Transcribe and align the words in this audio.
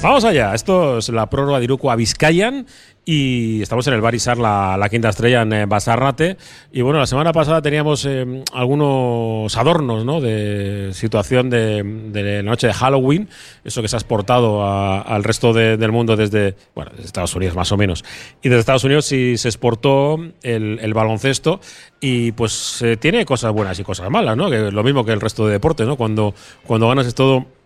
Vamos 0.00 0.24
allá, 0.24 0.54
esto 0.54 0.98
es 0.98 1.08
la 1.08 1.28
prórroga 1.28 1.58
de 1.58 1.64
Iruko 1.64 1.90
a 1.90 1.96
Vizcayan 1.96 2.66
y 3.04 3.62
estamos 3.62 3.84
en 3.88 3.94
el 3.94 4.00
Barisar, 4.00 4.38
la, 4.38 4.86
quinta 4.88 5.08
estrella 5.08 5.42
en 5.42 5.52
eh, 5.52 5.66
Basarrate. 5.66 6.36
Y 6.70 6.82
bueno, 6.82 7.00
la 7.00 7.06
semana 7.06 7.32
pasada 7.32 7.62
teníamos 7.62 8.04
eh, 8.04 8.44
algunos 8.52 9.56
adornos 9.56 10.04
¿no? 10.04 10.20
de 10.20 10.90
situación 10.92 11.50
de, 11.50 11.82
la 12.12 12.42
noche 12.48 12.68
de 12.68 12.74
Halloween, 12.74 13.28
eso 13.64 13.82
que 13.82 13.88
se 13.88 13.96
ha 13.96 13.98
exportado 13.98 14.64
al 14.64 15.24
resto 15.24 15.52
de, 15.52 15.76
del 15.76 15.90
mundo 15.90 16.14
desde, 16.14 16.54
bueno, 16.76 16.92
Estados 17.02 17.34
Unidos 17.34 17.56
más 17.56 17.72
o 17.72 17.76
menos. 17.76 18.04
Y 18.40 18.50
desde 18.50 18.60
Estados 18.60 18.84
Unidos 18.84 19.04
sí 19.04 19.36
se 19.36 19.48
exportó 19.48 20.16
el, 20.42 20.78
el 20.80 20.94
baloncesto 20.94 21.60
y 22.00 22.30
pues 22.32 22.82
eh, 22.82 22.96
tiene 22.96 23.24
cosas 23.24 23.52
buenas 23.52 23.78
y 23.80 23.82
cosas 23.82 24.10
malas, 24.10 24.36
¿no? 24.36 24.48
Que 24.48 24.70
lo 24.70 24.84
mismo 24.84 25.04
que 25.04 25.12
el 25.12 25.20
resto 25.20 25.44
de 25.46 25.54
deportes, 25.54 25.88
¿no? 25.88 25.96
Cuando, 25.96 26.34
cuando 26.66 26.86
ganas 26.86 27.06
es 27.06 27.16
todo 27.16 27.57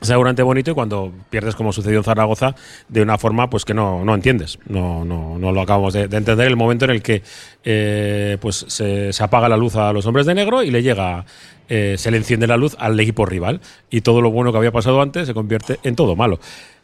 seguramente 0.00 0.42
bonito 0.42 0.70
y 0.70 0.74
cuando 0.74 1.12
pierdes 1.30 1.54
como 1.54 1.72
sucedió 1.72 1.98
en 1.98 2.04
Zaragoza 2.04 2.54
de 2.88 3.02
una 3.02 3.18
forma 3.18 3.48
pues 3.48 3.64
que 3.64 3.74
no, 3.74 4.04
no 4.04 4.14
entiendes. 4.14 4.58
No, 4.66 5.04
no, 5.04 5.38
no 5.38 5.52
lo 5.52 5.60
acabamos 5.60 5.94
de, 5.94 6.08
de, 6.08 6.16
entender. 6.16 6.46
El 6.46 6.56
momento 6.56 6.84
en 6.84 6.92
el 6.92 7.02
que 7.02 7.22
eh, 7.64 8.38
pues 8.40 8.64
se, 8.68 9.10
apaga 9.20 9.48
la 9.48 9.56
luz 9.56 9.76
a 9.76 9.92
los 9.92 10.06
hombres 10.06 10.26
de 10.26 10.34
negro 10.34 10.62
y 10.62 10.70
le 10.70 10.82
llega 10.82 11.24
eh, 11.68 11.96
se 11.98 12.12
le 12.12 12.16
enciende 12.16 12.46
la 12.46 12.56
luz 12.56 12.76
al 12.78 12.98
equipo 13.00 13.26
rival. 13.26 13.60
Y 13.90 14.02
todo 14.02 14.20
lo 14.20 14.30
bueno 14.30 14.52
que 14.52 14.58
había 14.58 14.72
pasado 14.72 15.00
antes 15.00 15.26
se 15.26 15.34
convierte 15.34 15.78
en 15.82 15.96
todo 15.96 16.16
malo. 16.16 16.38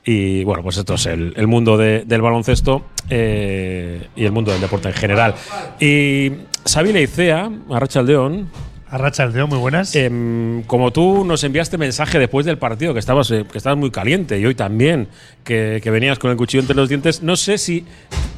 Y 0.04 0.42
bueno, 0.44 0.62
pues 0.62 0.76
esto 0.78 0.94
es 0.94 1.06
el, 1.06 1.46
mundo 1.46 1.76
de, 1.76 2.02
del 2.04 2.22
baloncesto 2.22 2.86
eh, 3.08 4.08
y 4.16 4.24
el 4.24 4.32
mundo 4.32 4.50
del 4.50 4.60
deporte 4.60 4.88
en 4.88 4.94
general. 4.94 5.34
Y 5.78 6.32
Sabine 6.64 7.02
Icea, 7.02 7.50
Arrachaldeón, 7.70 8.48
Arracha 8.92 9.24
el 9.24 9.46
muy 9.46 9.56
buenas. 9.56 9.96
Eh, 9.96 10.62
como 10.66 10.92
tú 10.92 11.24
nos 11.24 11.42
enviaste 11.44 11.78
mensaje 11.78 12.18
después 12.18 12.44
del 12.44 12.58
partido, 12.58 12.92
que 12.92 13.00
estabas, 13.00 13.30
eh, 13.30 13.46
que 13.50 13.56
estabas 13.56 13.78
muy 13.78 13.90
caliente, 13.90 14.38
y 14.38 14.44
hoy 14.44 14.54
también, 14.54 15.08
que, 15.44 15.80
que, 15.82 15.90
venías 15.90 16.18
con 16.18 16.30
el 16.30 16.36
cuchillo 16.36 16.60
entre 16.60 16.76
los 16.76 16.90
dientes, 16.90 17.22
no 17.22 17.36
sé 17.36 17.56
si 17.56 17.86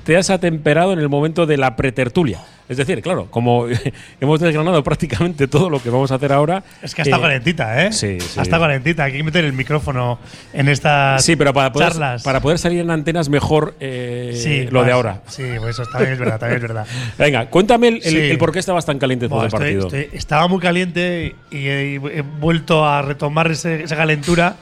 te 0.05 0.17
has 0.17 0.31
atemperado 0.31 0.93
en 0.93 1.01
el 1.01 1.09
momento 1.09 1.47
de 1.47 1.57
la 1.57 1.75
pretertulia. 1.75 2.41
Es 2.69 2.79
decir, 2.79 3.03
claro, 3.03 3.27
como 3.31 3.67
hemos 4.21 4.41
desgranado 4.41 4.83
prácticamente 4.83 5.47
todo 5.49 5.69
lo 5.69 5.83
que 5.83 5.91
vamos 5.91 6.11
a 6.13 6.15
hacer 6.15 6.33
ahora. 6.33 6.63
Es 6.83 6.95
que 6.95 7.03
está 7.03 7.17
eh, 7.17 7.21
calentita, 7.21 7.85
¿eh? 7.85 7.93
Sí, 7.93 8.19
sí. 8.21 8.41
Está 8.41 8.59
calentita. 8.59 9.05
Hay 9.05 9.13
que 9.13 9.23
meter 9.23 9.45
el 9.45 9.53
micrófono 9.53 10.19
en 10.53 10.69
estas 10.69 11.23
Sí, 11.25 11.37
pero 11.37 11.53
para 11.53 11.71
poder, 11.73 11.91
charlas. 11.91 12.23
para 12.23 12.41
poder 12.41 12.59
salir 12.59 12.81
en 12.81 12.91
antenas 12.91 13.29
mejor 13.29 13.75
eh, 13.81 14.33
sí, 14.35 14.67
lo 14.71 14.83
de 14.83 14.93
ahora. 14.93 15.21
Sí, 15.27 15.43
pues 15.59 15.79
eso 15.79 15.85
también 15.91 16.15
es 16.15 16.19
verdad, 16.19 16.39
también 16.39 16.57
es 16.57 16.63
verdad. 16.63 16.87
Venga, 17.19 17.47
cuéntame 17.51 17.89
el, 17.89 18.01
el, 18.03 18.17
el 18.17 18.39
por 18.39 18.51
qué 18.53 18.61
estabas 18.61 18.87
tan 18.87 18.99
caliente 18.99 19.27
después 19.29 19.51
Bueno, 19.53 19.67
estoy- 19.67 19.81
partido. 19.83 20.03
estoy- 20.05 20.17
estaba 20.19 20.49
muy 20.49 20.61
caliente 20.61 21.35
y 21.51 21.67
he, 21.67 21.95
he 21.97 22.23
vuelto 22.23 22.87
a 22.87 23.03
retomar 23.03 23.51
ese- 23.51 23.83
esa 23.83 23.97
calentura 23.97 24.57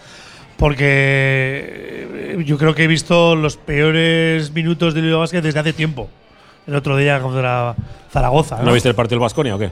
porque 0.83 2.07
eh, 2.39 2.43
yo 2.45 2.59
creo 2.59 2.75
que 2.75 2.85
he 2.85 2.87
visto 2.87 3.37
los 3.37 3.57
peores 3.57 4.53
minutos 4.53 4.95
del 4.95 5.05
Bilbao 5.05 5.21
Basket 5.21 5.41
desde 5.43 5.61
hace 5.61 5.73
tiempo. 5.73 6.09
El 6.67 6.75
otro 6.77 6.97
día 6.97 7.21
contra 7.21 7.75
Zaragoza. 8.11 8.63
¿No 8.63 8.73
viste 8.73 8.89
el 8.89 8.95
partido 8.95 9.17
del 9.17 9.23
Vasconia 9.23 9.57
o 9.57 9.59
qué? 9.59 9.71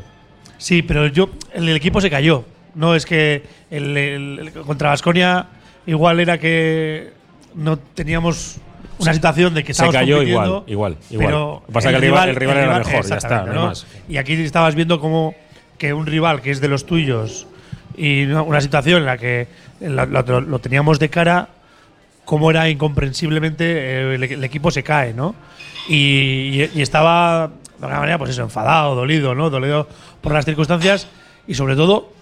Sí, 0.59 0.83
pero 0.83 1.07
yo 1.07 1.31
el, 1.55 1.69
el 1.69 1.77
equipo 1.77 2.01
se 2.01 2.11
cayó. 2.11 2.45
No 2.75 2.95
es 2.95 3.07
que 3.07 3.43
el, 3.71 4.53
contra 4.67 4.91
Vasconia 4.91 5.47
igual 5.87 6.21
era 6.21 6.39
que 6.39 7.13
no 7.55 7.79
teníamos 7.79 8.59
una 8.99 9.15
situación 9.15 9.55
de 9.55 9.65
que 9.65 9.73
Se 9.75 9.89
cayó 9.89 10.23
igual, 10.23 10.63
igual, 10.67 10.97
igual. 11.11 11.27
Pero 11.27 11.63
pasa 11.73 11.91
que 11.91 11.97
el 11.97 12.03
rival- 12.03 12.29
el 12.29 12.37
rival 12.37 12.57
era 12.59 12.79
mejor, 12.79 12.93
ya 12.93 12.99
está, 13.01 13.15
exactamente, 13.17 13.55
no 13.55 13.61
hay 13.63 13.67
más. 13.69 13.87
Y 14.09 14.17
aquí 14.19 14.33
estabas 14.35 14.75
viendo 14.75 15.01
como 15.01 15.35
que 15.79 15.93
un 15.95 16.07
rival 16.07 16.43
que 16.43 16.51
es 16.51 16.61
de 16.61 16.69
los 16.69 16.85
tuyos 16.87 17.47
y 17.97 18.25
una, 18.25 18.43
una 18.43 18.61
situación 18.61 18.99
en 19.01 19.07
la 19.07 19.17
que 19.17 19.49
lo, 19.81 20.05
lo- 20.07 20.41
lo 20.43 20.59
teníamos 20.59 20.99
de 20.99 21.09
cara, 21.09 21.49
cómo 22.31 22.49
era 22.49 22.69
incomprensiblemente 22.69 23.65
eh, 23.65 24.15
el, 24.15 24.45
equipo 24.45 24.71
se 24.71 24.85
cae, 24.85 25.13
¿no? 25.13 25.35
Y, 25.89 26.61
estaba 26.81 27.49
de 27.49 27.85
alguna 27.85 27.99
manera, 27.99 28.19
pues 28.19 28.31
eso, 28.31 28.43
enfadado, 28.43 28.95
dolido, 28.95 29.35
¿no? 29.35 29.51
Dolido 29.51 29.89
por 30.21 30.33
las 30.33 30.45
circunstancias 30.45 31.09
y 31.49 31.55
sobre 31.55 31.75
todo, 31.75 32.13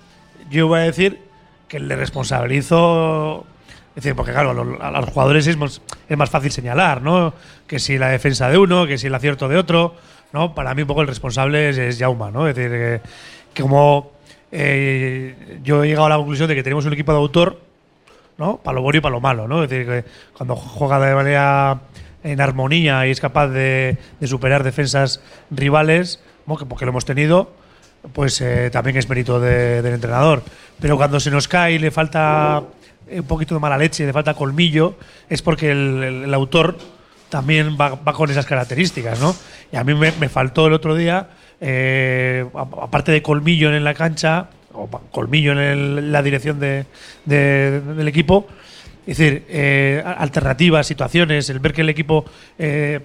yo 0.49 0.67
voy 0.67 0.81
a 0.81 0.85
decir 0.85 1.21
que 1.69 1.79
le 1.79 1.95
responsabilizo. 1.95 3.45
Es 3.91 3.97
decir, 3.97 4.17
porque 4.17 4.33
claro, 4.33 4.53
a 4.53 4.55
los, 4.55 4.81
a 4.81 5.03
jugadores 5.13 5.47
es 5.47 5.59
más, 5.59 5.83
es 6.09 6.17
más 6.17 6.31
fácil 6.31 6.53
señalar, 6.53 7.03
¿no? 7.03 7.35
Que 7.67 7.79
si 7.79 7.99
la 7.99 8.09
defensa 8.09 8.49
de 8.49 8.57
uno, 8.57 8.87
que 8.87 8.97
si 8.97 9.09
el 9.09 9.15
acierto 9.15 9.47
de 9.47 9.59
otro, 9.59 9.95
¿no? 10.33 10.55
Para 10.55 10.73
mí 10.73 10.81
un 10.81 10.89
poco 10.89 11.03
el 11.03 11.09
responsable 11.09 11.69
es, 11.69 11.77
es 11.77 11.99
Jauma, 11.99 12.31
¿no? 12.31 12.49
Es 12.49 12.57
decir, 12.57 12.71
que, 12.71 13.01
que 13.53 13.61
como 13.61 14.13
eh, 14.53 15.59
yo 15.63 15.85
he 15.85 15.89
llegado 15.89 16.07
a 16.07 16.09
la 16.09 16.17
conclusión 16.17 16.49
de 16.49 16.55
que 16.55 16.63
tenemos 16.63 16.87
un 16.87 16.95
equipo 16.95 17.13
de 17.13 17.19
autor, 17.19 17.68
¿no? 18.39 18.57
Para 18.59 18.77
lo 18.77 18.83
bueno 18.83 18.99
y 18.99 19.01
para 19.01 19.15
lo 19.15 19.21
malo, 19.21 19.47
¿no? 19.49 19.63
Es 19.63 19.69
decir, 19.69 19.87
que 19.87 20.05
cuando 20.33 20.57
juega 20.57 20.99
de 21.01 21.15
manera 21.15 21.81
en 22.23 22.41
armonía 22.41 23.07
y 23.07 23.11
es 23.11 23.21
capaz 23.21 23.49
de, 23.49 23.99
de 24.19 24.27
superar 24.27 24.63
defensas 24.63 25.21
rivales, 25.51 26.21
porque 26.47 26.85
lo 26.85 26.91
hemos 26.91 27.05
tenido, 27.05 27.53
pues 28.13 28.41
eh, 28.41 28.71
también 28.71 28.97
es 28.97 29.09
mérito 29.09 29.41
de- 29.41 29.83
del 29.83 29.95
entrenador. 29.95 30.43
Pero 30.81 30.97
cuando 30.97 31.21
se 31.21 31.31
nos 31.31 31.49
cae 31.49 31.73
y 31.75 31.79
le 31.79 31.91
falta 31.91 32.63
un 33.11 33.23
poquito 33.25 33.55
de 33.55 33.61
mala 33.61 33.77
leche, 33.77 34.07
le 34.07 34.13
falta 34.13 34.35
colmillo, 34.35 34.97
es 35.29 35.43
porque 35.43 35.73
el, 35.73 36.33
autor 36.33 36.79
también 37.29 37.77
va, 37.79 37.99
con 38.13 38.31
esas 38.31 38.47
características, 38.47 39.21
¿no? 39.21 39.35
Y 39.73 39.77
a 39.77 39.85
mí 39.85 39.95
me, 39.95 40.13
me 40.13 40.29
faltó 40.29 40.67
el 40.67 40.73
otro 40.73 40.95
día, 40.95 41.29
eh, 41.61 42.47
aparte 42.55 43.13
de 43.13 43.21
colmillo 43.23 43.75
en 43.75 43.83
la 43.85 43.95
cancha, 43.95 44.49
o 44.73 44.89
colmillo 45.11 45.53
en 45.53 45.59
el- 45.59 46.13
la 46.13 46.23
dirección 46.23 46.61
de- 46.61 46.87
de- 47.25 47.81
del 47.81 48.09
equipo, 48.09 48.47
es 49.07 49.17
decir, 49.19 49.45
eh, 49.49 50.03
alternativas, 50.05 50.87
situaciones, 50.87 51.49
el 51.51 51.59
ver 51.61 51.73
que 51.73 51.81
el 51.81 51.89
equipo 51.89 52.25
eh, 52.59 53.01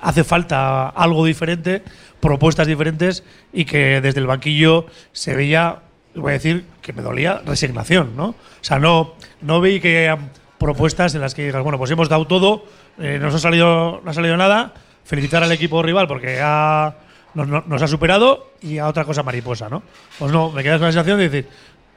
hace 0.00 0.24
falta 0.24 0.88
algo 0.88 1.24
diferente, 1.24 1.82
propuestas 2.20 2.66
diferentes 2.66 3.24
y 3.52 3.64
que 3.64 4.00
desde 4.00 4.20
el 4.20 4.26
banquillo 4.26 4.86
se 5.12 5.34
veía, 5.34 5.80
voy 6.14 6.30
a 6.30 6.32
decir, 6.34 6.64
que 6.82 6.92
me 6.92 7.02
dolía 7.02 7.40
resignación, 7.44 8.16
¿no? 8.16 8.28
O 8.28 8.34
sea, 8.62 8.78
no, 8.78 9.14
no 9.42 9.60
veí 9.60 9.80
que 9.80 10.04
eran 10.04 10.30
propuestas 10.58 11.14
en 11.14 11.20
las 11.22 11.34
que 11.34 11.44
digas, 11.46 11.62
bueno, 11.62 11.78
pues 11.78 11.90
hemos 11.90 12.08
dado 12.08 12.26
todo, 12.26 12.64
eh, 12.98 13.16
no 13.18 13.26
nos 13.26 13.34
ha 13.36 13.38
salido, 13.38 14.00
no 14.04 14.10
ha 14.10 14.14
salido 14.14 14.36
nada, 14.36 14.74
felicitar 15.04 15.42
al 15.42 15.52
equipo 15.52 15.82
rival 15.82 16.06
porque 16.06 16.38
ha, 16.42 16.94
nos, 17.34 17.66
nos- 17.66 17.82
ha 17.82 17.86
superado 17.88 18.50
y 18.62 18.78
a 18.78 18.86
otra 18.86 19.04
cosa 19.04 19.22
mariposa, 19.22 19.68
¿no? 19.68 19.82
Pues 20.18 20.32
no, 20.32 20.50
me 20.50 20.62
quedas 20.62 20.78
con 20.78 20.86
la 20.86 20.92
sensación 20.92 21.18
de 21.18 21.28
decir, 21.28 21.48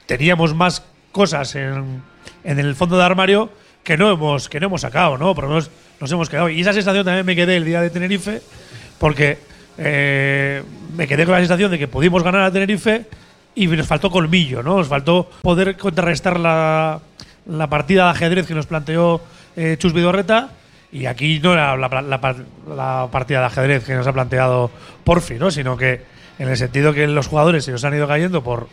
teníamos 0.06 0.54
más 0.56 0.84
cosas 1.12 1.56
en, 1.56 2.02
en 2.44 2.60
el 2.60 2.76
fondo 2.76 2.98
de 2.98 3.04
armario 3.04 3.50
que 3.84 3.98
no 3.98 4.10
hemos, 4.12 4.48
que 4.50 4.60
no 4.60 4.68
hemos 4.68 4.82
sacado, 4.82 5.18
¿no? 5.18 5.34
Por 5.36 5.44
lo 5.46 5.50
menos 5.52 5.70
nos 6.00 6.12
hemos 6.12 6.30
quedado. 6.30 6.50
Y 6.50 6.62
esa 6.62 6.74
sensación 6.74 7.06
también 7.06 7.26
me 7.26 7.36
quedé 7.36 7.58
el 7.58 7.66
día 7.66 7.82
de 7.82 7.90
Tenerife, 7.90 8.42
porque 8.98 9.38
eh, 9.78 10.64
me 10.96 11.08
quedé 11.08 11.26
con 11.26 11.34
la 11.34 11.40
sensación 11.40 11.72
de 11.72 11.80
que 11.80 11.88
pudimos 11.88 12.24
ganar 12.24 12.42
a 12.44 12.52
Tenerife 12.52 13.06
y 13.56 13.68
nos 13.68 13.86
faltó 13.88 14.10
colmillo, 14.10 14.64
¿no? 14.64 14.78
Nos 14.78 14.88
faltó 14.88 15.30
poder 15.42 15.76
contrarrestar 15.78 16.40
la, 16.40 17.00
la 17.46 17.68
partida 17.70 18.06
de 18.06 18.10
ajedrez 18.12 18.48
que 18.48 18.54
nos 18.56 18.66
planteó 18.68 19.22
eh, 19.56 19.76
Chus 19.80 19.94
Vidorreta. 19.94 20.50
Y 20.94 21.08
aquí 21.08 21.40
no 21.40 21.54
era 21.54 21.76
la, 21.76 23.10
partida 23.12 23.40
de 23.40 23.46
ajedrez 23.46 23.84
que 23.84 23.96
nos 23.96 24.06
ha 24.06 24.14
planteado 24.14 24.70
Porfi, 25.04 25.36
¿no? 25.36 25.50
Sino 25.50 25.76
que 25.76 26.02
en 26.38 26.48
el 26.48 26.56
sentido 26.56 26.94
que 26.94 27.08
los 27.08 27.28
jugadores 27.28 27.66
se 27.66 27.72
nos 27.72 27.84
han 27.84 27.96
ido 27.96 28.08
cayendo 28.08 28.44
por, 28.44 28.68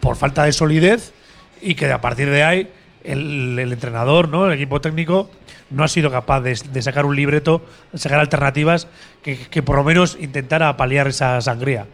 por 0.00 0.14
falta 0.14 0.44
de 0.44 0.52
solidez 0.52 1.12
y 1.60 1.74
que 1.74 1.90
a 1.90 2.00
partir 2.00 2.30
de 2.30 2.44
ahí 2.44 2.68
el, 3.02 3.58
entrenador, 3.58 4.28
¿no? 4.28 4.46
el 4.46 4.52
equipo 4.52 4.80
técnico, 4.80 5.28
no 5.70 5.82
ha 5.82 5.88
sido 5.88 6.10
capaz 6.10 6.40
de, 6.40 6.82
sacar 6.82 7.04
un 7.04 7.16
libreto, 7.16 7.62
sacar 7.94 8.20
alternativas 8.20 8.86
que, 9.22 9.62
por 9.62 9.76
lo 9.76 9.84
menos 9.84 10.16
intentara 10.20 10.76
paliar 10.76 11.08
esa 11.08 11.40
sangría. 11.40 11.86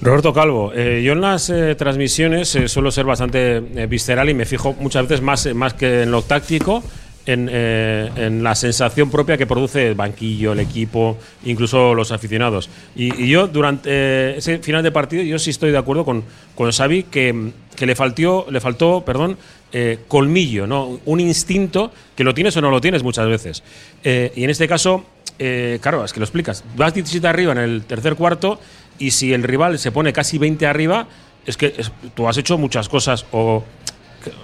Roberto 0.00 0.34
Calvo, 0.34 0.72
eh, 0.74 1.02
yo 1.04 1.12
en 1.12 1.20
las 1.20 1.48
eh, 1.48 1.74
transmisiones 1.76 2.54
eh, 2.56 2.68
suelo 2.68 2.90
ser 2.90 3.06
bastante 3.06 3.60
visceral 3.60 4.28
y 4.28 4.34
me 4.34 4.44
fijo 4.44 4.74
muchas 4.74 5.04
veces 5.04 5.22
más, 5.22 5.46
más 5.54 5.74
que 5.74 6.02
en 6.02 6.10
lo 6.10 6.22
táctico, 6.22 6.82
en, 7.26 7.48
eh, 7.50 8.10
en 8.16 8.42
la 8.42 8.54
sensación 8.54 9.10
propia 9.10 9.36
que 9.38 9.46
produce 9.46 9.88
el 9.88 9.94
banquillo, 9.94 10.52
el 10.52 10.60
equipo, 10.60 11.16
incluso 11.44 11.94
los 11.94 12.12
aficionados. 12.12 12.68
Y, 12.94 13.24
y 13.24 13.28
yo 13.28 13.46
durante 13.48 13.88
eh, 13.90 14.34
ese 14.38 14.58
final 14.58 14.82
de 14.82 14.92
partido, 14.92 15.22
yo 15.22 15.38
sí 15.38 15.50
estoy 15.50 15.70
de 15.70 15.78
acuerdo 15.78 16.04
con, 16.04 16.24
con 16.54 16.70
Xavi 16.70 17.04
que, 17.04 17.50
que 17.76 17.86
le, 17.86 17.94
faltó, 17.94 18.46
le 18.50 18.60
faltó 18.60 19.02
perdón, 19.04 19.36
eh, 19.72 20.00
colmillo, 20.08 20.66
¿no? 20.66 21.00
un 21.04 21.20
instinto 21.20 21.92
que 22.14 22.24
lo 22.24 22.34
tienes 22.34 22.56
o 22.56 22.60
no 22.60 22.70
lo 22.70 22.80
tienes 22.80 23.02
muchas 23.02 23.26
veces. 23.28 23.62
Eh, 24.04 24.32
y 24.36 24.44
en 24.44 24.50
este 24.50 24.68
caso, 24.68 25.04
eh, 25.38 25.78
claro, 25.80 26.04
es 26.04 26.12
que 26.12 26.20
lo 26.20 26.24
explicas. 26.24 26.62
Vas 26.76 26.94
17 26.94 27.26
arriba 27.26 27.52
en 27.52 27.58
el 27.58 27.82
tercer 27.84 28.14
cuarto 28.16 28.60
y 28.98 29.10
si 29.10 29.32
el 29.32 29.42
rival 29.42 29.78
se 29.78 29.90
pone 29.90 30.12
casi 30.12 30.38
20 30.38 30.66
arriba, 30.66 31.08
es 31.46 31.56
que 31.56 31.74
es- 31.76 31.90
tú 32.14 32.28
has 32.28 32.36
hecho 32.38 32.56
muchas 32.58 32.88
cosas 32.88 33.26
o 33.32 33.64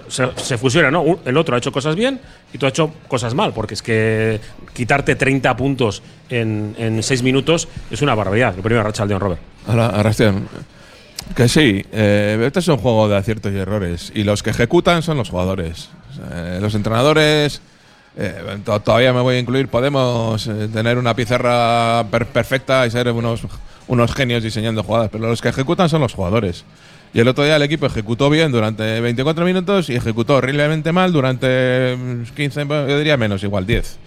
se, 0.09 0.59
fusiona, 0.59 0.91
¿no? 0.91 1.21
El 1.25 1.37
otro 1.37 1.55
ha 1.55 1.59
hecho 1.59 1.73
cosas 1.73 1.95
bien 1.97 2.21
y 2.53 2.59
tú 2.59 2.67
has 2.67 2.71
hecho 2.73 2.93
cosas 3.09 3.35
mal, 3.35 3.53
porque 3.53 3.75
es 3.75 3.83
que 3.83 4.41
quitarte 4.75 5.15
30 5.17 5.57
puntos 5.57 6.03
en, 6.29 6.75
en 6.79 7.03
6 7.03 7.23
minutos 7.23 7.69
es 7.91 8.03
una 8.03 8.15
barbaridad. 8.15 8.55
Lo 8.57 8.63
primero, 8.63 8.83
Rachaldeón, 8.85 9.21
Robert. 9.21 9.41
Ahora, 9.67 9.89
que 11.37 11.49
sí, 11.49 11.85
eh, 11.93 12.43
este 12.45 12.59
es 12.61 12.69
un 12.69 12.79
juego 12.79 13.09
de 13.09 13.17
aciertos 13.17 13.53
y 13.53 13.57
errores. 13.57 14.11
Y 14.15 14.25
los 14.25 14.43
que 14.43 14.51
ejecutan 14.51 15.03
son 15.03 15.17
los 15.17 15.31
jugadores. 15.31 15.91
Eh, 16.33 16.59
los 16.61 16.75
entrenadores, 16.75 17.61
eh, 18.17 18.59
to- 18.65 18.81
todavía 18.81 19.13
me 19.13 19.21
voy 19.21 19.37
a 19.37 19.39
incluir, 19.39 19.69
podemos 19.69 20.45
tener 20.73 20.99
una 20.99 21.15
pizarra 21.15 22.05
per- 22.11 22.27
perfecta 22.27 22.85
y 22.87 22.91
ser 22.91 23.11
unos, 23.13 23.43
unos 23.87 24.13
genios 24.15 24.43
diseñando 24.43 24.83
jugadas, 24.83 25.09
pero 25.13 25.29
los 25.29 25.41
que 25.41 25.49
ejecutan 25.51 25.89
son 25.89 26.01
los 26.01 26.15
jugadores. 26.15 26.65
Y 27.13 27.21
el 27.21 27.29
otro 27.29 27.45
día 27.45 27.57
el 27.57 27.63
equipo 27.63 27.87
ejecutó 27.87 28.31
bien 28.31 28.53
durante 28.53 29.01
24 29.01 29.45
minutos 29.45 29.91
y 29.91 29.97
ejecutó 29.97 30.37
horriblemente 30.37 30.93
mal 30.93 31.13
durante 31.13 31.97
mm, 31.97 32.35
15, 32.35 32.67
yo 32.69 32.99
diría 32.99 33.17
menos, 33.17 33.43
igual 33.43 33.67
10. 33.67 33.99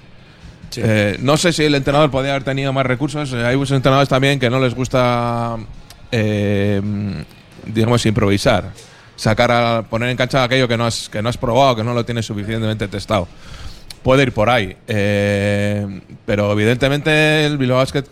Sí. 0.69 0.81
Eh, 0.83 1.17
no 1.19 1.35
sé 1.35 1.51
si 1.51 1.63
el 1.63 1.75
entrenador 1.75 2.09
podría 2.09 2.31
haber 2.31 2.43
tenido 2.43 2.71
más 2.71 2.85
recursos. 2.85 3.31
Eh, 3.33 3.45
hay 3.45 3.57
muchos 3.57 3.75
entrenadores 3.75 4.09
también 4.09 4.39
que 4.39 4.49
no 4.49 4.59
les 4.59 4.73
gusta, 4.73 5.57
eh, 6.11 6.81
digamos, 7.65 8.05
improvisar. 8.05 8.71
Sacar 9.15 9.51
a 9.51 9.83
poner 9.83 10.09
en 10.09 10.17
cancha 10.17 10.43
aquello 10.43 10.67
que 10.67 10.77
no 10.77 10.85
has, 10.85 11.09
que 11.09 11.21
no 11.21 11.29
has 11.29 11.37
probado, 11.37 11.75
que 11.75 11.83
no 11.83 11.93
lo 11.93 12.05
tienes 12.05 12.25
suficientemente 12.25 12.87
testado. 12.87 13.27
Puede 14.01 14.23
ir 14.23 14.31
por 14.31 14.49
ahí. 14.49 14.75
eh, 14.87 16.01
pero 16.25 16.51
evidentemente 16.53 17.45
el 17.45 17.57
Bilbao 17.57 17.77
Basket 17.77 18.05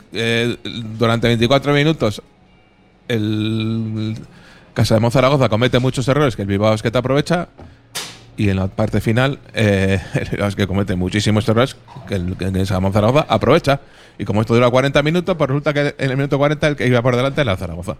durante 0.98 1.28
24 1.28 1.74
minutos 1.74 2.22
el 3.08 4.16
Casa 4.74 5.00
de 5.00 5.12
Zaragoza 5.12 5.50
comete 5.50 5.80
muchos 5.80 6.08
errores 6.08 6.36
que 6.36 6.44
el 6.44 6.48
Bilbao 6.48 6.70
Basket 6.70 6.96
aprovecha 6.96 7.50
y 8.38 8.50
en 8.50 8.56
la 8.56 8.68
parte 8.68 9.02
final 9.02 9.40
eh, 9.54 10.00
el 10.14 10.30
Bilbao 10.30 10.46
Basket 10.46 10.68
comete 10.68 10.96
muchísimos 10.96 11.48
errores 11.48 11.76
que 12.08 12.16
el, 12.16 12.38
que 12.38 12.46
el 12.46 12.68
Zaragoza 12.68 13.26
aprovecha. 13.28 13.82
Y 14.18 14.26
como 14.26 14.42
esto 14.42 14.54
dura 14.54 14.70
40 14.70 15.02
minutos 15.04 15.36
pues 15.36 15.48
resulta 15.50 15.74
que 15.74 15.96
en 15.98 16.12
el 16.12 16.18
minuto 16.18 16.38
40 16.38 16.68
el 16.68 16.76
que 16.76 16.88
iba 16.88 17.02
por 17.02 17.16
delante 17.16 17.42
era 17.42 17.58
Zaragoza. 17.58 17.98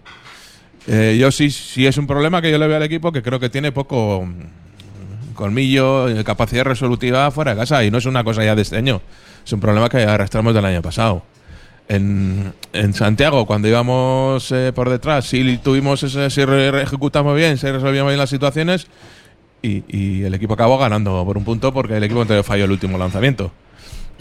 Eh, 0.86 1.16
yo 1.20 1.30
sí 1.30 1.50
sí 1.50 1.86
es 1.86 1.96
un 1.98 2.06
problema 2.06 2.40
que 2.42 2.50
yo 2.50 2.58
le 2.58 2.66
veo 2.66 2.76
al 2.76 2.82
equipo 2.82 3.12
que 3.12 3.22
creo 3.22 3.38
que 3.38 3.48
tiene 3.48 3.70
poco 3.70 4.24
mm, 4.24 5.34
colmillo 5.34 6.08
eh, 6.08 6.24
capacidad 6.24 6.64
resolutiva 6.64 7.30
fuera 7.30 7.52
de 7.52 7.60
casa 7.60 7.84
y 7.84 7.90
no 7.90 7.98
es 7.98 8.06
una 8.06 8.24
cosa 8.24 8.44
ya 8.44 8.54
de 8.54 8.62
este 8.62 8.78
año. 8.78 9.02
Es 9.44 9.52
un 9.52 9.60
problema 9.60 9.88
que 9.88 9.98
arrastramos 9.98 10.54
del 10.54 10.64
año 10.64 10.80
pasado 10.80 11.22
en, 11.88 12.52
en 12.72 12.94
Santiago, 12.94 13.46
cuando 13.46 13.68
íbamos 13.68 14.50
eh, 14.52 14.72
por 14.74 14.90
detrás, 14.90 15.26
sí 15.26 15.58
tuvimos 15.62 16.02
ese, 16.02 16.30
sí 16.30 16.40
ejecutamos 16.40 17.36
bien, 17.36 17.58
se 17.58 17.72
resolvíamos 17.72 18.10
bien 18.10 18.18
las 18.18 18.30
situaciones 18.30 18.86
y, 19.62 19.84
y 19.88 20.24
el 20.24 20.34
equipo 20.34 20.54
acabó 20.54 20.78
ganando 20.78 21.24
por 21.24 21.36
un 21.36 21.44
punto 21.44 21.72
porque 21.72 21.96
el 21.96 22.04
equipo 22.04 22.20
contrario 22.20 22.42
falló 22.42 22.64
el 22.64 22.72
último 22.72 22.98
lanzamiento. 22.98 23.52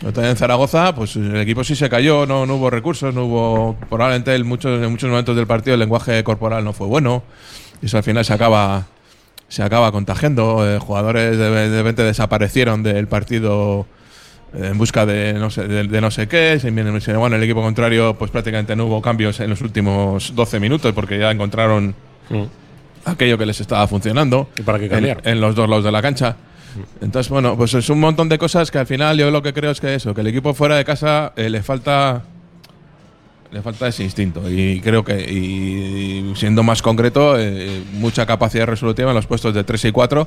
Entonces 0.04 0.31
en 0.31 0.38
Zaragoza, 0.38 0.96
pues 0.96 1.16
el 1.16 1.38
equipo 1.38 1.63
sí 1.63 1.75
se 1.75 1.88
cayó, 1.88 2.25
no, 2.25 2.44
hubo 2.44 2.69
recursos, 2.69 3.13
no 3.13 3.25
hubo. 3.25 3.78
Probablemente 3.88 4.34
en 4.34 4.48
muchos, 4.48 4.81
en 4.81 4.90
muchos 4.90 5.10
momentos 5.10 5.36
del 5.36 5.46
partido 5.46 5.75
el 5.75 5.80
lenguaje 5.80 6.24
corporal 6.24 6.63
no 6.63 6.74
fue 6.74 6.88
bueno. 6.88 7.24
Y 7.81 7.86
eso 7.86 7.98
al 7.98 8.04
final 8.04 8.25
se 8.25 8.34
acaba, 8.34 8.88
se 9.48 9.62
acaba 9.62 9.92
contagiando. 9.92 10.68
eh, 10.68 10.80
jugadores 10.80 11.38
de, 11.38 11.69
repente 11.78 12.04
desaparecieron 12.04 12.81
del 12.81 13.08
partido 13.08 13.86
en 14.53 14.77
busca 14.77 15.06
de 15.06 15.33
no 15.33 15.50
sé, 15.50 15.68
de, 15.68 15.83
de 15.86 16.01
no 16.01 16.12
sé 16.12 16.27
qué. 16.27 16.57
Se 16.59 16.71
viene- 16.71 17.00
se- 17.01 17.15
Bueno, 17.15 17.36
el 17.36 17.44
equipo 17.44 17.62
contrario, 17.62 18.15
pues 18.18 18.31
prácticamente 18.31 18.75
no 18.75 18.86
hubo 18.86 19.01
cambios 19.01 19.39
en 19.39 19.50
los 19.50 19.62
últimos 19.62 20.36
12 20.36 20.59
minutos 20.59 20.92
porque 20.94 21.18
ya 21.19 21.31
encontraron 21.31 21.95
Mm. 22.30 22.44
aquello 23.06 23.38
que 23.38 23.45
les 23.45 23.59
estaba 23.62 23.88
funcionando. 23.88 24.50
¿Y 24.57 24.62
para 24.62 24.80
qué 24.80 24.86
en, 24.86 24.92
cambiar? 24.92 25.21
en 25.25 25.42
los 25.42 25.56
dos 25.56 25.68
lados 25.69 25.83
de 25.86 25.92
la 25.92 26.01
cancha. 26.01 26.36
Entonces, 27.01 27.30
bueno, 27.30 27.57
pues 27.57 27.74
es 27.74 27.89
un 27.89 28.00
montón 28.00 28.30
de 28.30 28.38
cosas 28.38 28.71
que 28.71 28.77
al 28.77 28.88
final 28.88 29.18
yo 29.18 29.30
lo 29.31 29.42
que 29.42 29.51
creo 29.53 29.71
es 29.71 29.81
que 29.81 29.94
eso, 29.95 30.13
que 30.13 30.21
el 30.21 30.27
equipo 30.27 30.53
fuera 30.53 30.77
de 30.77 30.86
casa 30.86 31.33
eh, 31.36 31.50
le 31.50 31.62
falta 31.62 32.21
le 33.51 33.62
falta 33.62 33.89
ese 33.89 34.01
instinto 34.06 34.50
y 34.50 34.80
creo 34.80 35.03
que 35.03 35.19
y, 35.30 36.31
siendo 36.38 36.63
más 36.63 36.81
concreto 36.81 37.38
eh, 37.38 37.83
mucha 37.95 38.25
capacidad 38.25 38.65
resolutiva 38.65 39.09
en 39.09 39.15
los 39.18 39.27
puestos 39.27 39.53
de 39.53 39.65
3 39.65 39.83
y 39.86 39.92
4 39.92 40.25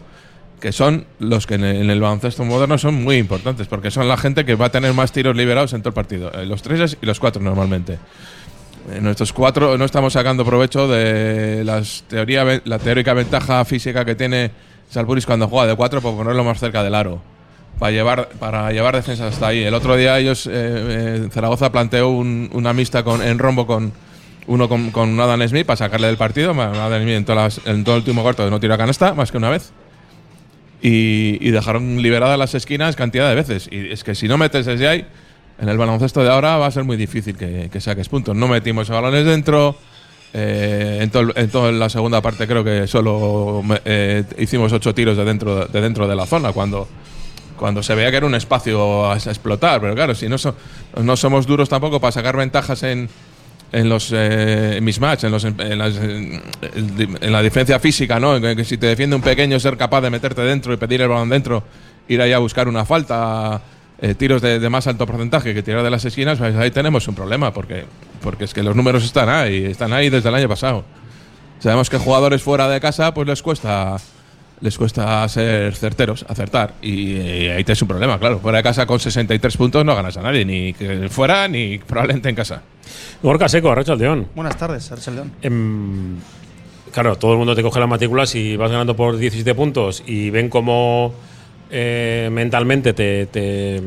que 0.64 0.72
son 0.72 1.04
los 1.18 1.46
que 1.46 1.56
en 1.56 1.62
el, 1.62 2.00
baloncesto 2.00 2.42
moderno 2.42 2.78
son 2.78 2.94
muy 3.04 3.18
importantes 3.18 3.66
porque 3.66 3.90
son 3.90 4.08
la 4.08 4.16
gente 4.16 4.46
que 4.46 4.54
va 4.54 4.64
a 4.64 4.68
tener 4.70 4.94
más 4.94 5.12
tiros 5.12 5.36
liberados 5.36 5.74
en 5.74 5.82
todo 5.82 5.90
el 5.90 5.94
partido, 5.94 6.32
eh, 6.32 6.46
los 6.46 6.62
3 6.62 6.96
y 7.02 7.04
los 7.04 7.20
4 7.20 7.42
normalmente. 7.42 7.98
En 8.90 9.04
nuestros 9.04 9.34
cuatro 9.34 9.76
no 9.76 9.84
estamos 9.84 10.14
sacando 10.14 10.42
provecho 10.42 10.88
de 10.88 11.64
las 11.66 12.04
teoría, 12.08 12.62
la 12.64 12.78
teórica 12.78 13.12
ventaja 13.12 13.62
física 13.66 14.06
que 14.06 14.14
tiene 14.14 14.52
Salburis 14.88 15.26
cuando 15.26 15.48
juega 15.48 15.66
de 15.66 15.76
cuatro 15.76 16.00
por 16.00 16.16
ponerlo 16.16 16.42
más 16.44 16.58
cerca 16.58 16.82
del 16.82 16.94
aro. 16.94 17.20
Para 17.78 17.92
llevar, 17.92 18.30
para 18.38 18.72
llevar 18.72 18.94
defensas 18.96 19.34
hasta 19.34 19.48
ahí. 19.48 19.64
El 19.64 19.74
otro 19.74 19.96
día 19.96 20.18
ellos, 20.18 20.46
eh, 20.46 20.50
eh, 20.54 21.28
Zaragoza 21.30 21.70
planteó 21.72 22.08
un- 22.08 22.48
una 22.54 22.72
mixta 22.72 23.02
con, 23.02 23.20
en 23.22 23.38
rombo 23.38 23.66
con 23.66 23.92
uno 24.46 24.66
con, 24.66 24.90
con 24.92 25.20
Adam 25.20 25.46
Smith 25.46 25.66
para 25.66 25.76
sacarle 25.76 26.06
del 26.06 26.16
partido. 26.16 26.52
Adam 26.58 27.02
Smith 27.02 27.28
en 27.66 27.84
todo 27.84 27.96
el 27.96 28.00
último 28.00 28.22
cuarto 28.22 28.48
no 28.48 28.58
tiró 28.60 28.72
a 28.72 28.78
canasta 28.78 29.12
más 29.12 29.30
que 29.30 29.36
una 29.36 29.50
vez. 29.50 29.72
Y, 30.86 31.38
y 31.40 31.50
dejaron 31.50 32.02
liberadas 32.02 32.38
las 32.38 32.54
esquinas 32.54 32.94
cantidad 32.94 33.26
de 33.30 33.34
veces. 33.34 33.68
Y 33.72 33.90
es 33.90 34.04
que 34.04 34.14
si 34.14 34.28
no 34.28 34.36
metes 34.36 34.66
desde 34.66 34.86
ahí, 34.86 35.06
en 35.58 35.70
el 35.70 35.78
baloncesto 35.78 36.22
de 36.22 36.28
ahora 36.30 36.58
va 36.58 36.66
a 36.66 36.70
ser 36.70 36.84
muy 36.84 36.98
difícil 36.98 37.38
que, 37.38 37.70
que 37.72 37.80
saques 37.80 38.10
puntos. 38.10 38.36
No 38.36 38.48
metimos 38.48 38.90
balones 38.90 39.24
dentro. 39.24 39.76
eh, 40.34 40.98
en, 41.00 41.48
toda 41.50 41.72
la 41.72 41.88
segunda 41.88 42.20
parte 42.20 42.46
creo 42.46 42.62
que 42.62 42.86
solo 42.86 43.62
eh, 43.86 44.24
hicimos 44.36 44.72
ocho 44.74 44.92
tiros 44.94 45.16
de 45.16 45.24
dentro 45.24 45.66
de, 45.66 45.80
dentro 45.80 46.06
de 46.06 46.16
la 46.16 46.26
zona 46.26 46.52
cuando, 46.52 46.86
cuando 47.56 47.82
se 47.82 47.94
veía 47.94 48.10
que 48.10 48.18
era 48.18 48.26
un 48.26 48.34
espacio 48.34 49.06
a, 49.06 49.14
a 49.14 49.16
explotar. 49.16 49.80
Pero 49.80 49.94
claro, 49.94 50.14
si 50.14 50.28
no, 50.28 50.36
so- 50.36 50.54
no 51.02 51.16
somos 51.16 51.46
duros 51.46 51.70
tampoco 51.70 51.98
para 51.98 52.12
sacar 52.12 52.36
ventajas 52.36 52.82
en, 52.82 53.08
en 53.72 53.88
los 53.88 54.10
eh, 54.14 54.78
mismatch, 54.80 55.24
en, 55.24 55.32
los, 55.32 55.44
en, 55.44 55.78
las, 55.78 55.96
en, 55.96 57.32
la 57.32 57.42
diferencia 57.42 57.78
física, 57.80 58.20
¿no? 58.20 58.40
Que, 58.40 58.54
que 58.54 58.64
si 58.64 58.78
te 58.78 58.86
defiende 58.86 59.16
un 59.16 59.22
pequeño, 59.22 59.58
ser 59.58 59.76
capaz 59.76 60.00
de 60.00 60.10
meterte 60.10 60.42
dentro 60.42 60.72
y 60.72 60.76
pedir 60.76 61.02
el 61.02 61.08
balón 61.08 61.28
dentro, 61.28 61.64
ir 62.08 62.20
ahí 62.20 62.32
a 62.32 62.38
buscar 62.38 62.68
una 62.68 62.84
falta, 62.84 63.60
eh, 64.00 64.14
tiros 64.14 64.42
de, 64.42 64.68
más 64.68 64.86
alto 64.86 65.06
porcentaje 65.06 65.54
que 65.54 65.62
tirar 65.62 65.82
de 65.82 65.90
las 65.90 66.04
esquinas, 66.04 66.38
pues 66.38 66.54
ahí 66.56 66.70
tenemos 66.70 67.06
un 67.08 67.14
problema, 67.14 67.52
porque, 67.52 67.84
porque 68.22 68.44
es 68.44 68.54
que 68.54 68.62
los 68.62 68.76
números 68.76 69.04
están 69.04 69.28
ahí, 69.28 69.64
están 69.64 69.92
ahí 69.92 70.10
desde 70.10 70.28
el 70.28 70.34
año 70.34 70.48
pasado. 70.48 70.84
Sabemos 71.60 71.88
que 71.88 71.98
jugadores 71.98 72.42
fuera 72.42 72.68
de 72.68 72.80
casa, 72.80 73.14
pues 73.14 73.26
les 73.26 73.42
cuesta 73.42 73.96
les 74.60 74.78
cuesta 74.78 75.28
ser 75.28 75.74
certeros, 75.74 76.24
acertar. 76.28 76.74
Y, 76.80 77.16
eh, 77.16 77.52
ahí 77.56 77.64
tienes 77.64 77.82
un 77.82 77.88
problema, 77.88 78.18
claro. 78.18 78.38
Fuera 78.38 78.58
de 78.58 78.62
casa 78.64 78.86
con 78.86 78.98
63 78.98 79.56
puntos 79.56 79.84
no 79.84 79.94
ganas 79.94 80.16
a 80.16 80.22
nadie, 80.22 80.44
ni 80.44 80.74
fuera 81.08 81.48
ni 81.48 81.78
probablemente 81.78 82.28
en 82.28 82.34
casa. 82.34 82.62
Gorka 83.22 83.48
Seco, 83.48 83.70
Arracha 83.70 83.94
León. 83.94 84.28
Buenas 84.34 84.56
tardes, 84.56 84.90
Archel 84.92 85.14
León. 85.14 85.32
Em, 85.42 86.16
claro, 86.92 87.16
todo 87.16 87.32
el 87.32 87.38
mundo 87.38 87.54
te 87.54 87.62
coge 87.62 87.80
las 87.80 87.88
matrículas 87.88 88.34
y 88.34 88.56
vas 88.56 88.70
ganando 88.70 88.94
por 88.94 89.16
17 89.16 89.54
puntos 89.54 90.02
y 90.06 90.30
ven 90.30 90.48
cómo 90.48 91.12
eh, 91.70 92.28
mentalmente 92.30 92.92
te, 92.92 93.26
te, 93.26 93.80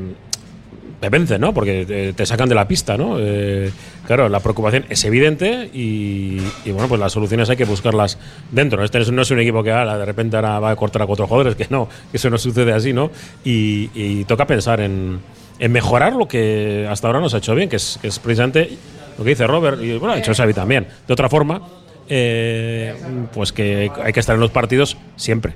te 0.99 1.09
vencen, 1.09 1.39
¿no? 1.39 1.53
Porque 1.53 1.85
te, 1.85 2.13
te 2.13 2.25
sacan 2.25 2.49
de 2.49 2.55
la 2.55 2.67
pista, 2.67 2.97
¿no? 2.97 3.17
Eh, 3.19 3.71
claro, 4.05 4.27
la 4.29 4.39
preocupación 4.39 4.85
es 4.89 5.05
evidente 5.05 5.69
y, 5.73 6.41
y, 6.65 6.71
bueno, 6.71 6.87
pues 6.87 6.99
las 6.99 7.13
soluciones 7.13 7.49
hay 7.49 7.57
que 7.57 7.65
buscarlas 7.65 8.17
dentro. 8.51 8.83
Este 8.83 8.99
no 9.11 9.21
es 9.21 9.31
un 9.31 9.39
equipo 9.39 9.63
que 9.63 9.71
ahora 9.71 9.97
de 9.97 10.05
repente 10.05 10.35
ahora 10.35 10.59
va 10.59 10.71
a 10.71 10.75
cortar 10.75 11.03
a 11.03 11.05
cuatro 11.05 11.27
jugadores, 11.27 11.55
que 11.55 11.67
no, 11.69 11.87
que 12.11 12.17
eso 12.17 12.29
no 12.29 12.37
sucede 12.37 12.73
así, 12.73 12.93
¿no? 12.93 13.11
Y, 13.45 13.89
y 13.93 14.25
toca 14.25 14.47
pensar 14.47 14.81
en, 14.81 15.19
en 15.59 15.71
mejorar 15.71 16.13
lo 16.13 16.27
que 16.27 16.87
hasta 16.89 17.07
ahora 17.07 17.19
nos 17.19 17.33
ha 17.33 17.37
hecho 17.37 17.55
bien, 17.55 17.69
que 17.69 17.75
es, 17.77 17.99
que 18.01 18.07
es 18.07 18.19
precisamente 18.19 18.77
lo 19.17 19.23
que 19.23 19.31
dice 19.31 19.47
Robert, 19.47 19.81
y 19.81 19.97
bueno, 19.97 20.13
ha 20.13 20.17
hecho 20.19 20.33
Xavi 20.33 20.53
también. 20.53 20.87
De 21.07 21.13
otra 21.13 21.29
forma, 21.29 21.61
eh, 22.09 22.95
pues 23.33 23.51
que 23.51 23.91
hay 24.03 24.13
que 24.13 24.19
estar 24.19 24.35
en 24.35 24.41
los 24.41 24.51
partidos 24.51 24.97
siempre. 25.15 25.53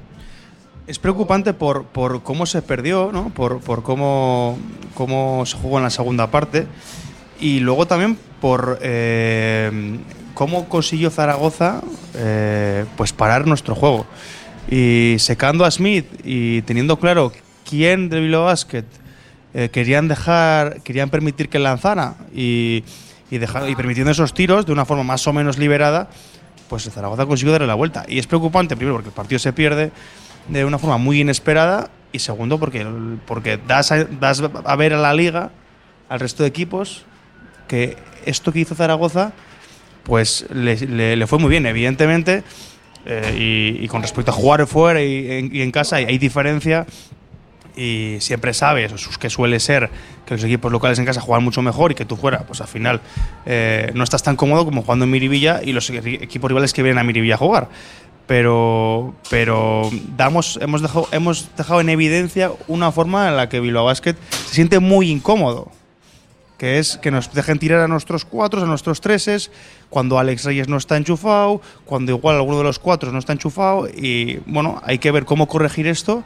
Es 0.88 1.00
preocupante 1.00 1.54
por, 1.54 1.86
por 1.86 2.24
cómo 2.24 2.46
se 2.46 2.62
perdió, 2.62 3.12
¿no? 3.14 3.30
por, 3.30 3.62
por 3.62 3.84
cómo, 3.84 4.58
cómo 4.96 5.46
se 5.46 5.58
jugó 5.58 5.78
en 5.78 5.84
la 5.84 5.90
segunda 5.90 6.32
parte 6.32 6.68
y 7.40 7.60
luego 7.60 7.86
también 7.88 8.18
por 8.40 8.80
eh, 8.82 10.00
cómo 10.34 10.68
consiguió 10.68 11.10
Zaragoza 11.10 11.82
eh, 12.16 12.86
pues 12.98 13.14
parar 13.14 13.48
nuestro 13.48 13.76
juego. 13.76 14.06
Y 14.70 15.16
secando 15.20 15.66
a 15.66 15.72
Smith 15.72 16.06
y 16.24 16.62
teniendo 16.64 16.98
claro 16.98 17.32
quién 17.68 18.10
de 18.10 18.20
Bilbao 18.20 18.46
Basket 18.46 18.86
eh, 19.54 19.70
querían 19.70 20.08
dejar, 20.08 20.82
querían 20.82 21.10
permitir 21.10 21.50
que 21.50 21.60
lanzara 21.60 22.16
y, 22.34 22.84
y, 23.32 23.38
dejar, 23.38 23.68
y 23.70 23.76
permitiendo 23.76 24.12
esos 24.12 24.34
tiros 24.34 24.66
de 24.66 24.74
una 24.74 24.86
forma 24.86 25.04
más 25.04 25.26
o 25.26 25.34
menos 25.34 25.58
liberada, 25.58 26.10
pues 26.70 26.84
Zaragoza 26.90 27.26
consiguió 27.26 27.54
darle 27.54 27.68
la 27.68 27.76
vuelta. 27.76 28.06
Y 28.08 28.20
es 28.20 28.28
preocupante, 28.28 28.76
primero, 28.76 28.98
porque 28.98 29.10
el 29.10 29.16
partido 29.16 29.40
se 29.40 29.54
pierde 29.54 29.92
de 30.50 30.66
una 30.66 30.78
forma 30.78 30.98
muy 30.98 31.22
inesperada 31.22 31.90
y 32.12 32.20
segundo, 32.20 32.60
porque, 32.60 32.86
porque 33.26 33.58
das, 33.66 33.92
a, 33.92 34.04
das 34.04 34.44
a 34.66 34.76
ver 34.76 34.94
a 34.94 34.98
la 34.98 35.14
liga, 35.14 35.52
al 36.10 36.20
resto 36.20 36.44
de 36.44 36.50
equipos, 36.50 37.06
que 37.68 37.98
esto 38.26 38.52
que 38.52 38.60
hizo 38.60 38.76
Zaragoza, 38.76 39.32
pues 40.04 40.46
le, 40.54 41.16
le, 41.16 41.28
fue 41.28 41.40
muy 41.40 41.50
bien, 41.50 41.66
evidentemente. 41.66 42.44
Eh, 43.06 43.80
y, 43.82 43.88
con 43.88 44.04
respecto 44.04 44.30
a 44.30 44.34
jugar 44.34 44.68
fuera 44.68 45.02
y 45.02 45.32
en, 45.32 45.56
y 45.56 45.62
en 45.62 45.72
casa 45.72 45.96
hay, 45.96 46.06
hay, 46.06 46.20
diferencia 46.20 46.86
y 47.76 48.18
siempre 48.20 48.54
sabes 48.54 48.92
sus 49.00 49.18
que 49.18 49.30
suele 49.30 49.60
ser 49.60 49.90
que 50.26 50.36
los 50.36 50.44
equipos 50.44 50.72
locales 50.72 51.00
en 51.00 51.06
casa 51.06 51.22
juegan 51.22 51.44
mucho 51.44 51.62
mejor 51.62 51.92
y 51.92 51.96
que 51.96 52.06
tú 52.06 52.18
fuera 52.18 52.40
pues 52.40 52.62
al 52.62 52.68
final 52.68 53.02
eh, 53.46 53.92
no 53.94 54.04
estás 54.04 54.24
tan 54.24 54.36
cómodo 54.36 54.66
como 54.66 54.82
jugando 54.82 55.06
en 55.06 55.12
Miribilla 55.12 55.62
y 55.64 55.74
los 55.74 55.90
equipos 55.90 56.50
rivales 56.50 56.74
que 56.74 56.84
vienen 56.84 57.00
a 57.00 57.04
Miribilla 57.04 57.36
a 57.36 57.38
jugar 57.38 57.70
pero, 58.32 59.14
pero 59.30 59.90
damos, 60.16 60.58
hemos, 60.62 60.82
dejado, 60.82 61.06
hemos 61.12 61.54
dejado 61.58 61.82
en 61.82 61.90
evidencia 61.90 62.50
una 62.70 62.90
forma 62.94 63.28
en 63.28 63.36
la 63.36 63.50
que 63.50 63.60
Bilbao 63.60 63.84
Basket 63.84 64.16
se 64.30 64.56
siente 64.56 64.80
muy 64.80 65.10
incómodo. 65.10 65.70
Que 66.58 66.80
es 66.80 66.96
que 66.96 67.12
nos 67.12 67.34
dejen 67.34 67.60
tirar 67.60 67.82
a 67.82 67.90
nuestros 67.90 68.24
cuatro, 68.24 68.64
a 68.64 68.66
nuestros 68.66 69.02
treses, 69.02 69.52
cuando 69.90 70.18
Alex 70.18 70.46
Reyes 70.46 70.70
no 70.70 70.78
está 70.78 70.96
enchufado, 70.96 71.60
cuando 71.84 72.14
igual 72.14 72.38
alguno 72.38 72.60
de 72.60 72.64
los 72.64 72.80
cuatro 72.80 73.12
no 73.12 73.20
está 73.20 73.34
enchufado. 73.34 73.90
Y 73.90 74.38
bueno, 74.46 74.80
hay 74.86 75.00
que 75.00 75.12
ver 75.12 75.26
cómo 75.26 75.50
corregir 75.50 75.88
esto 75.88 76.24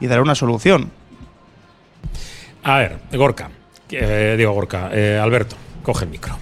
y 0.00 0.06
dar 0.06 0.20
una 0.20 0.34
solución. 0.34 0.90
A 2.62 2.78
ver, 2.78 2.98
Gorka, 3.12 3.50
eh, 3.90 4.34
digo 4.36 4.52
Gorka, 4.52 4.90
eh, 4.92 5.18
Alberto, 5.20 5.56
coge 5.82 6.04
el 6.04 6.10
micro. 6.10 6.36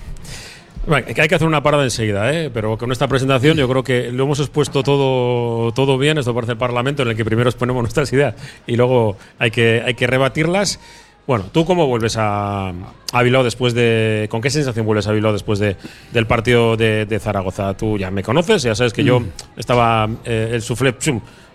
Bueno, 0.86 1.06
que 1.12 1.20
hay 1.20 1.28
que 1.28 1.34
hacer 1.34 1.48
una 1.48 1.64
parada 1.64 1.82
enseguida, 1.82 2.32
¿eh? 2.32 2.48
pero 2.52 2.78
con 2.78 2.92
esta 2.92 3.08
presentación 3.08 3.56
yo 3.56 3.68
creo 3.68 3.82
que 3.82 4.12
lo 4.12 4.22
hemos 4.25 4.38
expuesto 4.38 4.84
todo, 4.84 5.72
todo 5.72 5.98
bien. 5.98 6.16
Esto 6.16 6.32
parece 6.32 6.52
el 6.52 6.58
Parlamento 6.58 7.02
en 7.02 7.08
el 7.08 7.16
que 7.16 7.25
primero 7.25 7.50
exponemos 7.50 7.82
nuestras 7.82 8.12
ideas 8.12 8.34
y 8.68 8.76
luego 8.76 9.16
hay 9.38 9.50
que, 9.50 9.82
hay 9.84 9.94
que 9.94 10.06
rebatirlas. 10.06 10.78
Bueno, 11.26 11.46
¿tú 11.50 11.64
cómo 11.64 11.88
vuelves 11.88 12.16
a, 12.16 12.72
a 13.12 13.22
Bilbao 13.25 13.42
después 13.42 13.75
de. 13.75 14.28
¿Con 14.30 14.40
qué 14.40 14.48
sensación 14.48 14.86
vuelves 14.86 15.08
a 15.08 15.12
Bilbao 15.12 15.32
después 15.32 15.58
de, 15.58 15.76
del 16.12 16.28
partido 16.28 16.76
de, 16.76 17.04
de 17.04 17.18
Zaragoza? 17.18 17.76
Tú 17.76 17.98
ya 17.98 18.12
me 18.12 18.22
conoces, 18.22 18.62
ya 18.62 18.76
sabes 18.76 18.92
que 18.92 19.02
yo 19.02 19.22
estaba 19.56 20.08
eh, 20.25 20.50
el 20.52 20.62
suflé 20.62 20.94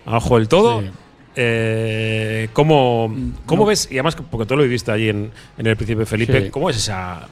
abajo 0.04 0.36
del 0.36 0.48
todo. 0.48 0.82
Sí. 0.82 0.90
Eh, 1.34 2.48
¿Cómo, 2.52 3.14
cómo 3.46 3.64
ves? 3.64 3.88
Y 3.90 3.94
además, 3.94 4.16
porque 4.30 4.46
tú 4.46 4.56
lo 4.56 4.62
viviste 4.62 4.92
allí 4.92 5.08
en, 5.08 5.30
en 5.58 5.66
el 5.66 5.76
Príncipe 5.76 6.04
Felipe, 6.06 6.42
Sí. 6.44 6.50
¿cómo 6.50 6.68
es 6.70 6.76
esa. 6.76 7.26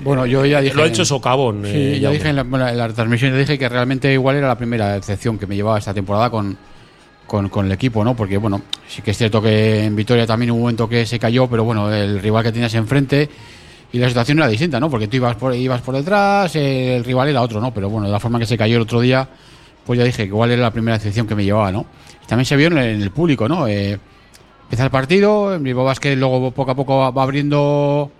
Bueno, 0.00 0.26
yo 0.26 0.44
ya 0.44 0.60
dije. 0.60 0.74
Lo 0.74 0.82
ha 0.82 0.86
hecho 0.86 1.04
Socavón. 1.04 1.62
Sí, 1.64 1.70
eh, 1.72 2.00
yo 2.00 2.10
dije 2.10 2.28
en 2.28 2.36
la, 2.36 2.42
bueno, 2.42 2.68
en 2.68 2.76
la 2.76 2.88
transmisión 2.92 3.30
yo 3.32 3.38
dije 3.38 3.58
que 3.58 3.68
realmente 3.68 4.12
igual 4.12 4.36
era 4.36 4.48
la 4.48 4.58
primera 4.58 4.94
decepción 4.94 5.38
que 5.38 5.46
me 5.46 5.56
llevaba 5.56 5.78
esta 5.78 5.94
temporada 5.94 6.28
con, 6.30 6.58
con, 7.26 7.48
con 7.48 7.66
el 7.66 7.72
equipo, 7.72 8.04
¿no? 8.04 8.14
Porque 8.14 8.36
bueno, 8.36 8.60
sí 8.86 9.00
que 9.00 9.12
es 9.12 9.16
cierto 9.18 9.40
que 9.40 9.84
en 9.84 9.96
Vitoria 9.96 10.26
también 10.26 10.50
hubo 10.50 10.56
un 10.56 10.62
momento 10.62 10.88
que 10.88 11.06
se 11.06 11.18
cayó, 11.18 11.46
pero 11.48 11.64
bueno, 11.64 11.90
el 11.92 12.20
rival 12.20 12.42
que 12.44 12.52
tenías 12.52 12.74
enfrente 12.74 13.30
y 13.92 13.98
la 13.98 14.08
situación 14.08 14.38
era 14.38 14.48
distinta, 14.48 14.78
¿no? 14.80 14.90
Porque 14.90 15.06
tú 15.08 15.16
ibas 15.16 15.36
por, 15.36 15.54
ibas 15.54 15.80
por 15.80 15.94
detrás, 15.94 16.54
el 16.56 17.02
rival 17.04 17.28
era 17.28 17.40
otro, 17.40 17.60
¿no? 17.60 17.72
Pero 17.72 17.88
bueno, 17.88 18.06
de 18.08 18.12
la 18.12 18.20
forma 18.20 18.38
que 18.40 18.46
se 18.46 18.58
cayó 18.58 18.76
el 18.76 18.82
otro 18.82 19.00
día, 19.00 19.26
pues 19.86 19.96
ya 19.98 20.04
dije 20.04 20.24
que 20.24 20.28
igual 20.28 20.50
era 20.50 20.60
la 20.62 20.72
primera 20.72 20.98
decepción 20.98 21.26
que 21.26 21.34
me 21.36 21.44
llevaba, 21.44 21.70
¿no? 21.72 21.86
También 22.26 22.46
se 22.46 22.56
vio 22.56 22.68
en 22.68 22.78
el, 22.78 23.10
público, 23.10 23.48
¿no? 23.48 23.66
Eh, 23.66 23.98
empieza 24.62 24.84
el 24.84 24.90
partido, 24.90 25.54
el 25.54 25.60
Bilbao 25.60 25.84
Basket 25.84 26.16
luego 26.16 26.50
poco 26.50 26.70
a 26.70 26.74
poco 26.74 27.12
va, 27.12 27.22
abriendo 27.22 28.10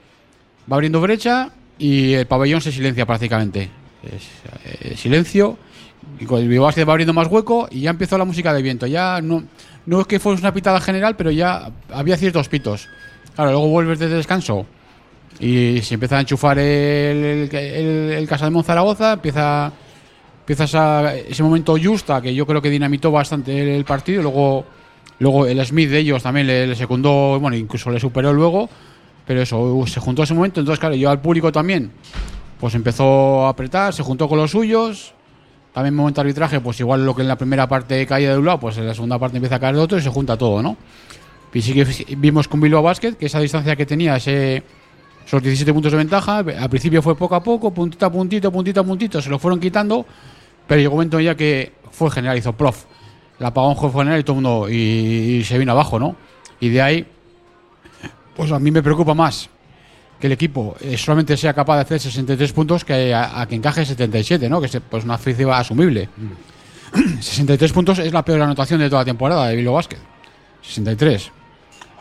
va 0.71 0.77
abriendo 0.77 1.01
brecha 1.01 1.51
y 1.79 2.13
el 2.13 2.27
pabellón 2.27 2.61
se 2.61 2.73
silencia 2.73 3.07
prácticamente. 3.07 3.71
Eh, 4.03 4.95
silencio. 4.97 5.57
Y 6.21 6.27
con 6.27 6.41
el 6.41 6.49
Bilbao 6.49 6.67
Basket 6.67 6.87
va 6.87 6.93
abriendo 6.93 7.15
más 7.15 7.29
hueco 7.29 7.67
y 7.71 7.81
ya 7.81 7.91
empezó 7.91 8.19
la 8.19 8.25
música 8.25 8.53
de 8.53 8.63
viento. 8.63 8.87
Ya 8.87 9.21
no, 9.23 9.45
no 9.87 10.01
es 10.01 10.07
que 10.07 10.19
fuese 10.19 10.43
una 10.43 10.53
pitada 10.53 10.81
general, 10.81 11.17
pero 11.17 11.31
ya 11.31 11.71
había 11.91 12.17
ciertos 12.17 12.49
pitos. 12.49 12.89
Claro, 13.35 13.51
luego 13.53 13.69
vuelves 13.69 13.99
de 13.99 14.09
descanso 14.09 14.67
y 15.41 15.81
se 15.83 15.95
empieza 15.95 16.19
a 16.19 16.21
enchufar 16.21 16.59
el, 16.59 17.49
el, 17.51 17.55
el, 17.55 18.13
el 18.13 18.29
Casa 18.29 18.45
de 18.45 18.51
Monzaragoza, 18.51 19.15
empieza, 19.15 19.73
empiezas 20.45 20.75
a 20.75 21.15
ese 21.15 21.43
momento 21.43 21.75
justa 21.83 22.21
que 22.21 22.35
yo 22.35 22.47
creo 22.47 22.61
que 22.61 22.69
dinamitó 22.69 23.11
bastante 23.11 23.75
el, 23.75 23.85
partido. 23.87 24.23
Luego, 24.23 24.67
luego 25.19 25.47
el 25.47 25.65
Smith 25.65 25.89
de 25.89 26.01
ellos 26.01 26.23
también 26.23 26.47
le, 26.47 26.67
le 26.67 26.75
secundó, 26.75 27.41
bueno, 27.41 27.57
incluso 27.57 27.91
le 27.91 27.99
superó 27.99 28.33
luego. 28.33 28.69
Pero 29.27 29.41
eso, 29.41 29.85
se 29.87 30.01
juntó 30.01 30.23
ese 30.23 30.35
momento. 30.35 30.61
Entonces, 30.61 30.79
claro, 30.79 30.95
yo 30.95 31.09
al 31.11 31.21
público 31.21 31.51
también, 31.51 31.91
pues 32.61 32.75
empezó 32.75 33.47
a 33.47 33.49
apretar, 33.49 33.95
se 33.95 34.03
juntó 34.03 34.29
con 34.29 34.39
los 34.39 34.51
suyos. 34.51 35.15
También 35.73 35.95
momento 35.95 36.21
de 36.21 36.29
arbitraje, 36.29 36.61
pues 36.61 36.79
igual 36.79 37.05
lo 37.05 37.17
que 37.17 37.23
en 37.23 37.29
la 37.29 37.37
primera 37.37 37.67
parte 37.67 38.07
caía 38.07 38.31
de 38.31 38.39
un 38.39 38.45
lado, 38.45 38.61
pues 38.61 38.77
en 38.77 38.87
la 38.87 38.95
segunda 38.95 39.19
parte 39.19 39.39
empieza 39.39 39.57
a 39.57 39.61
caer 39.61 39.75
de 39.75 39.81
otro 39.81 39.99
y 39.99 40.03
se 40.03 40.11
junta 40.11 40.37
todo, 40.37 40.63
¿no? 40.63 40.77
Y 41.53 41.63
sí 41.63 41.73
que 41.73 42.17
vimos 42.17 42.47
con 42.47 42.61
Bilbao 42.61 42.83
Basket 42.83 43.15
que 43.15 43.27
esa 43.27 43.41
distancia 43.41 43.75
que 43.75 43.87
tenía, 43.87 44.17
ese, 44.17 44.63
esos 45.27 45.43
17 45.43 45.73
puntos 45.73 45.93
de 45.93 45.99
ventaja, 45.99 46.39
al 46.39 46.71
principio 46.71 47.01
fue 47.01 47.17
poco 47.17 47.35
a 47.35 47.43
poco, 47.43 47.73
puntito 47.73 48.07
a 48.07 48.11
puntito, 48.11 48.53
puntito 48.53 48.81
a 48.81 48.85
puntito, 48.85 49.23
se 49.23 49.31
lo 49.31 49.39
fueron 49.39 49.59
quitando, 49.59 50.05
pero 50.67 50.81
llegó 50.81 50.95
un 50.95 50.99
momento 50.99 51.21
ya 51.21 51.35
que 51.35 51.73
fue 51.91 52.11
general, 52.11 52.39
hizo 52.39 52.53
prof. 52.53 52.85
El 53.39 53.47
apagón 53.47 53.77
fue 53.77 53.91
general 53.91 54.21
y 54.21 54.25
todo 54.25 54.37
el 54.37 54.43
mundo, 54.43 54.69
y, 54.71 54.75
y 54.75 55.45
se 55.45 55.59
vino 55.59 55.73
abajo, 55.73 55.99
¿no? 55.99 56.17
Y 56.61 56.69
de 56.69 56.83
ahí, 56.83 57.07
pues 58.37 58.51
a 58.53 58.59
mí 58.59 58.71
me 58.71 58.83
preocupa 58.83 59.15
más 59.15 59.49
que 60.21 60.29
el 60.29 60.33
equipo 60.33 60.77
eh, 60.81 60.97
solamente 60.97 61.37
sea 61.37 61.53
capaz 61.53 61.77
de 61.77 61.83
hacer 61.83 62.01
63 62.01 62.53
puntos 62.53 62.85
que 62.85 63.13
a, 63.13 63.41
a 63.41 63.49
que 63.49 63.55
encaje 63.57 63.85
77, 63.85 64.49
¿no? 64.49 64.61
Que 64.61 64.67
es 64.67 64.79
pues, 64.89 65.05
una 65.05 65.15
ofensiva 65.17 65.59
asumible. 65.59 66.09
63 67.21 67.73
puntos 67.73 67.99
es 67.99 68.13
la 68.13 68.25
peor 68.25 68.41
anotación 68.43 68.81
de 68.81 68.89
toda 68.89 69.03
la 69.03 69.07
temporada 69.07 69.49
de 69.49 69.57
Bilbao 69.57 69.75
Basket. 69.75 69.99
63. 70.63 71.31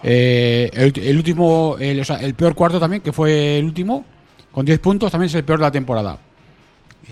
Eh, 0.03 0.69
el, 0.73 0.93
el 1.01 1.17
último, 1.17 1.77
el, 1.79 1.99
o 2.01 2.05
sea, 2.05 2.17
el 2.17 2.33
peor 2.33 2.55
cuarto 2.55 2.79
también, 2.79 3.01
que 3.01 3.11
fue 3.11 3.57
el 3.57 3.65
último, 3.65 4.05
con 4.51 4.65
10 4.65 4.79
puntos, 4.79 5.11
también 5.11 5.27
es 5.27 5.35
el 5.35 5.43
peor 5.43 5.59
de 5.59 5.65
la 5.65 5.71
temporada. 5.71 6.17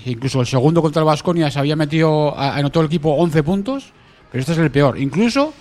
Incluso 0.06 0.42
el 0.42 0.48
segundo 0.48 0.82
contra 0.82 1.02
el 1.02 1.06
Vasconia 1.06 1.52
se 1.52 1.60
había 1.60 1.76
metido, 1.76 2.38
anotó 2.38 2.80
el 2.82 2.88
equipo 2.88 3.12
11 3.12 3.44
puntos, 3.44 3.94
pero 4.32 4.40
este 4.42 4.54
es 4.54 4.58
el 4.58 4.72
peor. 4.72 4.98
Incluso 5.00 5.54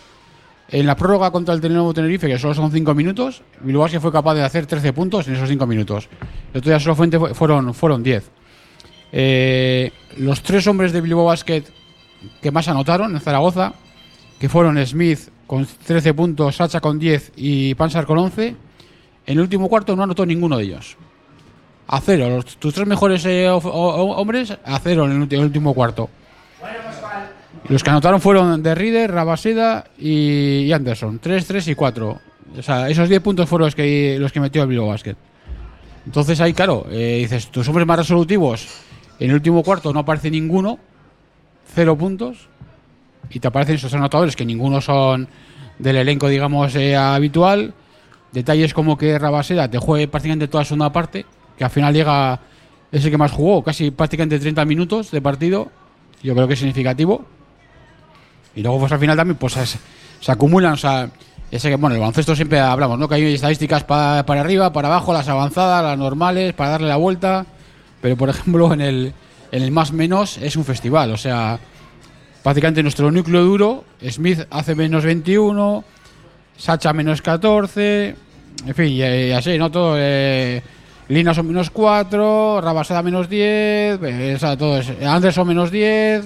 en 0.68 0.86
la 0.86 0.94
prórroga 0.96 1.30
contra 1.32 1.52
el 1.52 1.60
Tenerife, 1.60 2.28
que 2.28 2.38
solo 2.38 2.54
son 2.54 2.70
5 2.70 2.94
minutos, 2.94 3.42
Bilbao 3.60 3.82
Basket 3.82 4.00
fue 4.00 4.12
capaz 4.12 4.34
de 4.34 4.42
hacer 4.44 4.66
13 4.66 4.92
puntos 4.92 5.26
en 5.26 5.34
esos 5.34 5.48
5 5.48 5.66
minutos. 5.66 6.08
El 6.52 6.58
otro 6.58 6.70
día 6.70 6.78
solamente 6.80 7.18
fue- 7.18 7.34
fueron, 7.34 7.74
fueron 7.74 8.02
10. 8.02 8.30
Eh, 9.12 9.90
los 10.18 10.42
tres 10.42 10.66
hombres 10.68 10.92
de 10.92 11.00
Bilbao 11.00 11.24
Basket 11.24 11.64
que 12.40 12.50
más 12.52 12.68
anotaron 12.68 13.12
en 13.14 13.20
Zaragoza, 13.20 13.72
que 14.38 14.48
fueron 14.48 14.84
Smith 14.86 15.18
con 15.46 15.66
13 15.84 16.14
puntos, 16.14 16.54
Sacha 16.56 16.80
con 16.80 16.98
10 16.98 17.32
y 17.36 17.74
Pansar 17.74 18.06
con 18.06 18.18
11, 18.18 18.48
en 18.48 18.56
el 19.26 19.40
último 19.40 19.68
cuarto 19.68 19.96
no 19.96 20.04
anotó 20.04 20.24
ninguno 20.24 20.56
de 20.56 20.64
ellos. 20.64 20.96
A 21.92 22.00
cero. 22.00 22.40
Tus 22.60 22.72
tres 22.72 22.86
mejores 22.86 23.26
eh, 23.26 23.48
hombres 23.50 24.56
a 24.64 24.78
cero 24.78 25.06
en 25.06 25.28
el, 25.28 25.40
último 25.40 25.74
cuarto. 25.74 26.08
Los 27.68 27.82
que 27.82 27.90
anotaron 27.90 28.20
fueron 28.20 28.62
De 28.62 28.76
Rieder, 28.76 29.10
Rabaseda 29.10 29.86
y, 29.98 30.70
Anderson. 30.70 31.18
3, 31.18 31.46
3 31.46 31.66
y 31.66 31.74
4. 31.74 32.20
O 32.58 32.62
sea, 32.62 32.88
esos 32.88 33.08
10 33.08 33.20
puntos 33.20 33.48
fueron 33.48 33.66
los 33.66 33.74
que, 33.74 34.18
los 34.20 34.30
que 34.30 34.38
metió 34.38 34.62
el 34.62 34.68
Bilbao 34.68 34.86
Basket. 34.86 35.16
Entonces 36.06 36.40
ahí, 36.40 36.52
claro, 36.52 36.86
eh, 36.92 37.18
dices, 37.22 37.48
tus 37.48 37.66
hombres 37.66 37.88
más 37.88 37.98
resolutivos, 37.98 38.68
en 39.18 39.30
el 39.30 39.34
último 39.34 39.64
cuarto 39.64 39.92
no 39.92 40.00
aparece 40.00 40.30
ninguno, 40.30 40.78
cero 41.74 41.98
puntos, 41.98 42.48
y 43.30 43.40
te 43.40 43.48
aparecen 43.48 43.74
esos 43.74 43.92
anotadores 43.94 44.36
que 44.36 44.44
ninguno 44.44 44.80
son 44.80 45.28
del 45.80 45.96
elenco, 45.96 46.28
digamos, 46.28 46.76
eh, 46.76 46.96
habitual. 46.96 47.74
Detalles 48.30 48.74
como 48.74 48.96
que 48.96 49.18
Rabaseda 49.18 49.68
te 49.68 49.78
juegue 49.78 50.06
prácticamente 50.06 50.46
toda 50.46 50.64
segunda 50.64 50.92
parte, 50.92 51.26
que 51.60 51.64
al 51.64 51.70
final 51.70 51.92
llega, 51.92 52.40
es 52.90 53.04
el 53.04 53.10
que 53.10 53.18
más 53.18 53.30
jugó, 53.32 53.62
casi 53.62 53.90
prácticamente 53.90 54.38
30 54.38 54.64
minutos 54.64 55.10
de 55.10 55.20
partido. 55.20 55.70
Yo 56.22 56.32
creo 56.34 56.48
que 56.48 56.54
es 56.54 56.58
significativo. 56.58 57.26
Y 58.54 58.62
luego, 58.62 58.78
pues 58.80 58.92
al 58.92 58.98
final 58.98 59.14
también, 59.14 59.36
pues 59.36 59.58
es- 59.58 59.78
se 60.20 60.32
acumulan, 60.32 60.72
o 60.72 60.76
sea, 60.78 61.10
ese 61.50 61.68
que, 61.68 61.76
bueno, 61.76 61.94
el 61.96 62.00
baloncesto 62.00 62.34
siempre 62.34 62.60
hablamos, 62.60 62.98
¿no? 62.98 63.06
Que 63.10 63.16
hay 63.16 63.34
estadísticas 63.34 63.84
pa- 63.84 64.24
para 64.24 64.40
arriba, 64.40 64.72
para 64.72 64.88
abajo, 64.88 65.12
las 65.12 65.28
avanzadas, 65.28 65.84
las 65.84 65.98
normales, 65.98 66.54
para 66.54 66.70
darle 66.70 66.88
la 66.88 66.96
vuelta. 66.96 67.44
Pero, 68.00 68.16
por 68.16 68.30
ejemplo, 68.30 68.72
en 68.72 68.80
el, 68.80 69.12
en 69.52 69.62
el 69.62 69.70
más 69.70 69.92
menos 69.92 70.38
es 70.38 70.56
un 70.56 70.64
festival, 70.64 71.12
o 71.12 71.18
sea, 71.18 71.58
prácticamente 72.42 72.82
nuestro 72.82 73.10
núcleo 73.10 73.44
duro, 73.44 73.84
Smith 74.08 74.40
hace 74.50 74.74
menos 74.74 75.04
21, 75.04 75.84
Sacha 76.56 76.94
menos 76.94 77.20
14, 77.20 78.14
en 78.66 78.74
fin, 78.74 78.86
y, 78.86 79.02
y 79.02 79.32
así, 79.32 79.58
¿no? 79.58 79.70
Todo, 79.70 79.94
eh, 79.98 80.62
Lina 81.10 81.34
son 81.34 81.46
menos 81.48 81.70
4, 81.70 82.60
Rabasada 82.60 83.02
menos 83.02 83.28
10, 83.28 83.42
eh, 84.02 84.32
o 84.36 84.38
sea, 84.38 84.56
todo 84.56 84.78
es, 84.78 84.90
Anderson 85.04 85.46
menos 85.48 85.70
10, 85.70 86.24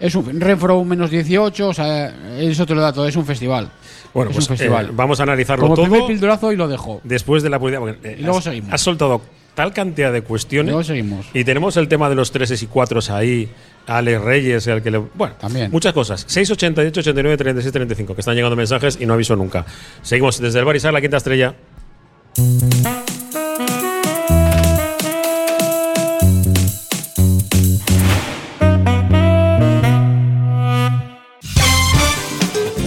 es 0.00 0.14
un 0.14 0.40
Renfro 0.40 0.84
menos 0.84 1.10
18, 1.10 1.68
o 1.68 1.72
sea, 1.72 2.38
eso 2.38 2.66
te 2.66 2.74
lo 2.74 2.80
da 2.82 2.92
todo, 2.92 3.06
es 3.08 3.16
un 3.16 3.24
festival. 3.24 3.70
Bueno, 4.12 4.30
es 4.30 4.36
pues 4.36 4.48
un 4.50 4.56
festival. 4.56 4.86
eh, 4.86 4.90
vamos 4.92 5.20
a 5.20 5.22
analizarlo 5.22 5.64
Como 5.64 5.74
primer 5.76 5.98
todo 6.00 6.08
pildurazo 6.08 6.52
y 6.52 6.56
lo 6.56 6.68
dejo. 6.68 7.00
después 7.04 7.42
de 7.42 7.50
la 7.50 7.58
publicidad. 7.58 7.88
eh, 8.02 8.16
Y 8.18 8.22
luego 8.22 8.38
has, 8.38 8.44
seguimos. 8.44 8.72
has 8.72 8.80
soltado 8.80 9.20
tal 9.54 9.72
cantidad 9.72 10.12
de 10.12 10.22
cuestiones. 10.22 10.70
Luego 10.72 10.84
seguimos. 10.84 11.26
Y 11.32 11.44
tenemos 11.44 11.76
el 11.76 11.86
tema 11.88 12.08
de 12.08 12.14
los 12.14 12.30
treses 12.32 12.62
y 12.62 12.66
cuatros 12.66 13.08
ahí. 13.10 13.48
Alex 13.86 14.20
Reyes, 14.20 14.66
al 14.68 14.82
que 14.82 14.90
le. 14.90 14.98
Bueno, 15.14 15.34
También. 15.40 15.70
muchas 15.70 15.92
cosas. 15.92 16.24
688, 16.26 17.00
89, 17.00 17.36
36, 17.36 17.72
35, 17.72 18.14
que 18.16 18.20
están 18.20 18.34
llegando 18.34 18.56
mensajes 18.56 18.98
y 19.00 19.06
no 19.06 19.14
aviso 19.14 19.36
nunca. 19.36 19.64
Seguimos 20.02 20.40
desde 20.40 20.58
el 20.58 20.64
Barisar, 20.64 20.92
la 20.92 21.00
quinta 21.00 21.18
estrella. 21.18 21.54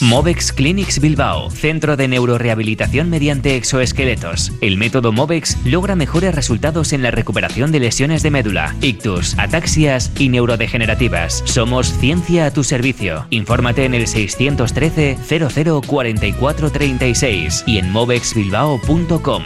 Movex 0.00 0.52
Clinics 0.52 0.98
Bilbao, 0.98 1.50
centro 1.50 1.96
de 1.96 2.08
neurorehabilitación 2.08 3.10
mediante 3.10 3.56
exoesqueletos. 3.56 4.52
El 4.60 4.78
método 4.78 5.12
Movex 5.12 5.58
logra 5.64 5.94
mejores 5.94 6.34
resultados 6.34 6.92
en 6.92 7.02
la 7.02 7.10
recuperación 7.10 7.70
de 7.70 7.80
lesiones 7.80 8.22
de 8.22 8.30
médula, 8.30 8.74
ictus, 8.80 9.38
ataxias 9.38 10.10
y 10.18 10.30
neurodegenerativas. 10.30 11.42
Somos 11.44 11.92
ciencia 11.98 12.46
a 12.46 12.52
tu 12.52 12.64
servicio. 12.64 13.26
Infórmate 13.30 13.84
en 13.84 13.94
el 13.94 14.06
613 14.06 15.18
00 15.22 15.82
44 15.82 16.70
36 16.70 17.64
y 17.66 17.78
en 17.78 17.90
movexbilbao.com. 17.90 19.42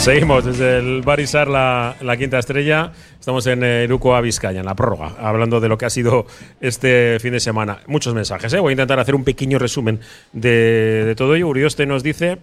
Seguimos 0.00 0.46
desde 0.46 0.78
el 0.78 1.02
Barisar, 1.02 1.46
la, 1.46 2.16
quinta 2.16 2.38
estrella. 2.38 2.90
Estamos 3.18 3.46
en 3.46 3.62
eh, 3.62 3.84
Iruko 3.84 4.14
a 4.14 4.22
Vizcaya, 4.22 4.60
en 4.60 4.64
la 4.64 4.74
prórroga, 4.74 5.14
hablando 5.20 5.60
de 5.60 5.68
lo 5.68 5.76
que 5.76 5.84
ha 5.84 5.90
sido 5.90 6.24
este 6.58 7.18
fin 7.20 7.32
de 7.32 7.40
semana. 7.40 7.80
Muchos 7.86 8.14
mensajes, 8.14 8.50
¿eh? 8.54 8.60
voy 8.60 8.70
a 8.70 8.72
intentar 8.72 8.98
hacer 8.98 9.14
un 9.14 9.24
pequeño 9.24 9.58
resumen 9.58 10.00
de, 10.32 11.04
de 11.04 11.14
todo 11.14 11.34
ello. 11.34 11.48
Urioste 11.48 11.84
nos 11.84 12.02
dice 12.02 12.38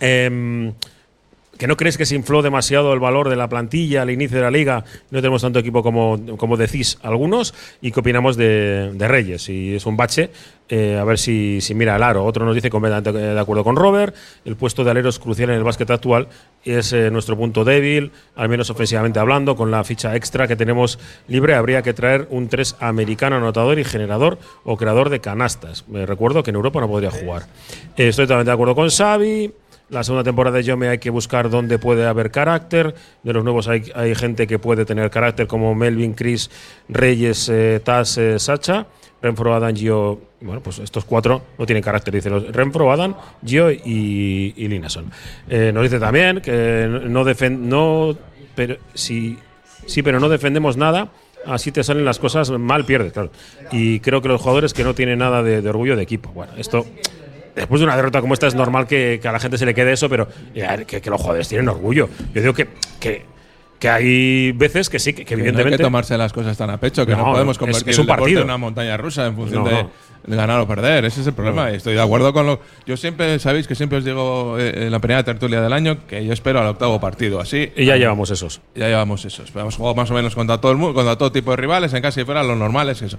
em, 0.00 0.72
que 1.62 1.68
no 1.68 1.76
crees 1.76 1.96
que 1.96 2.06
se 2.06 2.16
infló 2.16 2.42
demasiado 2.42 2.92
el 2.92 2.98
valor 2.98 3.28
de 3.28 3.36
la 3.36 3.48
plantilla 3.48 4.02
al 4.02 4.10
inicio 4.10 4.38
de 4.38 4.42
la 4.42 4.50
liga. 4.50 4.84
No 5.12 5.20
tenemos 5.20 5.42
tanto 5.42 5.60
equipo 5.60 5.84
como, 5.84 6.18
como 6.36 6.56
decís 6.56 6.98
algunos. 7.02 7.54
¿Y 7.80 7.92
qué 7.92 8.00
opinamos 8.00 8.36
de, 8.36 8.90
de 8.92 9.06
Reyes? 9.06 9.42
Si 9.42 9.76
es 9.76 9.86
un 9.86 9.96
bache, 9.96 10.30
eh, 10.68 10.98
a 10.98 11.04
ver 11.04 11.18
si, 11.18 11.60
si 11.60 11.72
mira 11.76 11.94
el 11.94 12.02
aro. 12.02 12.24
Otro 12.24 12.44
nos 12.44 12.56
dice 12.56 12.68
completamente 12.68 13.12
de 13.12 13.38
acuerdo 13.38 13.62
con 13.62 13.76
Robert. 13.76 14.12
El 14.44 14.56
puesto 14.56 14.82
de 14.82 14.90
alero 14.90 15.08
es 15.08 15.20
crucial 15.20 15.50
en 15.50 15.56
el 15.56 15.62
básquet 15.62 15.88
actual. 15.92 16.26
Es 16.64 16.92
eh, 16.92 17.12
nuestro 17.12 17.36
punto 17.36 17.62
débil, 17.62 18.10
al 18.34 18.48
menos 18.48 18.68
ofensivamente 18.68 19.20
hablando. 19.20 19.54
Con 19.54 19.70
la 19.70 19.84
ficha 19.84 20.16
extra 20.16 20.48
que 20.48 20.56
tenemos 20.56 20.98
libre, 21.28 21.54
habría 21.54 21.82
que 21.82 21.94
traer 21.94 22.26
un 22.30 22.48
3 22.48 22.74
americano 22.80 23.36
anotador 23.36 23.78
y 23.78 23.84
generador 23.84 24.40
o 24.64 24.76
creador 24.76 25.10
de 25.10 25.20
canastas. 25.20 25.86
Me 25.86 26.06
recuerdo 26.06 26.42
que 26.42 26.50
en 26.50 26.56
Europa 26.56 26.80
no 26.80 26.88
podría 26.88 27.12
jugar. 27.12 27.42
Eh, 27.96 28.08
estoy 28.08 28.24
totalmente 28.24 28.50
de 28.50 28.54
acuerdo 28.54 28.74
con 28.74 28.90
Xavi. 28.90 29.52
La 29.92 30.02
segunda 30.02 30.24
temporada 30.24 30.56
de 30.56 30.62
Yome 30.62 30.88
hay 30.88 30.96
que 30.96 31.10
buscar 31.10 31.50
dónde 31.50 31.78
puede 31.78 32.06
haber 32.06 32.30
carácter. 32.30 32.94
De 33.22 33.34
los 33.34 33.44
nuevos 33.44 33.68
hay, 33.68 33.92
hay 33.94 34.14
gente 34.14 34.46
que 34.46 34.58
puede 34.58 34.86
tener 34.86 35.10
carácter 35.10 35.46
como 35.46 35.74
Melvin, 35.74 36.14
Chris, 36.14 36.50
Reyes, 36.88 37.50
eh, 37.50 37.82
eh, 37.84 38.38
Sacha. 38.38 38.86
Renfro, 39.20 39.54
Adam, 39.54 39.76
Gio. 39.76 40.18
Bueno, 40.40 40.62
pues 40.62 40.78
estos 40.78 41.04
cuatro 41.04 41.42
no 41.58 41.66
tienen 41.66 41.82
carácter. 41.82 42.14
Dice 42.14 42.30
los 42.30 42.50
Renfro, 42.50 42.90
Adam, 42.90 43.14
Gio 43.44 43.70
y, 43.70 44.54
Linason. 44.56 45.12
Eh, 45.46 45.72
nos 45.74 45.82
dice 45.82 46.00
también 46.00 46.40
que 46.40 46.88
no 46.88 47.22
no, 47.50 48.16
pero 48.54 48.76
sí, 48.94 49.36
pero 50.02 50.18
no 50.18 50.30
defendemos 50.30 50.78
nada. 50.78 51.10
Así 51.44 51.70
te 51.70 51.84
salen 51.84 52.06
las 52.06 52.18
cosas 52.18 52.50
mal, 52.50 52.86
pierdes. 52.86 53.12
Y 53.70 54.00
creo 54.00 54.22
que 54.22 54.28
los 54.28 54.40
jugadores 54.40 54.72
que 54.72 54.84
no 54.84 54.94
tienen 54.94 55.18
nada 55.18 55.42
de, 55.42 55.60
de 55.60 55.68
orgullo 55.68 55.96
de 55.96 56.02
equipo. 56.02 56.30
Bueno, 56.30 56.54
esto 56.56 56.86
después 57.54 57.80
de 57.80 57.84
una 57.86 57.96
derrota 57.96 58.20
como 58.20 58.34
esta 58.34 58.46
es 58.46 58.54
normal 58.54 58.86
que, 58.86 59.18
que 59.20 59.28
a 59.28 59.32
la 59.32 59.40
gente 59.40 59.58
se 59.58 59.66
le 59.66 59.74
quede 59.74 59.92
eso, 59.92 60.08
pero 60.08 60.28
ya, 60.54 60.76
que, 60.84 61.00
que, 61.00 61.10
los 61.10 61.20
jugadores 61.20 61.48
tienen 61.48 61.68
orgullo. 61.68 62.08
Yo 62.34 62.40
digo 62.40 62.54
que, 62.54 62.68
que, 63.00 63.24
que 63.78 63.88
hay 63.88 64.52
veces 64.52 64.88
que 64.88 64.98
sí, 64.98 65.12
que, 65.12 65.24
que 65.24 65.34
evidentemente. 65.34 65.70
No 65.70 65.74
hay 65.74 65.78
que 65.78 65.82
tomarse 65.84 66.16
las 66.18 66.32
cosas 66.32 66.56
tan 66.56 66.70
a 66.70 66.78
pecho, 66.78 67.04
que 67.04 67.12
no, 67.12 67.26
No, 67.26 67.32
podemos 67.32 67.54
es- 67.54 67.58
convertir 67.58 67.90
es 67.90 67.98
un 67.98 68.02
el 68.02 68.08
partido. 68.08 68.40
en 68.40 68.44
una 68.46 68.56
montaña 68.58 68.96
rusa 68.96 69.26
en 69.26 69.34
función 69.34 69.64
No, 69.64 69.70
de, 69.70 69.86
de 70.24 70.36
ganar 70.36 70.60
o 70.60 70.68
perder. 70.68 71.04
Ese 71.04 71.20
es 71.20 71.26
el 71.26 71.32
problema. 71.32 71.68
Estoy 71.72 71.94
de 71.94 72.00
acuerdo 72.00 72.32
con 72.32 72.46
lo. 72.46 72.60
Yo 72.86 72.96
siempre, 72.96 73.38
sabéis 73.40 73.66
que 73.66 73.74
siempre 73.74 73.98
os 73.98 74.04
digo 74.04 74.56
eh, 74.58 74.84
en 74.86 74.92
la 74.92 75.00
primera 75.00 75.24
tertulia 75.24 75.60
del 75.60 75.72
año 75.72 76.06
que 76.06 76.24
yo 76.24 76.32
espero 76.32 76.60
al 76.60 76.66
octavo 76.68 77.00
partido. 77.00 77.40
Así. 77.40 77.72
Y 77.76 77.84
ya 77.86 77.96
llevamos 77.96 78.30
esos. 78.30 78.60
Ya 78.76 78.86
llevamos 78.86 79.24
esos. 79.24 79.50
Hemos 79.54 79.74
jugado 79.74 79.96
más 79.96 80.08
o 80.12 80.14
menos 80.14 80.36
contra 80.36 80.58
todo 80.58 80.70
el 80.70 80.78
mundo, 80.78 80.94
contra 80.94 81.18
todo 81.18 81.32
tipo 81.32 81.50
de 81.50 81.56
rivales, 81.56 81.92
en 81.92 82.02
casa 82.02 82.20
y 82.20 82.24
fuera, 82.24 82.44
los 82.44 82.56
normales, 82.56 83.02
eso. 83.02 83.18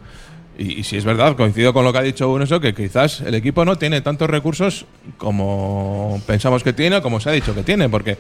Y, 0.58 0.84
si 0.84 0.98
es 0.98 1.06
verdad, 1.06 1.36
coincido 1.36 1.74
con 1.74 1.84
lo 1.84 1.92
que 1.92 1.98
ha 2.00 2.04
dicho 2.04 2.30
uno, 2.32 2.46
que 2.60 2.74
quizás 2.76 3.22
el 3.22 3.34
equipo 3.34 3.66
no 3.66 3.76
tiene 3.76 4.02
tantos 4.02 4.30
recursos 4.30 4.86
como 5.18 6.22
pensamos 6.28 6.64
que 6.64 6.74
tiene 6.74 6.98
o 6.98 7.02
como 7.02 7.20
se 7.20 7.30
ha 7.30 7.34
dicho 7.34 7.56
que 7.56 7.64
tiene, 7.64 7.90
porque 7.90 8.18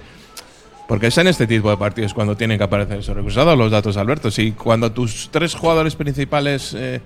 porque 0.88 1.08
es 1.08 1.18
en 1.18 1.28
este 1.28 1.48
tipo 1.48 1.70
de 1.70 1.78
partidos 1.78 2.14
cuando 2.14 2.36
tienen 2.36 2.58
que 2.58 2.64
aparecer 2.66 3.00
esos 3.00 3.16
recursos. 3.16 3.58
Los 3.58 3.72
datos, 3.72 3.96
Alberto. 3.98 4.30
Si 4.32 4.52
cuando 4.52 4.92
tus 4.92 5.30
tres 5.32 5.56
jugadores 5.56 5.96
principales 5.96 6.74
eh, 6.78 7.00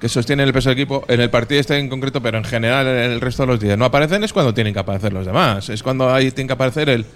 que 0.00 0.08
sostienen 0.08 0.46
el 0.48 0.52
peso 0.52 0.68
del 0.68 0.78
equipo, 0.78 1.04
en 1.08 1.20
el 1.20 1.30
partido 1.30 1.60
este 1.60 1.78
en 1.78 1.88
concreto, 1.88 2.20
pero 2.20 2.36
en 2.38 2.44
general 2.44 2.86
en 2.86 3.12
el 3.12 3.20
resto 3.20 3.44
de 3.44 3.46
los 3.46 3.60
días 3.60 3.78
no 3.78 3.84
aparecen, 3.86 4.22
es 4.24 4.32
cuando 4.32 4.52
tienen 4.52 4.74
que 4.74 4.80
aparecer 4.80 5.12
los 5.12 5.24
demás. 5.24 5.68
Es 5.70 5.82
cuando 5.82 6.12
ahí 6.12 6.30
tiene 6.32 6.46
que 6.48 6.52
aparecer 6.54 6.88
el, 6.90 7.06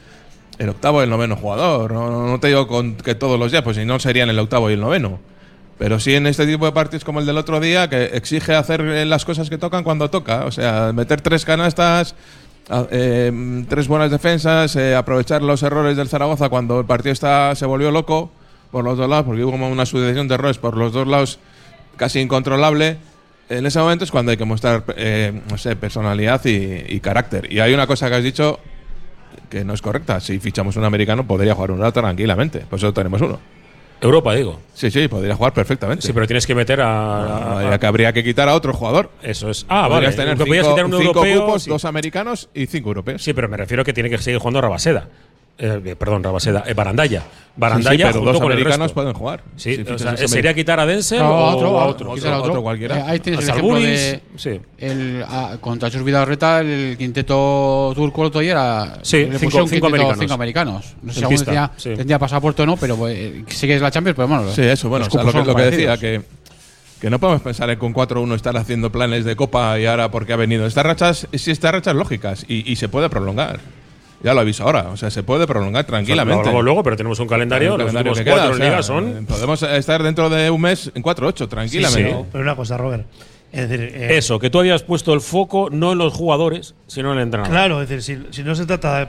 el 0.59 0.69
octavo 0.71 1.01
y 1.01 1.05
el 1.05 1.11
noveno 1.11 1.37
jugador. 1.37 1.93
No- 1.93 2.27
no 2.29 2.41
te 2.41 2.47
digo 2.49 2.67
con 2.67 2.95
que 2.97 3.15
todos 3.15 3.39
los 3.39 3.51
días, 3.51 3.63
pues 3.63 3.77
si 3.77 3.85
no 3.85 3.99
serían 3.99 4.31
el 4.31 4.39
octavo 4.39 4.71
y 4.71 4.75
el 4.75 4.81
noveno. 4.81 5.19
Pero 5.79 6.01
sí 6.01 6.15
en 6.15 6.27
este 6.27 6.47
tipo 6.47 6.65
de 6.65 6.73
partidos 6.73 7.05
como 7.05 7.21
el 7.21 7.27
del 7.27 7.37
otro 7.37 7.61
día, 7.61 7.89
que 7.89 8.05
exige 8.05 8.55
hacer 8.55 8.81
eh, 8.81 9.05
las 9.05 9.25
cosas 9.25 9.51
que 9.51 9.59
tocan 9.59 9.85
cuando 9.85 10.09
toca. 10.09 10.47
O 10.47 10.51
sea, 10.51 10.93
meter 10.95 11.21
tres 11.21 11.45
canastas, 11.45 12.15
eh, 12.91 13.65
tres 13.69 13.87
buenas 13.87 14.11
defensas, 14.11 14.75
eh, 14.77 14.97
aprovechar 14.97 15.43
los 15.43 15.63
errores 15.63 15.97
del 15.97 16.09
Zaragoza 16.09 16.49
cuando 16.49 16.81
el 16.81 16.87
partido 16.87 17.13
está, 17.13 17.55
se 17.55 17.67
volvió 17.67 17.91
loco 17.91 18.31
por 18.71 18.85
los 18.85 18.99
dos 18.99 19.09
lados, 19.09 19.27
porque 19.27 19.45
hubo 19.45 19.53
como 19.53 19.69
una 19.69 19.87
sucesión 19.87 20.27
de 20.29 20.35
errores 20.35 20.59
por 20.59 20.77
los 20.77 20.93
dos 20.93 21.07
lados 21.07 21.39
casi 21.97 22.21
incontrolable. 22.21 22.97
En 23.49 23.65
ese 23.65 23.79
momento 23.79 24.05
es 24.05 24.11
cuando 24.11 24.33
hay 24.33 24.37
que 24.37 24.45
mostrar, 24.45 24.83
eh, 24.97 25.41
no 25.49 25.57
sé, 25.59 25.77
personalidad 25.77 26.45
y, 26.45 26.85
y 26.89 27.01
carácter. 27.01 27.53
Y 27.53 27.61
hay 27.61 27.73
una 27.73 27.87
cosa 27.87 28.09
que 28.09 28.17
has 28.17 28.25
dicho 28.25 28.59
que 29.49 29.65
no 29.65 29.73
es 29.73 29.81
correcta. 29.81 30.19
Si 30.19 30.41
fichamos 30.41 30.77
un 30.77 30.85
americano, 30.85 31.25
podría 31.25 31.55
jugar 31.55 31.71
un 31.71 31.79
rato 31.79 32.01
tranquilamente. 32.01 32.61
Por 32.61 32.79
eso 32.81 32.93
tenemos 32.93 33.21
uno. 33.21 33.39
Europa, 34.01 34.35
digo. 34.35 34.61
Sí, 34.75 34.91
sí, 34.91 35.09
podría 35.09 35.35
jugar 35.35 35.53
perfectamente. 35.55 36.07
Sí, 36.07 36.13
pero 36.13 36.27
tienes 36.27 36.47
que 36.47 36.55
meter 36.55 36.81
a. 36.83 37.77
que, 37.81 37.87
habría 37.87 38.13
que 38.13 38.23
quitar 38.23 38.49
a 38.49 38.55
otro 38.55 38.73
jugador. 38.75 39.11
Eso 39.23 39.51
es. 39.51 39.65
Ah, 39.69 39.89
vale. 39.89 40.11
Tener 40.13 40.39
Lo 40.39 40.45
cinco, 40.45 40.71
quitar 40.71 40.85
un 40.85 40.93
cinco 40.93 41.25
europeo, 41.25 41.47
cupos, 41.47 41.63
sí. 41.63 41.71
dos 41.71 41.85
americanos 41.85 42.49
y 42.55 42.67
cinco 42.67 42.91
europeos. 42.91 43.23
Sí, 43.23 43.33
pero 43.33 43.49
me 43.49 43.57
refiero 43.57 43.85
que 43.85 43.93
tiene 43.93 44.11
que 44.11 44.19
seguir 44.19 44.39
jugando 44.39 44.61
Rabaseda. 44.61 45.09
Eh, 45.59 45.97
perdón, 45.99 46.23
Rabaseda, 46.23 46.65
eh, 46.67 46.75
Barandaya. 46.75 47.23
Barandaya 47.59 47.91
Sí, 47.91 47.97
sí, 47.97 48.03
pero 48.03 48.13
junto 48.19 48.33
dos 48.33 48.41
con 48.43 48.53
el 48.53 48.59
americanos 48.59 48.87
resto. 48.89 48.95
pueden 48.95 49.15
jugar. 49.15 49.43
Sí, 49.57 49.83
o 49.91 49.99
sea, 49.99 50.17
¿sería 50.29 50.53
quitar 50.53 50.79
a 50.79 50.85
Denzel 50.85 51.21
No, 51.21 51.31
o 51.31 51.35
a 51.81 51.87
otro, 51.87 52.13
a 52.13 52.63
cualquiera. 52.63 52.99
Eh, 52.99 53.05
ahí 53.07 53.21
tienes 53.21 53.41
A 53.41 53.43
el 53.55 53.59
ejemplo 53.59 53.81
de 53.81 54.21
sí. 54.37 54.61
el, 54.77 55.25
a- 55.27 55.57
contra 55.59 55.91
Chus 55.91 56.03
Vidal-Reta, 56.05 56.61
el 56.61 56.97
quinteto 56.99 57.93
turco 57.95 58.21
el 58.23 58.27
otro 58.29 58.41
día 58.43 58.53
era 58.53 58.99
Sí, 59.03 59.25
le 59.25 59.39
cinco- 59.39 59.61
americanos. 59.87 60.19
cinco 60.19 60.35
americanos. 60.35 60.95
No 61.03 61.13
sé 61.13 61.21
si 61.21 61.25
alguno 61.25 61.71
sí. 61.79 61.95
tendría 61.97 62.19
pasaporte 62.19 62.63
o 62.63 62.67
no, 62.67 62.77
pero 62.77 63.09
eh, 63.09 63.43
sí 63.49 63.67
que 63.67 63.77
es 63.77 63.81
la 63.81 63.91
Champions, 63.91 64.17
pero 64.17 64.29
bueno. 64.29 64.51
Sí, 64.53 64.61
eso, 64.63 64.91
bueno, 64.91 65.07
los 65.07 65.15
o 65.15 65.19
sea, 65.19 65.23
lo, 65.25 65.33
que, 65.33 65.39
son 65.39 65.47
lo 65.47 65.55
que 65.55 65.63
decía, 65.63 65.97
que, 65.97 66.21
que 67.01 67.09
no 67.09 67.19
podemos 67.19 67.41
pensar 67.41 67.71
en 67.71 67.79
con 67.79 67.95
4-1 67.95 68.35
estar 68.35 68.55
haciendo 68.59 68.93
planes 68.93 69.25
de 69.25 69.35
Copa 69.35 69.79
y 69.81 69.87
ahora 69.87 70.11
porque 70.11 70.35
ha 70.35 70.37
venido. 70.37 70.67
Estas 70.67 70.85
rachas, 70.85 71.27
sí, 71.33 71.51
estas 71.51 71.73
rachas 71.73 71.95
lógicas 71.95 72.45
y, 72.47 72.71
y 72.71 72.77
se 72.77 72.91
puede 72.91 73.09
prolongar. 73.09 73.61
Ya 74.23 74.35
lo 74.35 74.41
aviso 74.41 74.65
ahora, 74.65 74.89
o 74.89 74.97
sea, 74.97 75.11
se 75.11 75.23
puede 75.23 75.47
prolongar 75.47 75.85
Lo 75.85 75.89
tranquilamente. 75.89 76.41
hablamos 76.41 76.65
luego, 76.65 76.83
pero 76.83 76.97
tenemos 76.97 77.19
un 77.21 77.29
calendario. 77.29 77.77
Los 77.77 77.87
calendario 77.87 78.13
que 78.15 78.25
queda, 78.25 78.35
cuatro 78.35 78.53
o 78.53 78.57
sea, 78.57 78.65
ligas 78.67 78.87
son. 78.87 79.27
Podemos 79.27 79.63
estar 79.63 80.03
dentro 80.03 80.31
de 80.31 80.51
un 80.51 80.61
mes 80.61 80.91
en 80.95 81.03
4-8, 81.03 81.49
tranquilamente. 81.49 82.11
Sí, 82.11 82.25
Pero 82.33 82.43
una 82.43 82.57
cosa, 82.57 82.77
Robert. 82.77 83.07
Es 83.53 83.69
decir, 83.69 83.93
eh, 83.95 84.17
Eso, 84.17 84.39
que 84.39 84.51
tú 84.51 84.59
habías 84.59 84.83
puesto 84.83 85.15
el 85.15 85.21
foco 85.21 85.69
no 85.71 85.93
en 85.93 85.99
los 85.99 86.13
jugadores, 86.15 86.75
sino 86.87 87.13
en 87.13 87.19
el 87.19 87.25
entrenador. 87.25 87.53
Claro, 87.53 87.83
es 87.83 87.89
decir, 87.89 88.25
si, 88.31 88.35
si 88.37 88.43
no 88.43 88.55
se 88.55 88.67
trata 88.67 88.99
de. 88.99 89.09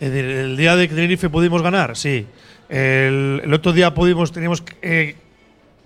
Es 0.00 0.10
decir, 0.12 0.24
el 0.30 0.56
día 0.56 0.76
de 0.76 0.88
Tenerife 0.88 1.28
pudimos 1.30 1.62
ganar, 1.62 1.96
sí. 1.96 2.26
El, 2.68 3.40
el 3.44 3.52
otro 3.54 3.72
día 3.72 3.92
pudimos, 3.92 4.32
teníamos, 4.32 4.62
eh, 4.82 5.14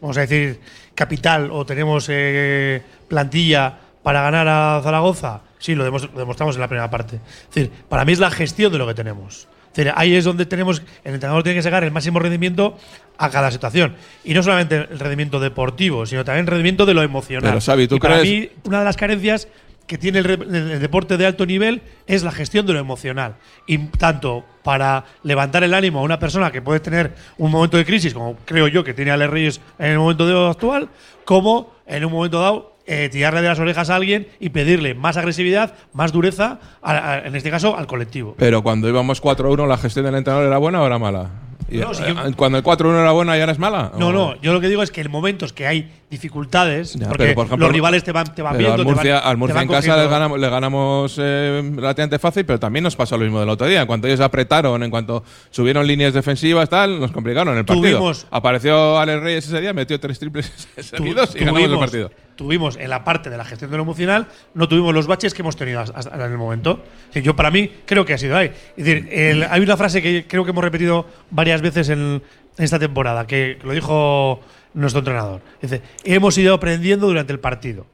vamos 0.00 0.16
a 0.16 0.20
decir, 0.20 0.60
capital 0.94 1.50
o 1.50 1.66
tenemos 1.66 2.06
eh, 2.08 2.80
plantilla 3.08 3.78
para 4.06 4.22
ganar 4.22 4.46
a 4.46 4.80
Zaragoza, 4.84 5.40
sí, 5.58 5.74
lo, 5.74 5.84
demos- 5.84 6.08
lo 6.12 6.20
demostramos 6.20 6.54
en 6.54 6.60
la 6.60 6.68
primera 6.68 6.88
parte. 6.88 7.16
Es 7.16 7.52
decir, 7.56 7.72
para 7.88 8.04
mí 8.04 8.12
es 8.12 8.20
la 8.20 8.30
gestión 8.30 8.70
de 8.70 8.78
lo 8.78 8.86
que 8.86 8.94
tenemos. 8.94 9.48
Es 9.72 9.74
decir, 9.74 9.92
ahí 9.96 10.14
es 10.14 10.24
donde 10.24 10.46
tenemos, 10.46 10.80
el 11.02 11.14
entrenador 11.14 11.42
tiene 11.42 11.58
que 11.58 11.62
sacar 11.64 11.82
el 11.82 11.90
máximo 11.90 12.20
rendimiento 12.20 12.78
a 13.18 13.30
cada 13.30 13.50
situación. 13.50 13.96
Y 14.22 14.32
no 14.32 14.44
solamente 14.44 14.76
el 14.76 15.00
rendimiento 15.00 15.40
deportivo, 15.40 16.06
sino 16.06 16.24
también 16.24 16.44
el 16.44 16.50
rendimiento 16.52 16.86
de 16.86 16.94
lo 16.94 17.02
emocional. 17.02 17.50
Pero, 17.50 17.60
Xavi, 17.60 17.88
¿tú 17.88 17.96
Y 17.96 17.98
para 17.98 18.20
crees- 18.20 18.28
mí, 18.30 18.48
una 18.62 18.78
de 18.78 18.84
las 18.84 18.96
carencias 18.96 19.48
que 19.88 19.98
tiene 19.98 20.20
el 20.20 20.78
deporte 20.80 21.16
de 21.16 21.26
alto 21.26 21.44
nivel 21.44 21.82
es 22.06 22.22
la 22.22 22.30
gestión 22.30 22.64
de 22.64 22.74
lo 22.74 22.78
emocional. 22.78 23.34
Y 23.66 23.78
tanto 23.88 24.44
para 24.62 25.04
levantar 25.24 25.64
el 25.64 25.74
ánimo 25.74 25.98
a 25.98 26.02
una 26.02 26.20
persona 26.20 26.52
que 26.52 26.62
puede 26.62 26.78
tener 26.78 27.12
un 27.38 27.50
momento 27.50 27.76
de 27.76 27.84
crisis, 27.84 28.14
como 28.14 28.36
creo 28.44 28.68
yo 28.68 28.84
que 28.84 28.94
tiene 28.94 29.10
Ale 29.10 29.26
Reyes 29.26 29.60
en 29.80 29.90
el 29.90 29.98
momento 29.98 30.28
de- 30.28 30.48
actual, 30.48 30.90
como 31.24 31.74
en 31.88 32.04
un 32.04 32.12
momento 32.12 32.38
dado 32.40 32.75
eh, 32.86 33.08
tirarle 33.10 33.42
de 33.42 33.48
las 33.48 33.58
orejas 33.58 33.90
a 33.90 33.96
alguien 33.96 34.28
y 34.40 34.50
pedirle 34.50 34.94
más 34.94 35.16
agresividad, 35.16 35.74
más 35.92 36.12
dureza, 36.12 36.60
a- 36.82 36.92
a- 37.12 37.18
en 37.26 37.34
este 37.36 37.50
caso 37.50 37.76
al 37.76 37.86
colectivo. 37.86 38.34
Pero 38.38 38.62
cuando 38.62 38.88
íbamos 38.88 39.20
4-1, 39.20 39.66
¿la 39.66 39.76
gestión 39.76 40.04
del 40.06 40.14
entrenador 40.14 40.46
era 40.46 40.58
buena 40.58 40.82
o 40.82 40.86
era 40.86 40.98
mala? 40.98 41.30
Y, 41.68 41.78
No, 41.78 41.92
si 41.94 42.04
eh, 42.04 42.14
yo- 42.14 42.36
cuando 42.36 42.58
el 42.58 42.62
4-1 42.64 43.00
era 43.00 43.10
buena 43.10 43.36
y 43.36 43.40
ahora 43.40 43.50
es 43.52 43.58
mala. 43.58 43.90
No, 43.98 44.08
¿O- 44.08 44.12
no, 44.12 44.40
yo 44.40 44.52
lo 44.52 44.60
que 44.60 44.68
digo 44.68 44.84
es 44.84 44.92
que 44.92 45.00
en 45.00 45.10
momentos 45.10 45.52
que 45.52 45.66
hay 45.66 45.90
dificultades, 46.08 46.94
Ya, 46.94 47.08
porque 47.08 47.32
por 47.32 47.46
ejemplo, 47.46 47.66
los 47.66 47.74
rivales 47.74 48.04
te 48.04 48.12
van, 48.12 48.32
te 48.34 48.42
van 48.42 48.56
viendo, 48.56 48.74
al 48.74 48.78
te 48.80 48.84
Murcia, 48.84 49.14
van- 49.14 49.24
al 49.24 49.30
te 49.32 49.36
Murcia 49.38 49.54
van 49.54 49.62
en 49.64 49.68
casa 49.68 49.96
le 49.96 50.08
ganamos, 50.08 50.38
le 50.40 50.48
ganamos 50.48 51.16
eh, 51.18 51.72
relativamente 51.74 52.18
fácil, 52.18 52.44
pero 52.44 52.60
también 52.60 52.82
nos 52.84 52.94
pasó 52.96 53.16
lo 53.18 53.24
mismo 53.24 53.40
del 53.40 53.48
otro 53.48 53.66
día. 53.66 53.80
En 53.80 53.86
cuanto 53.86 54.06
ellos 54.06 54.20
apretaron, 54.20 54.82
en 54.82 54.90
cuanto 54.90 55.24
subieron 55.50 55.86
líneas 55.86 56.14
defensivas, 56.14 56.68
tal, 56.68 57.00
nos 57.00 57.10
complicaron 57.12 57.56
el 57.58 57.64
partido. 57.64 57.98
Tuvimos- 57.98 58.26
Apareció 58.30 58.98
Alex 58.98 59.22
Reyes 59.22 59.46
ese 59.48 59.60
día, 59.60 59.72
metió 59.72 59.98
tres 59.98 60.18
triples 60.18 60.50
Tu- 60.76 60.82
seguidos 60.82 61.34
y 61.34 61.40
ganamos 61.40 61.62
el 61.70 61.78
partido. 61.78 62.10
Tuvimos 62.36 62.76
en 62.76 62.90
la 62.90 63.02
parte 63.02 63.30
de 63.30 63.36
la 63.38 63.44
gestión 63.46 63.70
de 63.70 63.78
lo 63.78 63.82
emocional, 63.82 64.26
no 64.54 64.68
tuvimos 64.68 64.92
los 64.94 65.06
baches 65.06 65.32
que 65.32 65.40
hemos 65.42 65.56
tenido 65.56 65.80
hasta 65.80 65.98
hasta 65.98 66.14
en 66.26 66.32
el 66.32 66.36
momento. 66.38 66.84
Yo, 67.14 67.34
para 67.34 67.50
mí, 67.50 67.70
creo 67.86 68.04
que 68.04 68.12
ha 68.12 68.18
sido 68.18 68.36
ahí. 68.36 68.52
Es 68.76 68.84
decir, 68.84 69.08
el- 69.10 69.44
hay 69.44 69.60
una 69.62 69.76
frase 69.76 70.02
que 70.02 70.26
creo 70.28 70.44
que 70.44 70.50
hemos 70.50 70.62
repetido 70.62 71.06
varias 71.30 71.62
veces 71.62 71.88
en 71.88 72.22
esta 72.58 72.78
temporada, 72.78 73.26
que 73.26 73.58
lo 73.64 73.72
dijo 73.72 74.40
nuestro 74.74 75.00
entrenador. 75.00 75.40
Dice: 75.60 75.82
Hemos 76.04 76.36
ido 76.38 76.54
aprendiendo 76.54 77.06
durante 77.06 77.32
el 77.32 77.40
partido. 77.40 77.86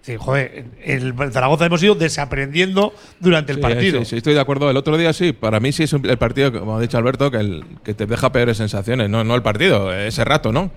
Decir, 0.00 0.18
joder, 0.18 0.64
el 0.84 1.14
Zaragoza 1.32 1.66
hemos 1.66 1.82
ido 1.82 1.96
desaprendiendo 1.96 2.94
durante 3.18 3.50
el 3.50 3.58
Sí, 3.58 3.62
partido. 3.62 3.98
Sí, 4.00 4.04
sí, 4.04 4.16
estoy 4.18 4.34
de 4.34 4.40
acuerdo. 4.40 4.70
El 4.70 4.76
otro 4.76 4.96
día 4.96 5.12
sí, 5.12 5.32
para 5.32 5.58
mí 5.58 5.72
sí 5.72 5.82
es 5.82 5.92
el 5.92 6.16
partido, 6.16 6.52
como 6.52 6.76
ha 6.76 6.80
dicho 6.80 6.96
Alberto, 6.96 7.30
que, 7.30 7.38
el, 7.38 7.64
que 7.82 7.92
te 7.92 8.06
deja 8.06 8.30
peores 8.30 8.56
sensaciones. 8.58 9.10
No, 9.10 9.24
no 9.24 9.34
el 9.34 9.42
partido, 9.42 9.92
ese 9.92 10.24
rato, 10.24 10.52
¿no? 10.52 10.70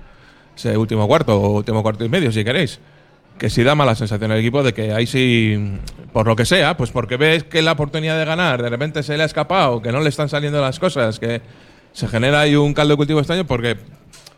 Ese 0.57 0.75
último 0.77 1.07
cuarto 1.07 1.39
o 1.39 1.57
último 1.57 1.83
cuarto 1.83 2.03
y 2.03 2.09
medio, 2.09 2.31
si 2.31 2.43
queréis. 2.43 2.79
Que 3.37 3.51
sí 3.51 3.63
da 3.63 3.75
mala 3.75 3.93
sensación 3.93 4.31
al 4.31 4.39
equipo 4.39 4.63
de 4.63 4.73
que 4.73 4.93
ahí 4.93 5.05
sí, 5.05 5.77
por 6.11 6.25
lo 6.25 6.35
que 6.35 6.45
sea, 6.45 6.75
pues 6.75 6.89
porque 6.89 7.15
ves 7.15 7.43
que 7.43 7.61
la 7.61 7.73
oportunidad 7.73 8.17
de 8.17 8.25
ganar 8.25 8.61
de 8.63 8.69
repente 8.69 9.03
se 9.03 9.15
le 9.15 9.23
ha 9.23 9.25
escapado, 9.27 9.81
que 9.81 9.91
no 9.91 10.01
le 10.01 10.09
están 10.09 10.27
saliendo 10.27 10.59
las 10.59 10.79
cosas, 10.79 11.19
que 11.19 11.41
se 11.93 12.07
genera 12.07 12.41
ahí 12.41 12.55
un 12.55 12.73
caldo 12.73 12.93
de 12.93 12.97
cultivo 12.97 13.19
extraño 13.19 13.45
porque 13.45 13.77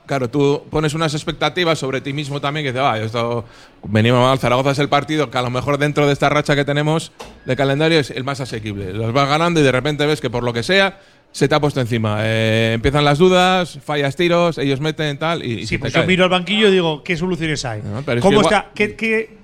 Claro, 0.07 0.29
tú 0.29 0.63
pones 0.69 0.93
unas 0.93 1.13
expectativas 1.13 1.79
sobre 1.79 2.01
ti 2.01 2.11
mismo 2.11 2.41
también 2.41 2.65
que 2.65 2.71
dices, 2.73 2.83
va, 2.83 2.99
esto 2.99 3.45
venimos 3.83 4.19
mal, 4.19 4.37
Zaragoza 4.39 4.71
es 4.71 4.79
el 4.79 4.89
partido 4.89 5.29
que 5.31 5.37
a 5.37 5.41
lo 5.41 5.49
mejor 5.49 5.77
dentro 5.77 6.05
de 6.05 6.11
esta 6.11 6.27
racha 6.27 6.53
que 6.53 6.65
tenemos 6.65 7.13
de 7.45 7.55
calendario 7.55 7.97
es 7.99 8.09
el 8.09 8.25
más 8.25 8.41
asequible. 8.41 8.91
Los 8.91 9.13
vas 9.13 9.29
ganando 9.29 9.61
y 9.61 9.63
de 9.63 9.71
repente 9.71 10.05
ves 10.05 10.19
que 10.19 10.29
por 10.29 10.43
lo 10.43 10.51
que 10.51 10.63
sea 10.63 10.99
se 11.31 11.47
te 11.47 11.55
ha 11.55 11.61
puesto 11.61 11.79
encima. 11.79 12.17
Eh, 12.23 12.71
empiezan 12.73 13.05
las 13.05 13.19
dudas, 13.19 13.79
fallas 13.85 14.17
tiros, 14.17 14.57
ellos 14.57 14.81
meten 14.81 15.17
tal 15.17 15.45
y, 15.45 15.61
y 15.61 15.67
Sí, 15.67 15.77
pues 15.77 15.93
cae. 15.93 16.01
yo 16.01 16.07
miro 16.07 16.25
al 16.25 16.29
banquillo 16.31 16.67
y 16.67 16.71
digo, 16.71 17.03
¿qué 17.03 17.15
soluciones 17.15 17.63
hay? 17.63 17.81
No, 17.81 18.01
pero 18.05 18.17
es 18.17 18.21
¿Cómo 18.25 18.39
que 18.41 18.47
está? 18.47 18.69
¿Qué, 18.75 18.95
qué, 18.95 19.37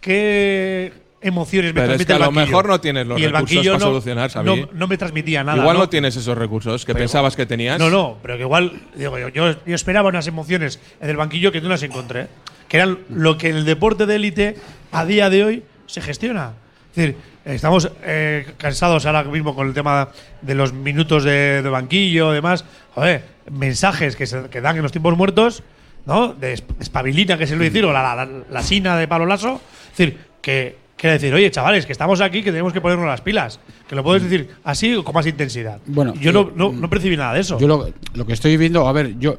qué 0.00 0.92
emociones 1.20 1.74
me 1.74 1.80
Pero 1.82 1.94
es 1.94 2.06
que 2.06 2.12
a 2.12 2.16
el 2.16 2.22
lo 2.22 2.32
mejor 2.32 2.66
no 2.68 2.80
tienes 2.80 3.06
los 3.06 3.20
y 3.20 3.24
el 3.24 3.32
recursos 3.32 3.56
banquillo 3.56 3.72
para 3.72 3.84
no, 3.84 3.90
solucionar, 3.90 4.44
no, 4.44 4.68
no 4.72 4.86
me 4.86 4.96
transmitía 4.96 5.44
nada. 5.44 5.58
Igual 5.58 5.76
no, 5.76 5.82
¿no? 5.84 5.88
tienes 5.88 6.16
esos 6.16 6.36
recursos 6.36 6.84
que 6.84 6.92
Pero 6.92 7.02
pensabas 7.04 7.36
que 7.36 7.46
tenías. 7.46 7.78
No, 7.78 7.90
no, 7.90 8.16
pero 8.22 8.36
que 8.36 8.42
igual, 8.42 8.80
digo, 8.94 9.18
yo, 9.18 9.54
esperaba 9.66 10.08
unas 10.08 10.26
emociones 10.26 10.80
en 11.00 11.10
el 11.10 11.16
banquillo 11.16 11.52
que 11.52 11.60
no 11.60 11.68
las 11.68 11.82
encontré. 11.82 12.28
Que 12.68 12.76
eran 12.76 13.00
lo 13.08 13.36
que 13.36 13.48
en 13.48 13.56
el 13.56 13.64
deporte 13.64 14.06
de 14.06 14.14
élite 14.14 14.56
a 14.92 15.04
día 15.04 15.28
de 15.28 15.44
hoy 15.44 15.62
se 15.86 16.00
gestiona. 16.00 16.52
Es 16.90 16.96
decir, 16.96 17.16
estamos 17.44 17.90
eh, 18.04 18.46
cansados 18.58 19.06
ahora 19.06 19.24
mismo 19.24 19.54
con 19.56 19.66
el 19.66 19.74
tema 19.74 20.08
de 20.40 20.54
los 20.54 20.72
minutos 20.72 21.24
de, 21.24 21.62
de 21.62 21.68
banquillo 21.68 22.30
demás. 22.30 22.64
Joder, 22.94 23.24
mensajes 23.50 24.14
que, 24.14 24.26
se, 24.26 24.48
que 24.50 24.60
dan 24.60 24.76
en 24.76 24.82
los 24.82 24.92
tiempos 24.92 25.16
muertos, 25.16 25.64
¿no? 26.06 26.32
De 26.32 26.54
esp- 26.54 26.80
espabilina, 26.80 27.36
que 27.36 27.46
se 27.48 27.56
lo 27.56 27.64
decir, 27.64 27.84
o 27.84 27.92
la, 27.92 28.14
la, 28.14 28.28
la 28.48 28.62
sina 28.62 28.96
de 28.96 29.08
palo 29.08 29.26
lazo. 29.26 29.60
Es 29.90 29.98
decir, 29.98 30.18
que 30.40 30.76
quiere 31.00 31.14
decir, 31.14 31.32
oye, 31.32 31.50
chavales, 31.50 31.86
que 31.86 31.92
estamos 31.92 32.20
aquí, 32.20 32.42
que 32.42 32.50
tenemos 32.50 32.72
que 32.72 32.80
ponernos 32.80 33.06
las 33.06 33.20
pilas. 33.22 33.58
Que 33.88 33.94
lo 33.96 34.04
puedes 34.04 34.22
decir 34.22 34.50
así 34.64 34.94
o 34.94 35.02
con 35.02 35.14
más 35.14 35.26
intensidad. 35.26 35.78
Bueno, 35.86 36.12
yo 36.14 36.30
eh, 36.30 36.32
no, 36.34 36.50
no, 36.54 36.72
no 36.72 36.90
percibí 36.90 37.16
nada 37.16 37.32
de 37.34 37.40
eso. 37.40 37.58
Yo 37.58 37.66
lo, 37.66 37.88
lo 38.14 38.26
que 38.26 38.32
estoy 38.34 38.56
viendo, 38.56 38.86
a 38.86 38.92
ver, 38.92 39.18
yo, 39.18 39.38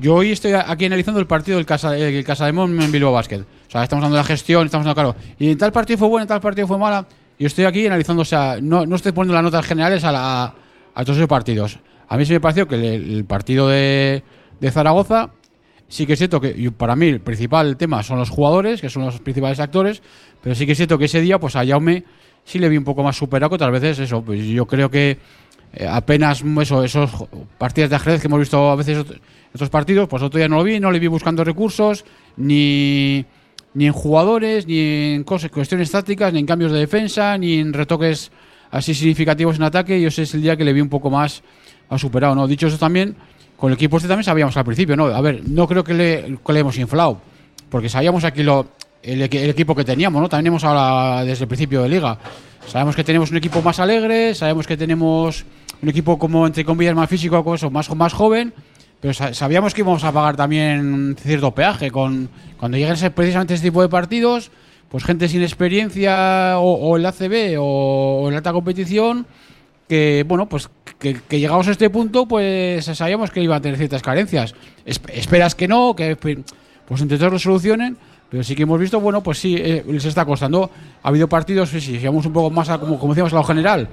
yo 0.00 0.14
hoy 0.14 0.30
estoy 0.32 0.52
aquí 0.52 0.84
analizando 0.84 1.18
el 1.20 1.26
partido 1.26 1.56
del 1.56 1.66
Casa, 1.66 1.96
el 1.96 2.22
Casa 2.24 2.46
de 2.46 2.52
Mon 2.52 2.80
en 2.80 2.92
Bilbao 2.92 3.12
Basket. 3.12 3.40
O 3.40 3.70
sea, 3.70 3.82
estamos 3.82 4.08
de 4.10 4.16
la 4.16 4.24
gestión, 4.24 4.66
estamos 4.66 4.86
hablando, 4.86 5.14
claro. 5.14 5.34
Y 5.38 5.50
en 5.50 5.58
tal 5.58 5.72
partido 5.72 5.98
fue 5.98 6.08
bueno, 6.08 6.22
en 6.24 6.28
tal 6.28 6.40
partido 6.40 6.66
fue 6.68 6.78
mala. 6.78 7.06
Yo 7.38 7.46
estoy 7.46 7.64
aquí 7.64 7.86
analizando, 7.86 8.22
o 8.22 8.24
sea, 8.26 8.58
no, 8.60 8.84
no 8.84 8.96
estoy 8.96 9.12
poniendo 9.12 9.34
las 9.34 9.42
notas 9.44 9.64
generales 9.66 10.04
a, 10.04 10.12
la- 10.12 10.54
a 10.94 11.04
todos 11.04 11.16
esos 11.16 11.28
partidos. 11.28 11.78
A 12.08 12.16
mí 12.16 12.24
sí 12.26 12.32
me 12.32 12.40
pareció 12.40 12.66
que 12.68 12.74
el, 12.74 12.84
el 13.16 13.24
partido 13.24 13.68
de, 13.68 14.22
de 14.60 14.70
Zaragoza, 14.70 15.30
sí 15.88 16.06
que 16.06 16.12
es 16.12 16.18
cierto 16.18 16.40
que 16.40 16.70
para 16.76 16.94
mí 16.94 17.06
el 17.06 17.20
principal 17.20 17.76
tema 17.76 18.02
son 18.02 18.18
los 18.18 18.30
jugadores, 18.30 18.80
que 18.80 18.90
son 18.90 19.04
los 19.04 19.20
principales 19.20 19.58
actores, 19.58 20.02
pero 20.42 20.54
sí 20.54 20.66
que 20.66 20.72
es 20.72 20.78
cierto 20.78 20.98
que 20.98 21.06
ese 21.06 21.20
día, 21.20 21.38
pues 21.38 21.56
a 21.56 21.66
Jaume 21.66 22.04
sí 22.44 22.58
le 22.58 22.68
vi 22.68 22.76
un 22.76 22.84
poco 22.84 23.02
más 23.02 23.16
superado 23.16 23.50
que 23.50 23.56
otras 23.56 23.72
veces 23.72 23.98
eso. 23.98 24.22
Pues 24.22 24.44
yo 24.44 24.66
creo 24.66 24.90
que 24.90 25.18
eh, 25.72 25.86
apenas 25.88 26.42
eso, 26.60 26.84
esos 26.84 27.10
partidas 27.58 27.90
de 27.90 27.96
ajedrez 27.96 28.20
que 28.20 28.26
hemos 28.28 28.40
visto 28.40 28.70
a 28.70 28.76
veces 28.76 29.04
otros 29.54 29.70
partidos, 29.70 30.08
pues 30.08 30.22
otro 30.22 30.38
día 30.38 30.48
no 30.48 30.56
lo 30.56 30.64
vi, 30.64 30.78
no 30.78 30.90
le 30.90 30.98
vi 30.98 31.06
buscando 31.06 31.42
recursos, 31.44 32.04
ni, 32.36 33.24
ni 33.74 33.86
en 33.86 33.92
jugadores, 33.92 34.66
ni 34.66 35.14
en 35.14 35.24
cuestiones 35.24 35.90
tácticas, 35.90 36.32
ni 36.32 36.40
en 36.40 36.46
cambios 36.46 36.72
de 36.72 36.78
defensa, 36.78 37.36
ni 37.38 37.58
en 37.58 37.72
retoques 37.72 38.30
así 38.70 38.94
significativos 38.94 39.56
en 39.56 39.62
ataque. 39.62 39.98
Y 39.98 40.04
ese 40.04 40.22
es 40.22 40.34
el 40.34 40.42
día 40.42 40.56
que 40.56 40.64
le 40.64 40.72
vi 40.72 40.80
un 40.80 40.88
poco 40.88 41.10
más 41.10 41.42
ha 41.90 41.98
superado, 41.98 42.34
¿no? 42.34 42.46
Dicho 42.46 42.66
eso 42.66 42.78
también, 42.78 43.16
con 43.58 43.70
el 43.70 43.74
equipo 43.74 43.96
este 43.98 44.08
también 44.08 44.24
sabíamos 44.24 44.56
al 44.56 44.64
principio, 44.64 44.96
¿no? 44.96 45.06
A 45.06 45.20
ver, 45.20 45.42
no 45.46 45.66
creo 45.68 45.84
que 45.84 45.92
le, 45.92 46.38
hemos 46.60 46.78
inflado, 46.78 47.20
porque 47.68 47.88
sabíamos 47.88 48.24
aquí 48.24 48.42
lo, 48.42 48.68
el, 49.02 49.20
equi- 49.28 49.40
el 49.40 49.50
equipo 49.50 49.74
que 49.74 49.84
teníamos, 49.84 50.22
¿no? 50.22 50.28
También 50.28 50.46
hemos 50.48 50.64
hablado 50.64 51.26
desde 51.26 51.44
el 51.44 51.48
principio 51.48 51.82
de 51.82 51.88
liga. 51.88 52.18
Sabemos 52.66 52.94
que 52.96 53.02
tenemos 53.04 53.30
un 53.30 53.36
equipo 53.38 53.60
más 53.60 53.80
alegre, 53.80 54.34
sabemos 54.34 54.66
que 54.66 54.76
tenemos 54.76 55.44
un 55.82 55.88
equipo 55.88 56.18
como 56.18 56.46
entre 56.46 56.64
comillas 56.64 56.94
más 56.94 57.08
físico, 57.10 57.54
eso, 57.54 57.70
más, 57.70 57.94
más 57.96 58.12
joven, 58.12 58.52
pero 59.00 59.12
sa- 59.14 59.34
sabíamos 59.34 59.74
que 59.74 59.80
íbamos 59.80 60.04
a 60.04 60.12
pagar 60.12 60.36
también 60.36 61.16
cierto 61.20 61.52
peaje 61.52 61.90
con 61.90 62.28
cuando 62.58 62.76
lleguen 62.76 62.94
ese- 62.94 63.10
precisamente 63.10 63.54
este 63.54 63.68
tipo 63.68 63.82
de 63.82 63.88
partidos, 63.88 64.50
pues 64.88 65.04
gente 65.04 65.28
sin 65.28 65.42
experiencia 65.42 66.58
o, 66.58 66.74
o 66.74 66.96
en 66.96 67.02
la 67.02 67.08
ACB 67.10 67.58
o, 67.60 68.22
o 68.22 68.28
en 68.28 68.32
la 68.34 68.38
alta 68.38 68.52
competición 68.52 69.26
que 69.88 70.24
bueno 70.28 70.48
pues 70.48 70.68
que, 70.98 71.14
que 71.28 71.38
llegados 71.40 71.68
a 71.68 71.70
este 71.72 71.90
punto 71.90 72.26
pues 72.26 72.84
sabíamos 72.84 73.30
que 73.30 73.42
iba 73.42 73.56
a 73.56 73.60
tener 73.60 73.78
ciertas 73.78 74.02
carencias 74.02 74.54
Esp- 74.86 75.10
esperas 75.12 75.54
que 75.54 75.68
no 75.68 75.94
que 75.94 76.16
pues 76.16 76.38
todos 77.06 77.32
lo 77.32 77.38
solucionen 77.38 77.96
pero 78.30 78.42
sí 78.42 78.54
que 78.54 78.64
hemos 78.64 78.80
visto 78.80 79.00
bueno 79.00 79.22
pues 79.22 79.38
sí 79.38 79.56
eh, 79.58 79.84
les 79.88 80.04
está 80.04 80.24
costando 80.24 80.70
ha 81.02 81.08
habido 81.08 81.28
partidos 81.28 81.70
sí, 81.70 81.80
sí, 81.80 81.98
si 81.98 82.06
vamos 82.06 82.26
un 82.26 82.32
poco 82.32 82.50
más 82.50 82.68
a, 82.68 82.78
como, 82.78 82.98
como 82.98 83.12
decíamos 83.14 83.32
a 83.32 83.36
lo 83.36 83.44
general 83.44 83.88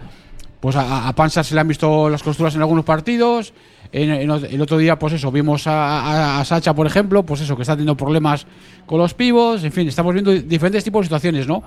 Pues 0.59 0.75
a, 0.75 1.07
a 1.07 1.13
Panza 1.13 1.43
se 1.43 1.53
le 1.53 1.61
han 1.61 1.67
visto 1.67 2.09
las 2.09 2.23
costuras 2.23 2.55
en 2.55 2.61
algunos 2.61 2.85
partidos. 2.85 3.53
En, 3.91 4.09
en 4.09 4.31
el 4.31 4.61
otro 4.61 4.77
día, 4.79 4.97
pues 4.97 5.13
eso, 5.13 5.31
vimos 5.31 5.67
a, 5.67 5.99
a- 5.99 6.39
a 6.41 6.45
Sacha, 6.45 6.73
por 6.73 6.87
ejemplo, 6.87 7.21
pues 7.23 7.41
eso, 7.41 7.55
que 7.55 7.61
está 7.61 7.73
teniendo 7.75 7.95
problemas 7.95 8.47
con 8.87 8.97
los 8.97 9.13
pivos. 9.13 9.63
En 9.63 9.71
fin, 9.71 9.87
estamos 9.87 10.13
viendo 10.13 10.31
diferentes 10.31 10.83
tipos 10.83 11.01
de 11.01 11.05
situaciones, 11.05 11.45
¿no? 11.47 11.61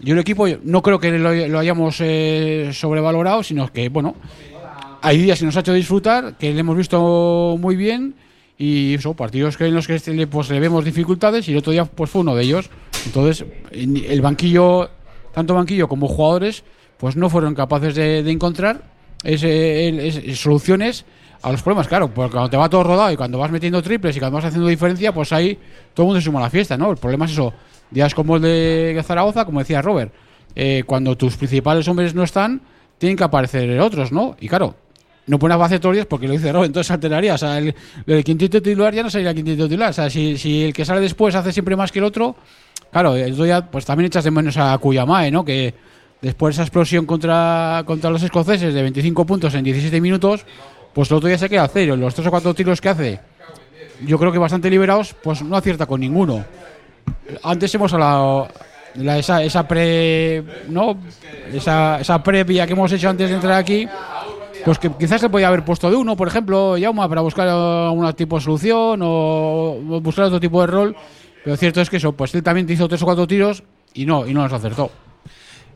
Yo 0.00 0.12
el 0.12 0.20
equipo 0.20 0.46
no 0.64 0.82
creo 0.82 0.98
que 0.98 1.12
lo, 1.12 1.32
lo 1.48 1.58
hayamos 1.58 1.96
eh, 2.00 2.70
sobrevalorado, 2.74 3.42
sino 3.42 3.72
que, 3.72 3.88
bueno, 3.88 4.14
hay 5.06 5.18
días 5.18 5.38
que 5.38 5.44
nos 5.44 5.56
ha 5.56 5.60
hecho 5.60 5.72
disfrutar, 5.72 6.34
que 6.36 6.52
le 6.52 6.58
hemos 6.58 6.76
visto 6.76 7.56
muy 7.60 7.76
bien 7.76 8.16
y 8.58 8.94
eso, 8.94 9.14
partidos 9.14 9.56
que 9.56 9.66
en 9.66 9.74
los 9.76 9.86
que 9.86 9.94
este 9.94 10.26
pues, 10.26 10.50
le 10.50 10.58
vemos 10.58 10.84
dificultades 10.84 11.46
y 11.48 11.52
el 11.52 11.58
otro 11.58 11.70
día 11.70 11.84
pues 11.84 12.10
fue 12.10 12.22
uno 12.22 12.34
de 12.34 12.42
ellos. 12.42 12.68
Entonces, 13.04 13.44
en- 13.70 13.96
el 14.04 14.20
banquillo, 14.20 14.90
tanto 15.32 15.54
banquillo 15.54 15.86
como 15.86 16.08
jugadores, 16.08 16.64
pues 16.96 17.14
no 17.14 17.30
fueron 17.30 17.54
capaces 17.54 17.94
de, 17.94 18.18
encontrar 18.28 18.82
ese- 19.22 20.34
soluciones 20.34 21.04
a 21.42 21.52
los 21.52 21.62
problemas, 21.62 21.86
claro, 21.86 22.12
porque 22.12 22.32
cuando 22.32 22.50
te 22.50 22.56
va 22.56 22.68
todo 22.68 22.82
rodado 22.82 23.12
y 23.12 23.16
cuando 23.16 23.38
vas 23.38 23.52
metiendo 23.52 23.80
triples 23.82 24.16
y 24.16 24.18
cuando 24.18 24.36
vas 24.36 24.46
haciendo 24.46 24.66
diferencia, 24.68 25.14
pues 25.14 25.32
ahí 25.32 25.56
todo 25.94 26.04
el 26.04 26.06
mundo 26.08 26.20
se 26.20 26.24
suma 26.24 26.40
a 26.40 26.42
la 26.42 26.50
fiesta, 26.50 26.76
¿no? 26.76 26.90
El 26.90 26.96
problema 26.96 27.26
es 27.26 27.30
eso, 27.30 27.52
días 27.92 28.12
como 28.12 28.36
el 28.36 28.42
de 28.42 29.00
Zaragoza, 29.06 29.44
como 29.44 29.60
decía 29.60 29.82
Robert, 29.82 30.12
eh, 30.56 30.82
cuando 30.84 31.16
tus 31.16 31.36
principales 31.36 31.86
hombres 31.86 32.12
no 32.12 32.24
están, 32.24 32.60
tienen 32.98 33.16
que 33.16 33.22
aparecer 33.22 33.78
otros, 33.78 34.10
¿no? 34.10 34.34
Y 34.40 34.48
claro, 34.48 34.74
no 35.26 35.38
todos 35.38 35.84
los 35.84 35.92
días 35.94 36.06
porque 36.06 36.26
lo 36.26 36.32
dice 36.34 36.52
Robert, 36.52 36.68
entonces 36.68 36.90
alteraría, 36.90 37.34
o 37.34 37.38
sea, 37.38 37.58
el, 37.58 37.74
el 38.06 38.24
quinteto 38.24 38.62
titular 38.62 38.94
ya 38.94 39.02
no 39.02 39.10
sería 39.10 39.30
el 39.30 39.36
quinteto 39.36 39.64
titular, 39.64 39.90
o 39.90 39.92
sea, 39.92 40.08
si, 40.08 40.38
si 40.38 40.64
el 40.64 40.72
que 40.72 40.84
sale 40.84 41.00
después 41.00 41.34
hace 41.34 41.52
siempre 41.52 41.74
más 41.74 41.90
que 41.90 41.98
el 41.98 42.04
otro, 42.04 42.36
claro, 42.92 43.12
otro 43.12 43.44
día 43.44 43.66
pues 43.70 43.84
también 43.84 44.06
echas 44.06 44.24
de 44.24 44.30
menos 44.30 44.56
a 44.56 44.76
Kuyamae, 44.78 45.30
¿no? 45.30 45.44
Que 45.44 45.74
después 46.22 46.54
de 46.54 46.62
esa 46.62 46.66
explosión 46.66 47.06
contra, 47.06 47.82
contra 47.86 48.10
los 48.10 48.22
escoceses 48.22 48.72
de 48.72 48.82
25 48.82 49.26
puntos 49.26 49.54
en 49.54 49.64
17 49.64 50.00
minutos, 50.00 50.44
pues 50.92 51.10
el 51.10 51.16
otro 51.16 51.28
día 51.28 51.38
se 51.38 51.48
queda 51.48 51.64
a 51.64 51.68
cero. 51.68 51.96
Los 51.96 52.14
tres 52.14 52.26
o 52.26 52.30
cuatro 52.30 52.54
tiros 52.54 52.80
que 52.80 52.88
hace, 52.88 53.20
yo 54.06 54.18
creo 54.18 54.32
que 54.32 54.38
bastante 54.38 54.70
liberados, 54.70 55.14
pues 55.22 55.42
no 55.42 55.56
acierta 55.56 55.86
con 55.86 56.00
ninguno. 56.00 56.44
Antes 57.42 57.74
hemos 57.74 57.92
hablado 57.92 58.48
la, 58.94 59.18
esa, 59.18 59.42
esa 59.42 59.66
pre. 59.66 60.42
¿No? 60.68 60.96
Esa, 61.52 62.00
esa 62.00 62.22
previa 62.22 62.66
que 62.66 62.72
hemos 62.72 62.90
hecho 62.92 63.08
antes 63.08 63.28
de 63.28 63.34
entrar 63.34 63.58
aquí. 63.58 63.86
Pues 64.66 64.78
que 64.80 64.90
quizás 64.90 65.20
se 65.20 65.28
podía 65.30 65.46
haber 65.48 65.64
puesto 65.64 65.88
de 65.88 65.96
uno, 65.96 66.16
por 66.16 66.26
ejemplo, 66.26 66.76
Yauma, 66.76 67.08
para 67.08 67.20
buscar 67.20 67.46
algún 67.48 68.12
tipo 68.14 68.36
de 68.36 68.42
solución 68.42 69.00
o 69.02 69.78
buscar 70.02 70.24
otro 70.24 70.40
tipo 70.40 70.60
de 70.60 70.66
rol. 70.66 70.96
Pero 71.44 71.56
cierto 71.56 71.80
es 71.80 71.88
que 71.88 71.98
eso, 71.98 72.12
pues 72.12 72.34
él 72.34 72.42
también 72.42 72.66
te 72.66 72.72
hizo 72.72 72.88
tres 72.88 73.00
o 73.02 73.04
cuatro 73.04 73.28
tiros 73.28 73.62
y 73.94 74.04
no, 74.06 74.26
y 74.26 74.34
no 74.34 74.42
los 74.42 74.52
acertó. 74.52 74.90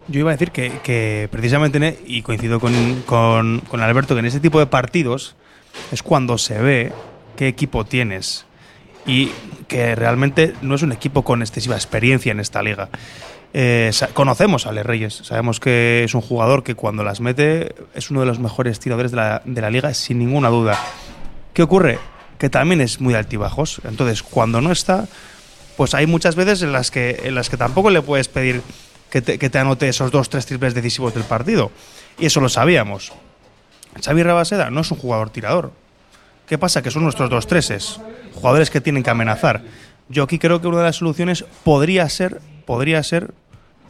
Yo 0.08 0.18
iba 0.18 0.30
a 0.30 0.34
decir 0.34 0.50
que, 0.50 0.72
que 0.82 1.28
precisamente, 1.30 1.76
en 1.78 1.84
e- 1.84 1.98
y 2.04 2.22
coincido 2.22 2.58
con, 2.58 2.72
con- 3.06 3.60
con 3.60 3.80
Alberto, 3.80 4.14
que 4.16 4.20
en 4.20 4.26
ese 4.26 4.40
tipo 4.40 4.58
de 4.58 4.66
partidos 4.66 5.36
es 5.92 6.02
cuando 6.02 6.36
se 6.36 6.58
ve 6.60 6.92
qué 7.36 7.46
equipo 7.46 7.84
tienes 7.84 8.44
y 9.06 9.30
que 9.68 9.94
realmente 9.94 10.52
no 10.62 10.74
es 10.74 10.82
un 10.82 10.90
equipo 10.90 11.22
con 11.22 11.42
excesiva 11.42 11.76
experiencia 11.76 12.32
en 12.32 12.40
esta 12.40 12.60
liga. 12.60 12.88
Eh, 13.52 13.90
conocemos 14.14 14.66
a 14.66 14.70
Ale 14.70 14.82
Reyes, 14.84 15.22
sabemos 15.24 15.58
que 15.58 16.04
es 16.04 16.14
un 16.14 16.20
jugador 16.20 16.62
que 16.62 16.76
cuando 16.76 17.02
las 17.02 17.20
mete 17.20 17.74
es 17.94 18.10
uno 18.10 18.20
de 18.20 18.26
los 18.26 18.38
mejores 18.38 18.78
tiradores 18.78 19.10
de 19.10 19.16
la, 19.16 19.42
de 19.44 19.60
la 19.60 19.70
liga, 19.70 19.92
sin 19.94 20.18
ninguna 20.18 20.48
duda. 20.48 20.78
¿Qué 21.52 21.62
ocurre? 21.62 21.98
Que 22.38 22.48
también 22.48 22.80
es 22.80 23.00
muy 23.00 23.14
altibajos. 23.14 23.80
Entonces, 23.84 24.22
cuando 24.22 24.60
no 24.60 24.70
está, 24.70 25.08
pues 25.76 25.94
hay 25.94 26.06
muchas 26.06 26.36
veces 26.36 26.62
en 26.62 26.72
las 26.72 26.90
que, 26.90 27.22
en 27.24 27.34
las 27.34 27.50
que 27.50 27.56
tampoco 27.56 27.90
le 27.90 28.02
puedes 28.02 28.28
pedir 28.28 28.62
que 29.10 29.20
te, 29.20 29.38
que 29.38 29.50
te 29.50 29.58
anote 29.58 29.88
esos 29.88 30.12
dos, 30.12 30.30
tres 30.30 30.46
triples 30.46 30.74
decisivos 30.74 31.12
del 31.12 31.24
partido. 31.24 31.72
Y 32.18 32.26
eso 32.26 32.40
lo 32.40 32.48
sabíamos. 32.48 33.12
Xavi 34.00 34.22
Rabaseda 34.22 34.70
no 34.70 34.82
es 34.82 34.90
un 34.90 34.98
jugador 34.98 35.30
tirador. 35.30 35.72
¿Qué 36.46 36.58
pasa? 36.58 36.82
Que 36.82 36.90
son 36.90 37.02
nuestros 37.02 37.30
dos 37.30 37.46
treses, 37.46 38.00
jugadores 38.34 38.70
que 38.70 38.80
tienen 38.80 39.02
que 39.02 39.10
amenazar. 39.10 39.62
Yo 40.08 40.24
aquí 40.24 40.38
creo 40.38 40.60
que 40.60 40.68
una 40.68 40.78
de 40.78 40.84
las 40.84 40.96
soluciones 40.96 41.44
podría 41.64 42.08
ser, 42.08 42.40
podría 42.66 43.02
ser 43.02 43.32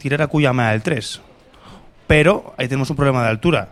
tirar 0.01 0.21
a 0.21 0.27
Cuyama 0.27 0.71
del 0.71 0.81
3. 0.81 1.21
Pero 2.07 2.53
ahí 2.57 2.67
tenemos 2.67 2.89
un 2.89 2.95
problema 2.95 3.23
de 3.23 3.29
altura 3.29 3.69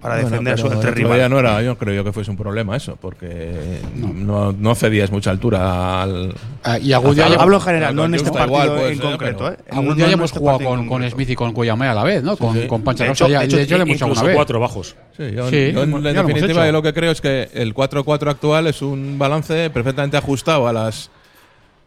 para 0.00 0.16
Bueno, 0.16 0.28
defender 0.30 0.54
a 0.54 0.56
su 0.58 0.66
otro 0.66 0.90
rival. 0.92 1.28
no 1.30 1.38
era, 1.40 1.62
yo 1.62 1.76
creo 1.78 1.94
yo 1.94 2.04
que 2.04 2.12
fuese 2.12 2.30
un 2.30 2.36
problema 2.36 2.76
eso, 2.76 2.96
porque 3.00 3.80
no, 3.96 4.52
no 4.52 4.74
cedías 4.76 5.10
mucha 5.10 5.30
altura 5.30 6.02
al. 6.02 6.34
Ah, 6.62 6.78
y 6.78 6.92
algún 6.92 7.14
día 7.16 7.26
Hablo 7.26 7.56
en 7.56 7.62
general, 7.62 7.96
no 7.96 8.04
en 8.04 8.14
este 8.14 8.30
partido 8.30 8.64
igual 8.66 8.90
en 8.92 8.98
ser, 8.98 9.04
concreto. 9.04 9.50
¿eh? 9.50 9.56
Algún 9.70 9.88
No- 9.88 9.94
día 9.94 10.06
no 10.06 10.12
hemos 10.12 10.24
este 10.30 10.38
jugado 10.38 10.58
con, 10.60 10.86
con. 10.86 11.10
Smith 11.10 11.30
y 11.30 11.34
con 11.34 11.52
Kuyamé 11.52 11.88
a 11.88 11.94
la 11.94 12.04
vez, 12.04 12.22
¿no? 12.22 12.36
Con, 12.36 12.54
sí. 12.54 12.66
con 12.68 12.82
Pancha 12.82 13.04
De 13.04 13.10
Rosa 13.10 13.24
hecho- 13.24 13.32
ya, 13.32 13.38
de 13.40 13.44
hecho, 13.46 13.56
de 13.56 13.62
hecho, 13.62 13.76
lo 13.78 13.82
hemos 13.82 14.02
alguna 14.02 14.22
vez. 14.22 14.36
cuatro 14.36 14.60
bajos. 14.60 14.96
Sí, 15.16 15.24
yo, 15.34 15.48
Sí, 15.48 15.72
yo 15.72 15.82
en, 15.82 15.90
lo 15.90 16.00
definitiva 16.02 16.66
yo 16.66 16.72
lo 16.72 16.82
que 16.82 16.92
creo 16.92 17.10
es 17.10 17.20
que 17.20 17.48
el 17.54 17.74
4-4 17.74 18.30
actual 18.30 18.66
es 18.68 18.82
un 18.82 19.18
balance 19.18 19.70
perfectamente 19.70 20.16
ajustado 20.18 20.68
a 20.68 20.72
las 20.74 21.10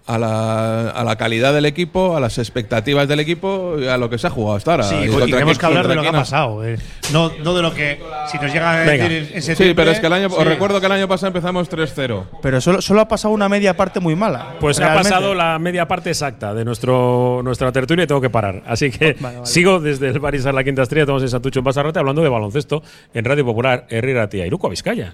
a 0.07 0.17
la, 0.17 0.89
a 0.89 1.03
la 1.03 1.15
calidad 1.17 1.53
del 1.53 1.65
equipo, 1.65 2.17
a 2.17 2.19
las 2.19 2.39
expectativas 2.39 3.07
del 3.07 3.19
equipo 3.19 3.75
y 3.79 3.88
a 3.88 3.95
lo 3.97 4.09
que 4.09 4.17
se 4.17 4.25
ha 4.25 4.29
jugado 4.31 4.55
hasta 4.57 4.71
ahora. 4.71 4.83
Sí, 4.85 4.95
Y 4.95 5.31
tenemos 5.31 5.59
que 5.59 5.65
hablar 5.67 5.88
de 5.88 5.93
lo 5.95 6.01
que 6.01 6.07
ha 6.07 6.12
pasado. 6.12 6.65
eh. 6.65 6.77
No, 7.13 7.31
no 7.43 7.53
de 7.53 7.62
lo 7.62 7.73
que. 7.73 7.99
Si 8.31 8.38
nos 8.39 8.51
llega 8.51 8.71
a 8.71 8.79
decir 8.79 9.29
en- 9.33 9.41
Sí, 9.55 9.73
pero 9.75 9.91
es 9.91 9.99
que 9.99 10.07
el 10.07 10.13
año, 10.13 10.29
sí. 10.29 10.35
os 10.38 10.45
recuerdo 10.45 10.79
que 10.79 10.88
el 10.88 10.91
año 10.93 11.07
pasado 11.07 11.27
empezamos 11.27 11.69
3-0. 11.69 12.23
Pero 12.41 12.59
solo, 12.59 12.81
solo 12.81 13.01
ha 13.01 13.07
pasado 13.07 13.33
una 13.33 13.47
media 13.49 13.77
parte 13.77 13.99
muy 13.99 14.15
mala. 14.15 14.55
Pues 14.59 14.77
realmente. 14.79 15.09
ha 15.09 15.12
pasado 15.12 15.35
la 15.35 15.59
media 15.59 15.88
parte 15.88 16.09
exacta 16.09 16.53
de 16.55 16.65
nuestro 16.65 17.41
nuestra 17.43 17.71
tertulia 17.71 18.03
y 18.05 18.07
tengo 18.07 18.21
que 18.21 18.29
parar. 18.31 18.63
Así 18.65 18.89
que 18.89 19.13
Vale, 19.19 19.35
vale. 19.38 19.45
sigo 19.47 19.79
desde 19.79 20.07
el 20.09 20.19
Barisar 20.19 20.53
La 20.55 20.63
Quinta 20.63 20.81
Estrella, 20.83 21.03
estamos 21.03 21.21
en 21.21 21.29
Santucho 21.29 21.59
en 21.59 21.65
Basarrate 21.65 21.99
hablando 21.99 22.21
de 22.23 22.29
baloncesto 22.29 22.81
en 23.13 23.25
Radio 23.25 23.45
Popular, 23.45 23.85
Herrera 23.89 24.27
Tía 24.27 24.45
Iruko, 24.47 24.69
Vizcaya. 24.69 25.13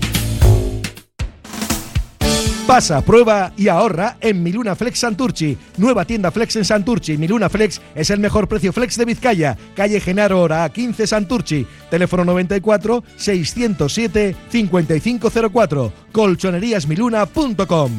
Pasa, 2.71 3.01
prueba 3.01 3.51
y 3.57 3.67
ahorra 3.67 4.15
en 4.21 4.41
Miluna 4.41 4.77
Flex 4.77 4.99
Santurchi. 4.99 5.57
Nueva 5.75 6.05
tienda 6.05 6.31
Flex 6.31 6.55
en 6.55 6.63
Santurchi. 6.63 7.17
Miluna 7.17 7.49
Flex 7.49 7.81
es 7.93 8.09
el 8.11 8.21
mejor 8.21 8.47
precio 8.47 8.71
Flex 8.71 8.95
de 8.95 9.03
Vizcaya. 9.03 9.57
Calle 9.75 9.99
Genaro 9.99 10.41
Hora 10.41 10.69
15 10.69 11.05
Santurchi. 11.05 11.67
Teléfono 11.89 12.23
94 12.23 13.03
607 13.17 14.37
5504. 14.49 15.93
Colchoneríasmiluna.com. 16.13 17.91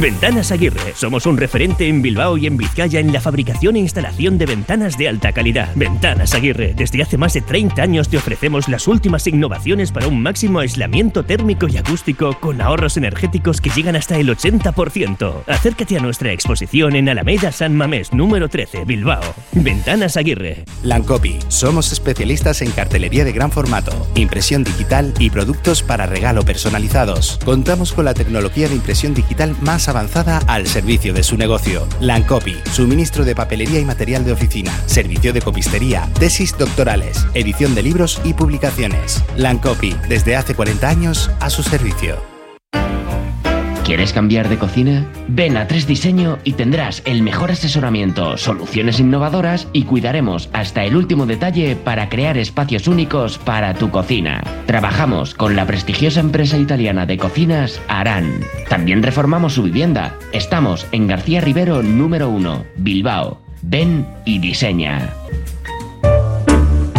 Ventanas 0.00 0.52
Aguirre. 0.52 0.92
Somos 0.94 1.24
un 1.24 1.38
referente 1.38 1.88
en 1.88 2.02
Bilbao 2.02 2.36
y 2.36 2.46
en 2.46 2.58
Vizcaya 2.58 3.00
en 3.00 3.14
la 3.14 3.20
fabricación 3.20 3.76
e 3.76 3.78
instalación 3.78 4.36
de 4.36 4.44
ventanas 4.44 4.98
de 4.98 5.08
alta 5.08 5.32
calidad. 5.32 5.70
Ventanas 5.74 6.34
Aguirre. 6.34 6.74
Desde 6.76 7.02
hace 7.02 7.16
más 7.16 7.32
de 7.32 7.40
30 7.40 7.80
años 7.80 8.10
te 8.10 8.18
ofrecemos 8.18 8.68
las 8.68 8.88
últimas 8.88 9.26
innovaciones 9.26 9.92
para 9.92 10.06
un 10.06 10.22
máximo 10.22 10.58
aislamiento 10.58 11.24
térmico 11.24 11.66
y 11.66 11.78
acústico 11.78 12.38
con 12.38 12.60
ahorros 12.60 12.98
energéticos 12.98 13.62
que 13.62 13.70
llegan 13.70 13.96
hasta 13.96 14.18
el 14.18 14.28
80%. 14.28 15.44
Acércate 15.46 15.96
a 15.96 16.00
nuestra 16.00 16.30
exposición 16.30 16.94
en 16.94 17.08
Alameda 17.08 17.50
San 17.50 17.74
Mamés, 17.74 18.12
número 18.12 18.50
13, 18.50 18.84
Bilbao. 18.84 19.22
Ventanas 19.52 20.18
Aguirre. 20.18 20.64
Lancopi. 20.82 21.38
Somos 21.48 21.90
especialistas 21.90 22.60
en 22.60 22.70
cartelería 22.70 23.24
de 23.24 23.32
gran 23.32 23.50
formato, 23.50 24.06
impresión 24.14 24.62
digital 24.62 25.14
y 25.18 25.30
productos 25.30 25.82
para 25.82 26.04
regalo 26.04 26.44
personalizados. 26.44 27.38
Contamos 27.46 27.94
con 27.94 28.04
la 28.04 28.12
tecnología 28.12 28.68
de 28.68 28.74
impresión 28.74 29.14
digital 29.14 29.56
más 29.62 29.85
avanzada 29.88 30.38
al 30.46 30.66
servicio 30.66 31.12
de 31.12 31.22
su 31.22 31.36
negocio. 31.36 31.86
Lancopi. 32.00 32.56
Suministro 32.72 33.24
de 33.24 33.34
papelería 33.34 33.80
y 33.80 33.84
material 33.84 34.24
de 34.24 34.32
oficina, 34.32 34.72
servicio 34.86 35.32
de 35.32 35.42
copistería, 35.42 36.08
tesis 36.18 36.56
doctorales, 36.56 37.26
edición 37.34 37.74
de 37.74 37.82
libros 37.82 38.20
y 38.24 38.34
publicaciones. 38.34 39.22
Lancopi. 39.36 39.94
Desde 40.08 40.36
hace 40.36 40.54
40 40.54 40.88
años 40.88 41.30
a 41.40 41.50
su 41.50 41.62
servicio. 41.62 42.35
¿Quieres 43.86 44.12
cambiar 44.12 44.48
de 44.48 44.58
cocina? 44.58 45.06
Ven 45.28 45.56
a 45.56 45.68
Tres 45.68 45.86
Diseño 45.86 46.40
y 46.42 46.54
tendrás 46.54 47.02
el 47.04 47.22
mejor 47.22 47.52
asesoramiento, 47.52 48.36
soluciones 48.36 48.98
innovadoras 48.98 49.68
y 49.72 49.84
cuidaremos 49.84 50.48
hasta 50.52 50.82
el 50.82 50.96
último 50.96 51.24
detalle 51.24 51.76
para 51.76 52.08
crear 52.08 52.36
espacios 52.36 52.88
únicos 52.88 53.38
para 53.38 53.74
tu 53.74 53.90
cocina. 53.90 54.42
Trabajamos 54.66 55.34
con 55.34 55.54
la 55.54 55.68
prestigiosa 55.68 56.18
empresa 56.18 56.58
italiana 56.58 57.06
de 57.06 57.16
cocinas 57.16 57.80
Aran. 57.86 58.40
También 58.68 59.04
reformamos 59.04 59.54
su 59.54 59.62
vivienda. 59.62 60.18
Estamos 60.32 60.84
en 60.90 61.06
García 61.06 61.40
Rivero 61.40 61.84
número 61.84 62.28
1, 62.28 62.64
Bilbao. 62.78 63.40
Ven 63.62 64.04
y 64.24 64.40
diseña. 64.40 65.14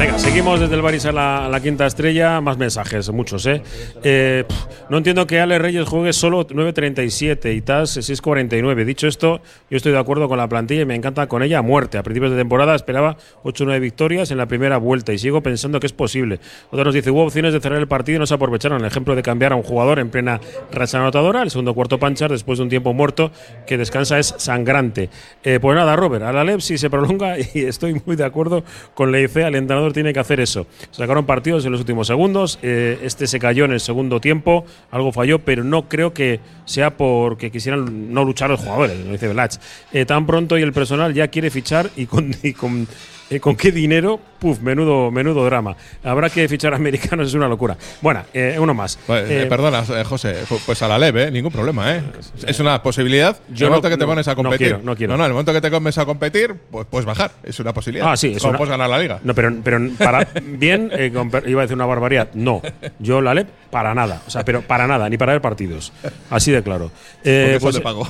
Venga, 0.00 0.18
seguimos 0.18 0.58
desde 0.58 0.76
el 0.76 0.80
Baris 0.80 1.04
a 1.04 1.12
la, 1.12 1.46
la 1.50 1.60
quinta 1.60 1.84
estrella. 1.84 2.40
Más 2.40 2.56
mensajes, 2.56 3.10
muchos, 3.10 3.44
¿eh? 3.44 3.62
Eh, 4.02 4.46
no 4.88 4.96
entiendo 4.96 5.26
que 5.26 5.40
Ale 5.40 5.58
Reyes 5.58 5.86
juegue 5.86 6.14
solo 6.14 6.46
9.37 6.46 7.54
y 7.54 7.60
TAS 7.60 7.98
6.49. 7.98 8.86
Dicho 8.86 9.06
esto, 9.06 9.42
yo 9.68 9.76
estoy 9.76 9.92
de 9.92 9.98
acuerdo 9.98 10.26
con 10.26 10.38
la 10.38 10.48
plantilla 10.48 10.80
y 10.80 10.84
me 10.86 10.94
encanta 10.94 11.26
con 11.26 11.42
ella 11.42 11.58
a 11.58 11.62
muerte. 11.62 11.98
A 11.98 12.02
principios 12.02 12.32
de 12.32 12.38
temporada 12.38 12.74
esperaba 12.74 13.18
8 13.42 13.62
o 13.62 13.66
9 13.66 13.78
victorias 13.78 14.30
en 14.30 14.38
la 14.38 14.46
primera 14.46 14.78
vuelta 14.78 15.12
y 15.12 15.18
sigo 15.18 15.42
pensando 15.42 15.80
que 15.80 15.86
es 15.86 15.92
posible. 15.92 16.40
Otra 16.70 16.84
nos 16.84 16.94
dice, 16.94 17.10
hubo 17.10 17.22
opciones 17.22 17.52
de 17.52 17.60
cerrar 17.60 17.78
el 17.78 17.86
partido 17.86 18.16
y 18.16 18.18
no 18.20 18.26
se 18.26 18.32
aprovecharon. 18.32 18.80
El 18.80 18.86
ejemplo 18.86 19.14
de 19.14 19.22
cambiar 19.22 19.52
a 19.52 19.56
un 19.56 19.62
jugador 19.62 19.98
en 19.98 20.08
plena 20.08 20.40
racha 20.72 20.96
anotadora, 20.96 21.42
el 21.42 21.50
segundo 21.50 21.74
cuarto 21.74 21.98
panchar, 21.98 22.30
después 22.30 22.58
de 22.58 22.62
un 22.62 22.70
tiempo 22.70 22.94
muerto 22.94 23.32
que 23.66 23.76
descansa 23.76 24.18
es 24.18 24.34
sangrante. 24.38 25.10
Eh, 25.44 25.58
pues 25.60 25.76
nada, 25.76 25.94
Robert, 25.94 26.24
a 26.24 26.32
la 26.32 26.42
LEP 26.42 26.60
si 26.60 26.78
se 26.78 26.88
prolonga 26.88 27.36
y 27.54 27.64
estoy 27.64 28.00
muy 28.06 28.16
de 28.16 28.24
acuerdo 28.24 28.64
con 28.94 29.12
Leice, 29.12 29.42
el 29.42 29.56
entrenador 29.56 29.89
tiene 29.92 30.12
que 30.12 30.20
hacer 30.20 30.40
eso. 30.40 30.66
Sacaron 30.90 31.26
partidos 31.26 31.64
en 31.64 31.72
los 31.72 31.80
últimos 31.80 32.06
segundos, 32.06 32.58
eh, 32.62 32.98
este 33.02 33.26
se 33.26 33.38
cayó 33.38 33.64
en 33.64 33.72
el 33.72 33.80
segundo 33.80 34.20
tiempo, 34.20 34.64
algo 34.90 35.12
falló, 35.12 35.38
pero 35.40 35.64
no 35.64 35.88
creo 35.88 36.12
que 36.12 36.40
sea 36.64 36.96
porque 36.96 37.50
quisieran 37.50 38.12
no 38.12 38.24
luchar 38.24 38.50
los 38.50 38.60
jugadores, 38.60 38.98
lo 39.04 39.12
dice 39.12 39.28
Belach. 39.28 39.56
Eh, 39.92 40.04
tan 40.04 40.26
pronto 40.26 40.58
y 40.58 40.62
el 40.62 40.72
personal 40.72 41.14
ya 41.14 41.28
quiere 41.28 41.50
fichar 41.50 41.90
y 41.96 42.06
con, 42.06 42.34
eh, 42.42 43.40
con 43.40 43.56
qué 43.56 43.72
dinero, 43.72 44.20
puf, 44.40 44.58
menudo, 44.60 45.10
menudo 45.12 45.44
drama. 45.44 45.76
Habrá 46.02 46.28
que 46.30 46.48
fichar 46.48 46.74
americanos, 46.74 47.28
es 47.28 47.34
una 47.34 47.46
locura. 47.46 47.76
Bueno, 48.00 48.24
eh, 48.34 48.56
uno 48.58 48.74
más. 48.74 48.98
Pues, 49.06 49.30
eh, 49.30 49.42
Eh, 49.42 49.46
perdona, 49.46 49.84
José, 50.04 50.34
pu- 50.48 50.58
pues 50.66 50.82
a 50.82 50.88
la 50.88 50.98
leve, 50.98 51.24
¿eh? 51.24 51.30
ningún 51.30 51.52
problema, 51.52 51.94
¿eh? 51.94 52.02
Es 52.46 52.58
una 52.58 52.82
posibilidad. 52.82 53.36
Yo 53.50 53.66
el 53.66 53.70
momento 53.70 53.88
no- 53.88 53.94
que 53.94 53.98
te 53.98 54.04
no, 54.04 54.10
pones 54.10 54.26
a 54.28 54.30
no 54.32 54.36
competir. 54.36 54.66
quiero, 54.68 54.80
no 54.82 54.96
quiero. 54.96 55.16
No, 55.16 55.24
el 55.26 55.32
momento 55.32 55.52
que 55.52 55.60
te 55.60 55.70
comes 55.70 55.96
a 55.98 56.04
competir, 56.06 56.54
pues 56.70 56.86
puedes 56.90 57.06
bajar. 57.06 57.30
Es 57.42 57.60
una 57.60 57.72
posibilidad. 57.74 58.10
Ah, 58.10 58.16
sí, 58.16 58.32
es 58.34 58.42
una- 58.42 58.56
puedes 58.58 58.70
ganar 58.70 58.88
la 58.90 58.98
liga. 58.98 59.20
No, 59.22 59.34
pero, 59.34 59.54
pero 59.62 59.78
para 59.98 60.26
bien, 60.44 60.90
eh, 60.92 61.12
iba 61.46 61.60
a 61.60 61.64
decir 61.64 61.76
una 61.76 61.86
barbaridad. 61.86 62.30
No, 62.34 62.62
yo 62.98 63.20
la 63.20 63.34
LEP 63.34 63.48
para 63.70 63.94
nada. 63.94 64.22
O 64.26 64.30
sea, 64.30 64.44
pero 64.44 64.62
para 64.62 64.86
nada, 64.86 65.08
ni 65.08 65.16
para 65.18 65.32
ver 65.32 65.40
partidos. 65.42 65.92
Así 66.30 66.50
de 66.50 66.62
claro. 66.62 66.90
Eh, 67.24 67.54
eso 67.58 67.70
te 67.72 67.80
pago. 67.80 68.08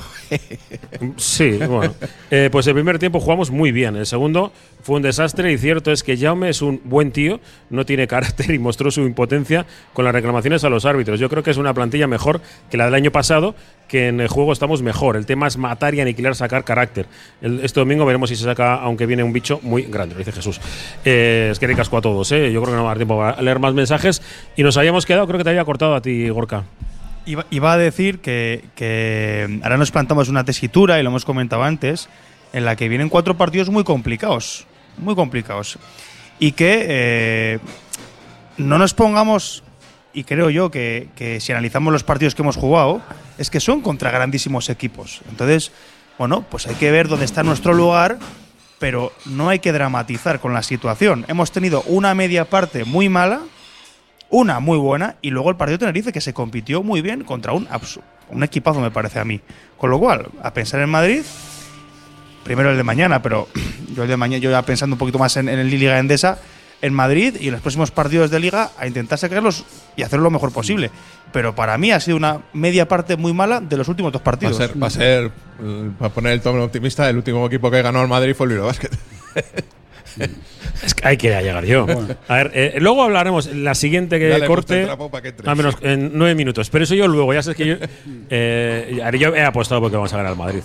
Sí, 1.17 1.51
bueno. 1.67 1.93
Pues 2.51 2.67
el 2.67 2.73
primer 2.73 2.99
tiempo 2.99 3.19
jugamos 3.19 3.51
muy 3.51 3.71
bien. 3.71 3.95
El 3.95 4.05
segundo 4.05 4.51
fue 4.83 4.95
un 4.97 5.01
desastre 5.01 5.51
y 5.51 5.57
cierto 5.57 5.91
es 5.91 6.03
que 6.03 6.17
Jaume 6.21 6.49
es 6.49 6.61
un 6.61 6.79
buen 6.85 7.11
tío, 7.11 7.39
no 7.69 7.85
tiene 7.85 8.07
carácter 8.07 8.51
y 8.51 8.59
mostró 8.59 8.91
su 8.91 9.01
impotencia 9.01 9.65
con 9.93 10.05
las 10.05 10.13
reclamaciones 10.13 10.63
a 10.63 10.69
los 10.69 10.85
árbitros. 10.85 11.19
Yo 11.19 11.29
creo 11.29 11.41
que 11.43 11.51
es 11.51 11.57
una 11.57 11.73
plantilla 11.73 12.07
mejor 12.07 12.39
que 12.69 12.77
la 12.77 12.85
del 12.85 12.93
año 12.93 13.11
pasado, 13.11 13.55
que 13.87 14.07
en 14.07 14.21
el 14.21 14.27
juego 14.29 14.53
estamos 14.53 14.81
mejor. 14.81 15.17
El 15.17 15.25
tema 15.25 15.47
es 15.47 15.57
matar 15.57 15.93
y 15.95 15.99
aniquilar, 16.01 16.35
sacar 16.35 16.63
carácter. 16.63 17.07
El- 17.41 17.59
este 17.63 17.79
domingo 17.81 18.05
veremos 18.05 18.29
si 18.29 18.35
se 18.35 18.43
saca, 18.45 18.75
aunque 18.75 19.05
viene 19.05 19.23
un 19.23 19.33
bicho 19.33 19.59
muy 19.63 19.81
grande, 19.83 20.15
lo 20.15 20.19
dice 20.19 20.31
Jesús. 20.31 20.61
Eh, 21.03 21.49
es 21.51 21.59
que 21.59 21.67
le 21.67 21.75
casco 21.75 21.97
a 21.97 22.01
todos, 22.01 22.31
¿eh? 22.31 22.51
Yo 22.53 22.61
creo 22.61 22.73
que 22.73 22.77
no 22.77 22.83
va 22.85 22.91
a 22.91 22.93
dar 22.93 22.97
tiempo 22.97 23.17
para 23.17 23.41
leer 23.41 23.59
más 23.59 23.73
mensajes. 23.73 24.21
Y 24.55 24.63
nos 24.63 24.77
habíamos 24.77 25.05
quedado, 25.05 25.27
creo 25.27 25.37
que 25.39 25.43
te 25.43 25.49
había 25.49 25.65
cortado 25.65 25.95
a 25.95 26.01
ti, 26.01 26.29
Gorka. 26.29 26.63
Iba, 27.25 27.45
iba 27.51 27.73
a 27.73 27.77
decir 27.77 28.19
que, 28.19 28.63
que 28.75 29.59
ahora 29.63 29.77
nos 29.77 29.91
plantamos 29.91 30.29
una 30.29 30.43
tesitura, 30.45 30.99
y 30.99 31.03
lo 31.03 31.09
hemos 31.09 31.25
comentado 31.25 31.61
antes, 31.63 32.09
en 32.53 32.65
la 32.65 32.75
que 32.75 32.89
vienen 32.89 33.09
cuatro 33.09 33.37
partidos 33.37 33.69
muy 33.69 33.83
complicados. 33.83 34.65
Muy 34.97 35.15
complicados. 35.15 35.77
Y 36.41 36.53
que 36.53 36.85
eh, 36.89 37.59
no 38.57 38.79
nos 38.79 38.95
pongamos, 38.95 39.63
y 40.11 40.23
creo 40.23 40.49
yo 40.49 40.71
que, 40.71 41.37
si 41.39 41.51
analizamos 41.51 41.93
los 41.93 42.03
partidos 42.03 42.33
que 42.33 42.41
hemos 42.41 42.57
jugado, 42.57 42.99
es 43.37 43.51
que 43.51 43.59
son 43.59 43.81
contra 43.81 44.09
grandísimos 44.09 44.67
equipos. 44.71 45.21
Entonces, 45.29 45.71
bueno, 46.17 46.43
pues 46.49 46.65
hay 46.65 46.73
que 46.73 46.89
ver 46.89 47.07
dónde 47.07 47.25
está 47.25 47.43
nuestro 47.43 47.75
lugar, 47.75 48.17
pero 48.79 49.13
no 49.25 49.49
hay 49.49 49.59
que 49.59 49.71
dramatizar 49.71 50.39
con 50.39 50.55
la 50.55 50.63
situación. 50.63 51.25
Hemos 51.27 51.51
tenido 51.51 51.83
una 51.83 52.15
media 52.15 52.45
parte 52.45 52.85
muy 52.85 53.07
mala, 53.07 53.41
una 54.31 54.59
muy 54.59 54.79
buena 54.79 55.17
y 55.21 55.29
luego 55.29 55.51
el 55.51 55.57
partido 55.57 55.77
de 55.77 55.85
Tenerife 55.85 56.11
que 56.11 56.21
se 56.21 56.33
compitió 56.33 56.81
muy 56.81 57.03
bien 57.03 57.23
contra 57.23 57.53
un, 57.53 57.67
un 58.29 58.43
equipazo 58.43 58.81
me 58.81 58.89
parece 58.89 59.19
a 59.19 59.25
mí. 59.25 59.41
Con 59.77 59.91
lo 59.91 59.99
cual, 59.99 60.29
a 60.41 60.51
pensar 60.55 60.81
en 60.81 60.89
Madrid, 60.89 61.21
primero 62.43 62.71
el 62.71 62.77
de 62.77 62.83
mañana, 62.83 63.21
pero 63.21 63.47
yo 63.95 64.03
el 64.03 64.09
de 64.09 64.17
mañana, 64.17 64.39
yo 64.41 64.51
ya 64.51 64.61
pensando 64.63 64.95
un 64.95 64.99
poquito 64.99 65.19
más 65.19 65.35
en, 65.37 65.49
en 65.49 65.59
el 65.59 65.69
Liga 65.69 65.99
Endesa, 65.99 66.39
en 66.81 66.93
Madrid 66.93 67.35
y 67.39 67.47
en 67.47 67.51
los 67.53 67.61
próximos 67.61 67.91
partidos 67.91 68.31
de 68.31 68.39
Liga 68.39 68.71
a 68.77 68.87
intentar 68.87 69.17
sacarlos 69.19 69.63
y 69.95 70.01
hacerlo 70.01 70.23
lo 70.23 70.31
mejor 70.31 70.51
posible. 70.51 70.89
Pero 71.31 71.53
para 71.55 71.77
mí 71.77 71.91
ha 71.91 71.99
sido 71.99 72.17
una 72.17 72.41
media 72.53 72.87
parte 72.87 73.15
muy 73.17 73.33
mala 73.33 73.61
de 73.61 73.77
los 73.77 73.87
últimos 73.87 74.11
dos 74.11 74.19
Va 74.19 74.23
a 74.23 74.25
partidos. 74.25 74.57
ser, 74.57 74.81
va 74.81 74.87
a 74.87 74.89
ser, 74.89 75.31
eh, 75.61 75.89
para 75.99 76.13
poner 76.13 76.33
el 76.33 76.41
tono 76.41 76.63
optimista, 76.63 77.07
el 77.09 77.17
último 77.17 77.45
equipo 77.45 77.69
que 77.69 77.81
ganó 77.81 78.01
el 78.01 78.07
Madrid 78.07 78.33
fue 78.35 78.47
el 78.47 78.53
Bilbao 78.53 78.67
Basket. 78.67 78.89
Es 80.83 80.93
que 80.93 81.07
hay 81.07 81.15
que 81.17 81.29
llegar 81.29 81.63
yo. 81.63 81.85
A 82.27 82.35
ver, 82.35 82.51
eh, 82.53 82.73
luego 82.79 83.03
hablaremos 83.03 83.47
en 83.47 83.63
la 83.63 83.75
siguiente 83.75 84.19
que 84.19 84.45
corte. 84.45 84.87
que 85.21 85.49
a 85.49 85.55
menos 85.55 85.77
en 85.81 86.11
nueve 86.13 86.35
minutos. 86.35 86.69
Pero 86.69 86.83
eso 86.83 86.95
yo 86.95 87.07
luego, 87.07 87.33
ya 87.33 87.43
sabes 87.43 87.57
que 87.57 87.65
yo. 87.65 87.75
eh, 88.29 89.11
yo 89.19 89.35
he 89.35 89.43
apostado 89.43 89.79
porque 89.79 89.95
vamos 89.95 90.11
a 90.13 90.17
ganar 90.17 90.31
al 90.31 90.37
Madrid. 90.37 90.61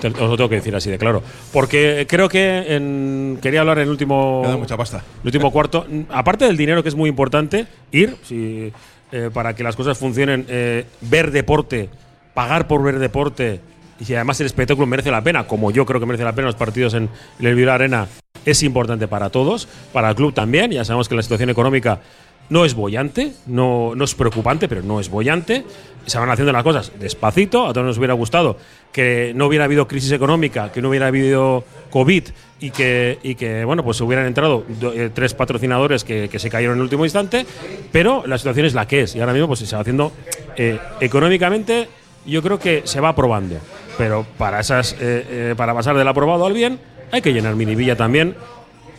Te- 0.00 0.08
Os 0.08 0.14
lo 0.30 0.36
tengo 0.36 0.48
que 0.48 0.56
decir 0.56 0.74
así 0.74 0.90
de 0.90 0.98
claro. 0.98 1.22
Porque 1.52 2.06
creo 2.08 2.28
que 2.28 2.74
en- 2.74 3.38
quería 3.42 3.60
hablar 3.60 3.78
en 3.78 3.84
el 3.84 3.90
último. 3.90 4.42
Me 4.42 4.48
da 4.48 4.56
mucha 4.56 4.76
pasta. 4.76 4.98
el 5.22 5.26
último 5.26 5.50
cuarto. 5.52 5.86
Aparte 6.10 6.44
del 6.46 6.56
dinero, 6.56 6.82
que 6.82 6.88
es 6.88 6.94
muy 6.94 7.08
importante, 7.08 7.66
ir 7.92 8.16
si, 8.22 8.72
eh, 9.12 9.30
para 9.32 9.54
que 9.54 9.62
las 9.62 9.76
cosas 9.76 9.98
funcionen, 9.98 10.46
eh, 10.48 10.86
ver 11.02 11.30
deporte, 11.30 11.88
pagar 12.34 12.66
por 12.66 12.82
ver 12.82 12.98
deporte. 12.98 13.60
Y 13.98 14.04
si 14.06 14.14
además 14.14 14.40
el 14.40 14.46
espectáculo 14.46 14.86
merece 14.86 15.10
la 15.10 15.22
pena, 15.22 15.46
como 15.46 15.70
yo 15.70 15.84
creo 15.84 16.00
que 16.00 16.06
merece 16.06 16.24
la 16.24 16.34
pena 16.34 16.46
los 16.46 16.54
partidos 16.54 16.94
en, 16.94 17.10
el 17.38 17.54
Bilbao 17.54 17.74
Arena, 17.74 18.06
es 18.46 18.62
importante 18.62 19.06
para 19.08 19.28
todos, 19.28 19.68
para 19.92 20.08
el 20.08 20.14
club 20.14 20.32
también. 20.32 20.70
Ya 20.70 20.84
sabemos 20.86 21.06
que 21.08 21.14
la 21.14 21.22
situación 21.22 21.50
económica 21.50 22.00
no 22.48 22.64
es 22.64 22.72
bollante, 22.74 23.34
no, 23.46 23.92
no 23.94 24.04
es 24.04 24.14
preocupante, 24.14 24.68
pero 24.68 24.82
no 24.82 25.00
es 25.00 25.10
bollante. 25.10 25.66
Se 26.06 26.18
van 26.18 26.30
haciendo 26.30 26.50
las 26.50 26.62
cosas 26.62 26.92
despacito. 26.98 27.66
A 27.66 27.74
todos 27.74 27.86
nos 27.86 27.98
hubiera 27.98 28.14
gustado 28.14 28.56
que 28.92 29.32
no 29.34 29.46
hubiera 29.46 29.64
habido 29.66 29.86
crisis 29.86 30.12
económica, 30.12 30.72
que 30.72 30.82
no 30.82 30.88
hubiera 30.88 31.06
habido 31.06 31.64
COVID 31.90 32.24
y 32.60 32.70
que, 32.70 33.18
y 33.22 33.34
que 33.36 33.64
bueno, 33.64 33.84
pues 33.84 34.00
hubieran 34.00 34.26
entrado 34.26 34.64
do- 34.80 34.92
eh, 34.92 35.10
tres 35.14 35.32
patrocinadores 35.34 36.04
que, 36.04 36.28
que 36.28 36.38
se 36.38 36.50
cayeron 36.50 36.74
en 36.74 36.78
el 36.80 36.82
último 36.84 37.04
instante. 37.04 37.46
Pero 37.92 38.24
la 38.26 38.36
situación 38.38 38.66
es 38.66 38.74
la 38.74 38.86
que 38.88 39.02
es. 39.02 39.14
Y 39.14 39.20
ahora 39.20 39.32
mismo 39.32 39.46
pues, 39.48 39.60
se 39.60 39.74
va 39.76 39.82
haciendo 39.82 40.12
eh, 40.56 40.78
económicamente. 41.00 41.88
Yo 42.26 42.42
creo 42.42 42.58
que 42.58 42.82
se 42.84 43.00
va 43.00 43.10
aprobando. 43.10 43.56
Pero 43.96 44.26
para, 44.38 44.60
esas, 44.60 44.92
eh, 44.94 44.96
eh, 45.00 45.54
para 45.56 45.72
pasar 45.74 45.96
del 45.96 46.06
aprobado 46.08 46.44
al 46.46 46.52
bien, 46.52 46.78
hay 47.12 47.22
que 47.22 47.32
llenar 47.32 47.54
Minivilla 47.56 47.96
también 47.96 48.34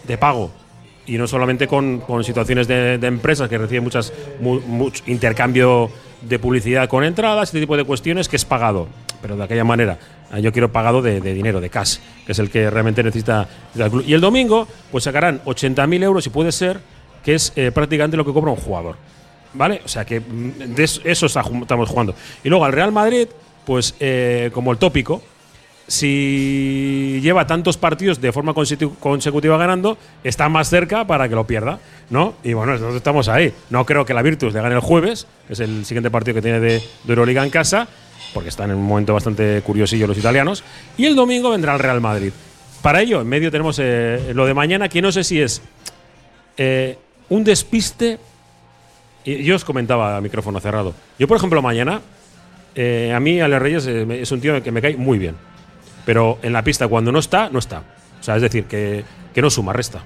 de 0.08 0.17
pago 0.17 0.51
y 1.08 1.17
no 1.17 1.27
solamente 1.27 1.67
con, 1.67 1.99
con 2.01 2.23
situaciones 2.23 2.67
de, 2.67 2.97
de 2.97 3.08
empresas 3.08 3.49
que 3.49 3.58
reciben 3.58 3.84
muchas 3.84 4.13
mu- 4.39 4.60
mucho 4.62 5.04
intercambio 5.08 5.89
de 6.21 6.38
publicidad 6.39 6.88
con 6.88 7.04
entradas, 7.04 7.49
este 7.49 7.60
tipo 7.60 7.75
de 7.77 7.84
cuestiones 7.84 8.30
que 8.30 8.36
es 8.36 8.45
pagado, 8.45 8.88
pero 9.21 9.36
de 9.38 9.43
aquella 9.43 9.63
manera. 9.63 9.97
Ah, 10.31 10.39
Yo 10.39 10.51
quiero 10.51 10.71
pagado 10.71 11.01
de, 11.01 11.19
dinero, 11.21 11.60
de 11.62 11.69
cash, 11.69 11.97
que 12.25 12.31
es 12.31 12.39
el 12.39 12.49
que 12.49 12.69
realmente 12.69 13.03
necesita 13.03 13.47
el 13.75 13.89
club. 13.89 14.03
Y 14.07 14.13
el 14.13 14.21
domingo, 14.21 14.67
pues 14.91 15.03
sacarán 15.03 15.41
80.000 15.43 16.03
euros, 16.03 16.23
si 16.23 16.29
puede 16.29 16.51
ser, 16.51 16.79
que 17.23 17.36
es 17.36 17.53
eh, 17.55 17.71
prácticamente 17.71 18.17
lo 18.17 18.25
que 18.25 18.34
cobra 18.34 18.51
un 18.51 18.57
jugador. 18.57 18.95
¿Vale? 19.53 19.81
O 19.84 19.88
sea 19.88 20.05
que 20.05 20.19
mm, 20.21 20.73
de 20.75 20.84
eso 20.84 21.25
estamos 21.25 21.89
jugando. 21.89 22.15
Y 22.43 22.49
luego 22.49 22.63
al 22.65 22.71
Real 22.71 22.91
Madrid, 22.91 23.27
pues 23.65 23.95
eh, 23.99 24.49
como 24.53 24.71
el 24.71 24.77
tópico, 24.77 25.21
si 25.88 27.19
lleva 27.21 27.45
tantos 27.45 27.77
partidos 27.77 28.21
de 28.21 28.31
forma 28.31 28.53
consecu- 28.53 28.95
consecutiva 28.99 29.57
ganando, 29.57 29.97
está 30.23 30.47
más 30.49 30.69
cerca 30.69 31.05
para 31.05 31.27
que 31.27 31.36
lo 31.36 31.45
pierda, 31.45 31.79
¿no? 32.10 32.34
Y 32.43 32.53
bueno, 32.53 32.71
nosotros 32.73 32.95
estamos 32.95 33.27
ahí. 33.27 33.53
No 33.69 33.86
creo 33.86 34.05
que 34.05 34.13
la 34.13 34.21
Virtus 34.21 34.53
le 34.53 34.62
gane 34.62 34.75
el 34.75 34.81
jueves, 34.81 35.27
que 35.47 35.53
es 35.53 35.60
el 35.60 35.86
siguiente 35.86 36.10
partido 36.10 36.36
que 36.36 36.41
tiene 36.41 36.60
de, 36.60 36.79
de 36.79 37.10
Euroliga 37.10 37.43
en 37.43 37.49
casa, 37.49 37.88
porque 38.34 38.49
están 38.49 38.71
en 38.71 38.77
un 38.77 38.84
momento 38.86 39.13
bastante 39.13 39.62
curiosillo 39.63 40.07
los 40.07 40.17
italianos. 40.17 40.63
Y 40.97 41.05
el 41.05 41.15
domingo 41.15 41.49
vendrá 41.51 41.73
el 41.73 41.79
Real 41.79 42.01
Madrid. 42.01 42.31
Para 42.81 43.01
ello, 43.01 43.21
en 43.21 43.27
medio 43.27 43.51
tenemos 43.51 43.77
eh, 43.79 44.31
lo 44.34 44.45
de 44.45 44.53
mañana, 44.53 44.89
que 44.89 45.01
no 45.01 45.12
sé 45.12 45.23
si 45.23 45.41
es 45.41 45.62
eh, 46.57 46.97
un 47.30 47.43
despiste. 47.43 48.17
Yo 49.26 49.55
os 49.55 49.63
comentaba 49.65 50.17
a 50.17 50.22
micrófono 50.22 50.59
cerrado. 50.59 50.93
Yo, 51.19 51.28
por 51.28 51.38
ejemplo, 51.38 51.61
mañana, 51.61 52.01
eh, 52.74 53.13
a 53.15 53.19
mí, 53.19 53.39
Ale 53.39 53.59
Reyes, 53.59 53.86
es 53.86 54.32
un 54.32 54.41
tío 54.41 54.61
que 54.63 54.72
me 54.72 54.82
cae 54.82 54.97
muy 54.97 55.19
bien. 55.19 55.36
Pero 56.05 56.39
en 56.41 56.53
la 56.53 56.63
pista, 56.63 56.88
cuando 56.88 57.11
no 57.11 57.19
está, 57.19 57.49
no 57.51 57.59
está. 57.59 57.84
O 58.19 58.24
sea, 58.24 58.36
es 58.36 58.41
decir, 58.41 58.63
que, 58.65 59.03
que 59.34 59.41
no 59.41 59.49
suma, 59.51 59.74
resta. 59.74 60.03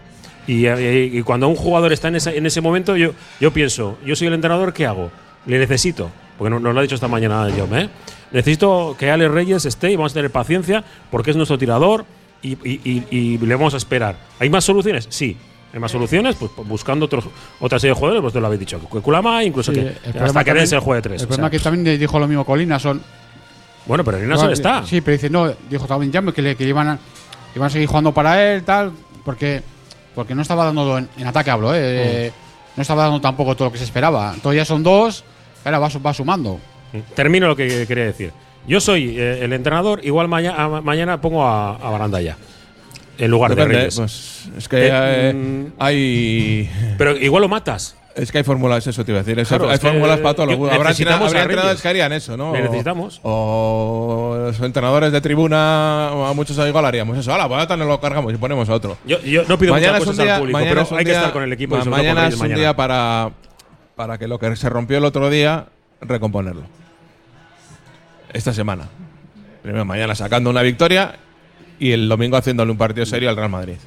Y, 0.48 0.68
y 0.68 1.22
cuando 1.24 1.48
un 1.48 1.56
jugador 1.56 1.94
está 1.94 2.10
en, 2.10 2.18
esa- 2.18 2.34
en 2.34 2.46
ese 2.46 2.60
momento, 2.62 2.98
yo, 2.98 3.14
yo 3.40 3.52
pienso, 3.52 3.98
yo 4.06 4.16
soy 4.18 4.28
el 4.28 4.34
entrenador, 4.34 4.74
¿qué 4.74 4.86
hago? 4.86 5.10
Le 5.46 5.60
necesito. 5.60 6.10
Porque 6.38 6.50
no- 6.50 6.60
nos 6.60 6.74
lo 6.74 6.80
ha 6.80 6.84
dicho 6.84 6.96
esta 6.96 7.08
mañana 7.08 7.48
Jaume, 7.56 7.84
¿eh? 7.84 7.90
necesito 8.32 8.96
que 9.00 9.10
Alex 9.12 9.32
Reyes 9.32 9.66
esté 9.66 9.92
y 9.92 9.96
vamos 9.96 10.12
a 10.12 10.16
tener 10.16 10.32
paciencia 10.32 10.84
porque 11.10 11.32
es 11.32 11.38
nuestro 11.38 11.58
tirador 11.58 12.06
y, 12.42 12.54
y- 12.70 12.82
y- 12.84 13.06
y 13.10 13.38
le 13.38 13.56
vamos 13.56 13.74
a 13.74 13.78
esperar. 13.78 14.18
¿Hay 14.40 14.50
más 14.50 14.64
soluciones? 14.66 15.08
Sí. 15.10 15.38
¿Hay 15.74 15.80
más 15.80 15.92
soluciones? 15.92 16.36
Pues 16.36 16.52
buscando 16.68 17.06
otros, 17.06 17.26
otra 17.60 17.80
serie 17.80 17.94
de 17.94 18.00
jugadores, 18.00 18.22
pues 18.22 18.34
te 18.34 18.40
lo 18.40 18.48
habéis 18.48 18.60
dicho. 18.60 18.80
Que 18.90 19.00
Kulama, 19.00 19.44
incluso 19.44 19.74
Sí, 19.74 19.80
que 19.80 19.88
hasta 19.90 20.12
que 20.12 20.20
también- 20.34 20.58
Dense 20.58 20.80
juegue 20.80 21.02
tres. 21.02 21.22
El 21.22 21.26
o 21.26 21.28
problema 21.30 21.50
sea. 21.50 21.58
que 21.58 21.64
también 21.64 22.00
dijo 22.00 22.20
lo 22.20 22.28
mismo 22.28 22.46
Colina 22.46 22.80
son. 22.80 23.02
Bueno, 23.86 24.04
pero 24.04 24.20
Linason 24.20 24.52
está. 24.52 24.86
Sí, 24.86 25.02
pero 25.02 25.14
dice, 25.14 25.30
no, 25.30 25.54
dijo 25.70 25.86
también 25.86 26.12
Jamie 26.12 26.34
que, 26.34 26.42
le, 26.42 26.56
que 26.56 26.64
iban, 26.66 26.88
a, 26.90 27.00
iban 27.56 27.68
a 27.68 27.70
seguir 27.70 27.88
jugando 27.88 28.12
para 28.14 28.42
él, 28.54 28.64
tal, 28.64 28.92
porque, 29.24 29.62
porque 30.16 30.34
no 30.34 30.42
estaba 30.42 30.66
dando 30.66 30.98
en, 30.98 31.08
en 31.18 31.28
ataque, 31.28 31.52
hablo, 31.52 31.72
eh, 31.76 32.32
Mm. 32.34 32.78
no 32.78 32.82
estaba 32.82 33.04
dando 33.04 33.22
tampoco 33.22 33.56
todo 33.56 33.68
lo 33.68 33.72
que 33.72 33.78
se 33.78 33.84
esperaba. 33.84 34.34
Todavía 34.42 34.66
son 34.66 34.82
dos, 34.82 35.24
ahora 35.66 35.80
va, 35.80 35.90
su- 35.90 36.02
va 36.02 36.14
sumando. 36.14 36.60
Termino 37.16 37.48
lo 37.48 37.56
que 37.56 37.86
quería 37.88 38.06
decir. 38.06 38.32
Yo 38.68 38.80
soy 38.80 39.16
eh, 39.20 39.40
el 39.44 39.52
entrenador, 39.54 40.00
igual 40.06 40.28
mañana, 40.28 40.82
mañana 40.82 41.20
pongo 41.20 41.44
a, 41.46 41.76
a 41.76 41.90
Barandaya. 41.90 42.38
En 43.18 43.32
lugar 43.32 43.52
Depende, 43.52 43.74
de 43.76 43.80
Reyes. 43.82 43.96
pues, 43.96 44.50
es 44.58 44.68
que 44.68 44.88
Eh, 44.88 44.90
eh, 44.92 45.34
mm, 45.34 45.66
hay. 45.78 46.70
Pero 46.98 47.16
igual 47.18 47.42
lo 47.42 47.48
matas. 47.50 47.96
Es 48.16 48.32
que 48.32 48.38
hay 48.38 48.44
fórmulas, 48.46 48.88
eso 48.88 49.04
te 49.04 49.12
iba 49.12 49.20
a 49.20 49.24
decir. 49.24 49.38
eso- 49.40 49.58
Claro, 49.58 49.72
hay 49.72 49.78
fórmulas 49.78 50.20
para 50.20 50.34
todo. 50.36 50.48
que 50.48 50.54
Habrá, 50.74 50.92
entrenadores 50.92 51.82
que 51.82 51.88
harían 51.90 52.14
eso, 52.14 52.38
¿no? 52.38 52.52
O- 52.52 52.54
necesitamos. 52.58 53.20
O 53.24 54.36
los 54.48 54.60
entrenadores 54.62 55.12
de 55.12 55.20
tribuna, 55.22 56.12
o 56.14 56.26
a 56.26 56.34
muchos 56.34 56.58
igual 56.66 56.86
haríamos 56.86 57.18
eso. 57.18 57.32
Ahora, 57.32 57.48
pues 57.48 57.60
ahora 57.62 57.76
nos 57.78 57.88
lo 57.88 58.00
cargamos 58.00 58.34
y 58.34 58.38
ponemos 58.38 58.70
a 58.70 58.74
otro. 58.74 58.98
Yo, 59.06 59.20
yo 59.22 59.44
no 59.48 59.58
pido 59.58 59.74
mañana 59.74 59.94
muchas 60.00 60.04
es 60.04 60.08
un 60.08 60.14
cosas 60.14 60.26
día, 60.26 60.34
al 60.36 60.40
público, 60.42 60.58
mañana 60.60 60.84
pero 60.86 60.98
hay 60.98 61.06
que 61.06 61.12
estar 61.12 61.34
con 61.34 61.44
el 61.44 61.54
equipo. 61.54 61.76
ma- 61.78 61.84
mañana 61.86 62.28
es 62.28 62.34
un 62.36 62.40
mañana. 62.40 62.60
día 62.60 62.76
para, 62.76 63.32
para 63.96 64.18
que 64.18 64.28
lo 64.28 64.40
que 64.40 64.56
se 64.56 64.70
rompió 64.70 64.98
el 64.98 65.06
otro 65.06 65.30
día, 65.30 65.68
recomponerlo. 66.02 66.64
Esta 68.34 68.54
semana. 68.54 68.90
Primero 69.64 69.86
mañana 69.86 70.14
sacando 70.16 70.50
una 70.50 70.62
victoria 70.62 71.16
y 71.80 71.92
el 71.92 72.08
domingo 72.10 72.38
haciéndole 72.38 72.72
un 72.72 72.78
partido 72.78 73.06
serio 73.06 73.30
al 73.30 73.36
Real 73.36 73.50
Madrid. 73.50 73.78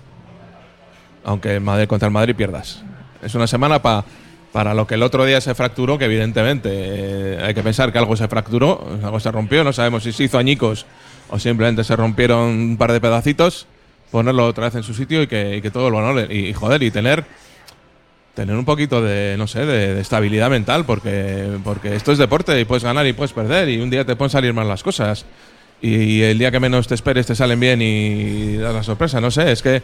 Aunque 1.24 1.56
el 1.56 1.60
Madrid 1.60 1.86
contra 1.86 2.08
el 2.08 2.12
Madrid 2.12 2.34
pierdas. 2.34 2.82
Es 3.22 3.34
una 3.34 3.46
semana 3.46 3.82
pa- 3.82 4.04
para 4.52 4.72
lo 4.72 4.86
que 4.86 4.94
el 4.94 5.02
otro 5.02 5.24
día 5.26 5.40
se 5.40 5.54
fracturó, 5.54 5.98
que 5.98 6.06
evidentemente 6.06 6.70
eh, 6.72 7.42
hay 7.44 7.54
que 7.54 7.62
pensar 7.62 7.92
que 7.92 7.98
algo 7.98 8.16
se 8.16 8.26
fracturó, 8.28 8.86
algo 9.02 9.20
se 9.20 9.30
rompió, 9.30 9.62
no 9.62 9.72
sabemos 9.72 10.04
si 10.04 10.12
se 10.12 10.24
hizo 10.24 10.38
añicos 10.38 10.86
o 11.28 11.38
simplemente 11.38 11.84
se 11.84 11.94
rompieron 11.94 12.48
un 12.48 12.76
par 12.78 12.92
de 12.92 13.00
pedacitos, 13.00 13.66
ponerlo 14.10 14.46
otra 14.46 14.64
vez 14.64 14.76
en 14.76 14.82
su 14.82 14.94
sitio 14.94 15.22
y 15.22 15.26
que, 15.26 15.70
todo 15.70 15.90
lo 15.90 15.98
honore. 15.98 16.34
Y, 16.34 16.54
joder, 16.54 16.82
y 16.82 16.90
tener 16.90 17.24
tener 18.38 18.54
un 18.56 18.64
poquito 18.64 19.02
de, 19.02 19.34
no 19.36 19.48
sé, 19.48 19.66
de, 19.66 19.94
de 19.94 20.00
estabilidad 20.00 20.48
mental, 20.48 20.84
porque, 20.86 21.44
porque 21.64 21.96
esto 21.96 22.12
es 22.12 22.18
deporte 22.18 22.58
y 22.60 22.64
puedes 22.64 22.84
ganar 22.84 23.04
y 23.04 23.12
puedes 23.12 23.32
perder, 23.32 23.68
y 23.68 23.80
un 23.80 23.90
día 23.90 24.04
te 24.04 24.14
pueden 24.14 24.30
salir 24.30 24.54
mal 24.54 24.68
las 24.68 24.84
cosas. 24.84 25.26
Y, 25.82 25.94
y 25.96 26.22
el 26.22 26.38
día 26.38 26.52
que 26.52 26.60
menos 26.60 26.86
te 26.86 26.94
esperes 26.94 27.26
te 27.26 27.34
salen 27.34 27.58
bien 27.58 27.82
y 27.82 28.56
das 28.58 28.72
la 28.74 28.82
sorpresa, 28.84 29.20
no 29.20 29.32
sé, 29.32 29.50
es 29.50 29.60
que 29.60 29.82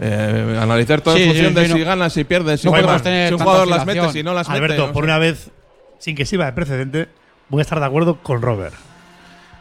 eh, 0.00 0.58
analizar 0.60 1.00
todo 1.00 1.16
Sí, 1.16 1.22
en 1.22 1.28
función 1.30 1.54
sí, 1.54 1.60
de 1.60 1.66
si 1.66 1.78
no- 1.80 1.84
ganas, 1.84 2.12
si 2.12 2.22
pierdes, 2.22 2.60
si, 2.60 2.66
no 2.68 2.72
podemos 2.72 3.02
tener 3.02 3.28
si 3.28 3.34
un 3.34 3.40
jugador 3.40 3.66
las 3.66 3.84
mete, 3.84 4.12
si 4.12 4.22
no 4.22 4.32
las 4.32 4.48
mete. 4.48 4.58
Alberto, 4.64 4.86
no 4.86 4.92
por 4.92 5.02
sé. 5.02 5.06
una 5.10 5.18
vez, 5.18 5.50
sin 5.98 6.14
que 6.14 6.24
sirva 6.24 6.46
de 6.46 6.52
precedente, 6.52 7.08
voy 7.48 7.60
a 7.60 7.62
estar 7.62 7.80
de 7.80 7.86
acuerdo 7.86 8.18
con 8.22 8.42
Robert. 8.42 8.74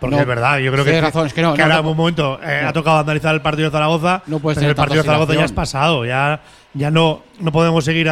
Porque 0.02 0.16
No, 0.18 0.22
es 0.24 0.28
verdad, 0.28 0.58
yo 0.60 0.72
creo 0.74 0.84
que, 0.84 0.99
razón, 0.99 1.28
es 1.28 1.34
que 1.34 1.41
no, 1.43 1.56
no, 1.56 1.64
ahora 1.64 1.76
no- 1.76 1.80
en 1.82 1.86
un 1.88 1.95
momento 1.95 2.39
eh, 2.43 2.60
no. 2.64 2.70
ha 2.70 2.74
tocado 2.74 2.97
analizar 2.99 3.34
el 3.36 3.41
partido 3.41 3.70
de 3.70 3.72
Zaragoza, 3.72 4.24
No 4.28 4.39
puedes 4.39 4.58
pero 4.58 4.72
el 4.72 4.76
partido 4.76 5.04
de 5.04 5.06
Zaragoza 5.08 5.34
ya 5.36 5.45
es 5.45 5.52
pasado, 5.54 6.04
ya, 6.06 6.41
ya 6.74 6.91
no, 6.91 7.22
no 7.39 7.52
podemos 7.54 7.86
seguir 7.86 8.12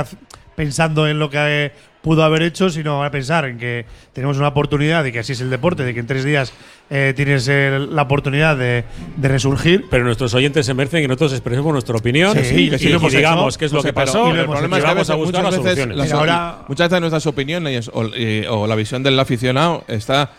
pensando 0.56 1.08
en 1.08 1.20
lo 1.20 1.30
que 1.30 1.38
eh, 1.40 1.72
pudo 2.02 2.24
haber 2.24 2.44
hecho, 2.44 2.70
sino 2.70 3.04
a 3.04 3.10
pensar 3.12 3.46
en 3.46 3.58
que 3.58 3.86
tenemos 4.14 4.38
una 4.38 4.50
oportunidad 4.50 5.04
y 5.06 5.12
que 5.12 5.20
así 5.20 5.34
es 5.34 5.42
el 5.42 5.50
deporte, 5.50 5.84
de 5.84 5.94
que 5.94 6.00
en 6.00 6.08
tres 6.08 6.24
días 6.24 6.54
eh, 6.90 7.14
tienes 7.16 7.48
el- 7.48 7.96
la 7.96 8.04
oportunidad 8.04 8.56
de, 8.56 8.84
de 9.18 9.28
resurgir. 9.28 9.86
Pero 9.90 10.04
nuestros 10.06 10.34
oyentes 10.34 10.66
se 10.66 10.74
merecen 10.74 11.02
que 11.02 11.08
nosotros 11.08 11.34
expresemos 11.34 11.72
nuestra 11.74 11.96
opinión 11.98 12.34
Sí, 12.34 12.66
y, 12.66 12.70
que 12.70 12.78
sí 12.78 12.86
y- 12.86 12.90
lo 12.90 12.96
y 12.98 13.00
hemos 13.00 13.12
digamos 13.14 13.54
hecho. 13.56 13.60
qué 13.60 13.66
es 13.66 13.72
lo 13.74 13.82
que 13.84 13.94
pasó. 13.94 14.30
y 14.30 14.34
lo 14.34 14.42
El 14.42 14.46
problema 14.48 14.78
es 14.78 14.84
que 14.84 14.90
vamos 14.90 15.10
a 15.10 15.16
muchas 15.18 15.26
buscar 15.32 15.44
las 15.44 15.52
veces 15.52 15.64
soluciones. 15.80 15.98
las- 15.98 16.12
ahora- 16.14 16.58
muchas 16.68 16.90
veces 16.90 17.02
nuestras 17.02 17.26
opiniones 17.28 17.90
o, 17.94 18.06
y- 18.08 18.46
o 18.48 18.68
la 18.68 18.76
visión 18.76 19.02
del 19.04 19.20
aficionado 19.20 19.84
está 19.88 20.30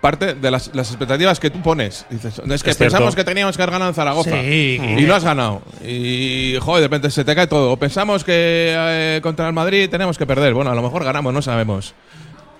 parte 0.00 0.34
de 0.34 0.50
las, 0.50 0.70
las 0.74 0.88
expectativas 0.88 1.40
que 1.40 1.50
tú 1.50 1.60
pones. 1.62 2.06
Dices, 2.10 2.38
es 2.48 2.62
que 2.62 2.70
Es 2.70 2.76
pensamos 2.76 3.14
cierto. 3.14 3.16
que 3.16 3.24
teníamos 3.24 3.56
que 3.56 3.62
haber 3.62 3.72
ganado 3.72 3.90
en 3.90 3.94
Zaragoza 3.94 4.30
Sí. 4.42 4.78
y 4.98 5.02
no 5.02 5.14
has 5.14 5.24
ganado. 5.24 5.62
Y 5.84 6.56
joder, 6.60 6.82
de 6.82 6.86
repente 6.88 7.10
se 7.10 7.24
te 7.24 7.34
cae 7.34 7.46
todo. 7.46 7.72
O 7.72 7.76
pensamos 7.76 8.22
que 8.24 8.74
eh, 8.76 9.20
contra 9.22 9.46
el 9.48 9.52
Madrid 9.52 9.88
tenemos 9.90 10.16
que 10.18 10.26
perder. 10.26 10.54
Bueno, 10.54 10.70
a 10.70 10.74
lo 10.74 10.82
mejor 10.82 11.02
ganamos, 11.04 11.32
no 11.34 11.42
sabemos. 11.42 11.94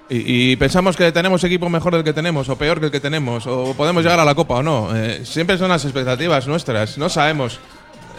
Y, 0.08 0.52
y 0.52 0.56
pensamos 0.56 0.96
que 0.96 1.10
tenemos 1.12 1.42
equipo 1.44 1.68
mejor 1.68 1.92
del 1.94 2.04
que 2.04 2.12
tenemos, 2.12 2.48
o 2.48 2.56
peor 2.56 2.78
que 2.80 2.86
el 2.86 2.92
que 2.92 3.00
tenemos, 3.00 3.46
o 3.46 3.74
podemos 3.74 4.02
llegar 4.04 4.20
a 4.20 4.24
la 4.24 4.34
Copa 4.36 4.54
o 4.56 4.62
no. 4.62 4.94
Eh, 4.96 5.22
siempre 5.24 5.58
son 5.58 5.68
las 5.68 5.84
expectativas 5.84 6.46
nuestras. 6.46 6.96
No 6.96 7.08
sabemos 7.08 7.58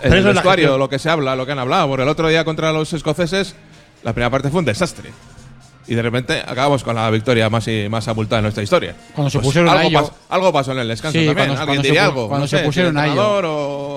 el 0.03 0.23
vestuario 0.23 0.77
lo 0.77 0.89
que 0.89 0.99
se 0.99 1.09
habla, 1.09 1.35
lo 1.35 1.45
que 1.45 1.53
han 1.53 1.59
hablado. 1.59 1.87
Porque 1.87 2.03
el 2.03 2.09
otro 2.09 2.27
día 2.27 2.43
contra 2.45 2.71
los 2.73 2.91
escoceses, 2.93 3.55
la 4.03 4.13
primera 4.13 4.29
parte 4.29 4.49
fue 4.49 4.59
un 4.59 4.65
desastre. 4.65 5.11
Y 5.87 5.95
de 5.95 6.01
repente 6.01 6.39
acabamos 6.45 6.83
con 6.83 6.95
la 6.95 7.09
victoria 7.09 7.49
más, 7.49 7.67
y, 7.67 7.87
más 7.89 8.07
abultada 8.07 8.39
en 8.39 8.43
nuestra 8.43 8.63
historia. 8.63 8.93
Pues 8.93 9.13
Cuando 9.15 9.29
se 9.29 9.39
pusieron 9.39 9.69
a 9.69 9.73
algo, 9.73 9.89
ello- 9.89 9.99
pas- 10.01 10.11
algo 10.29 10.51
pasó 10.53 10.71
en 10.73 10.79
el 10.79 10.87
descanso 10.89 11.17
Sí, 11.17 11.25
también. 11.25 11.47
cuando- 11.47 11.61
Alguien 11.63 11.81
diría 11.81 12.05
algo. 12.05 12.27
cuando 12.27 12.43
no 12.43 12.47
se 12.47 12.57
sé, 12.59 12.63
pusieron 12.65 12.97
el 12.97 13.03
a 13.03 13.07
ello. 13.07 13.41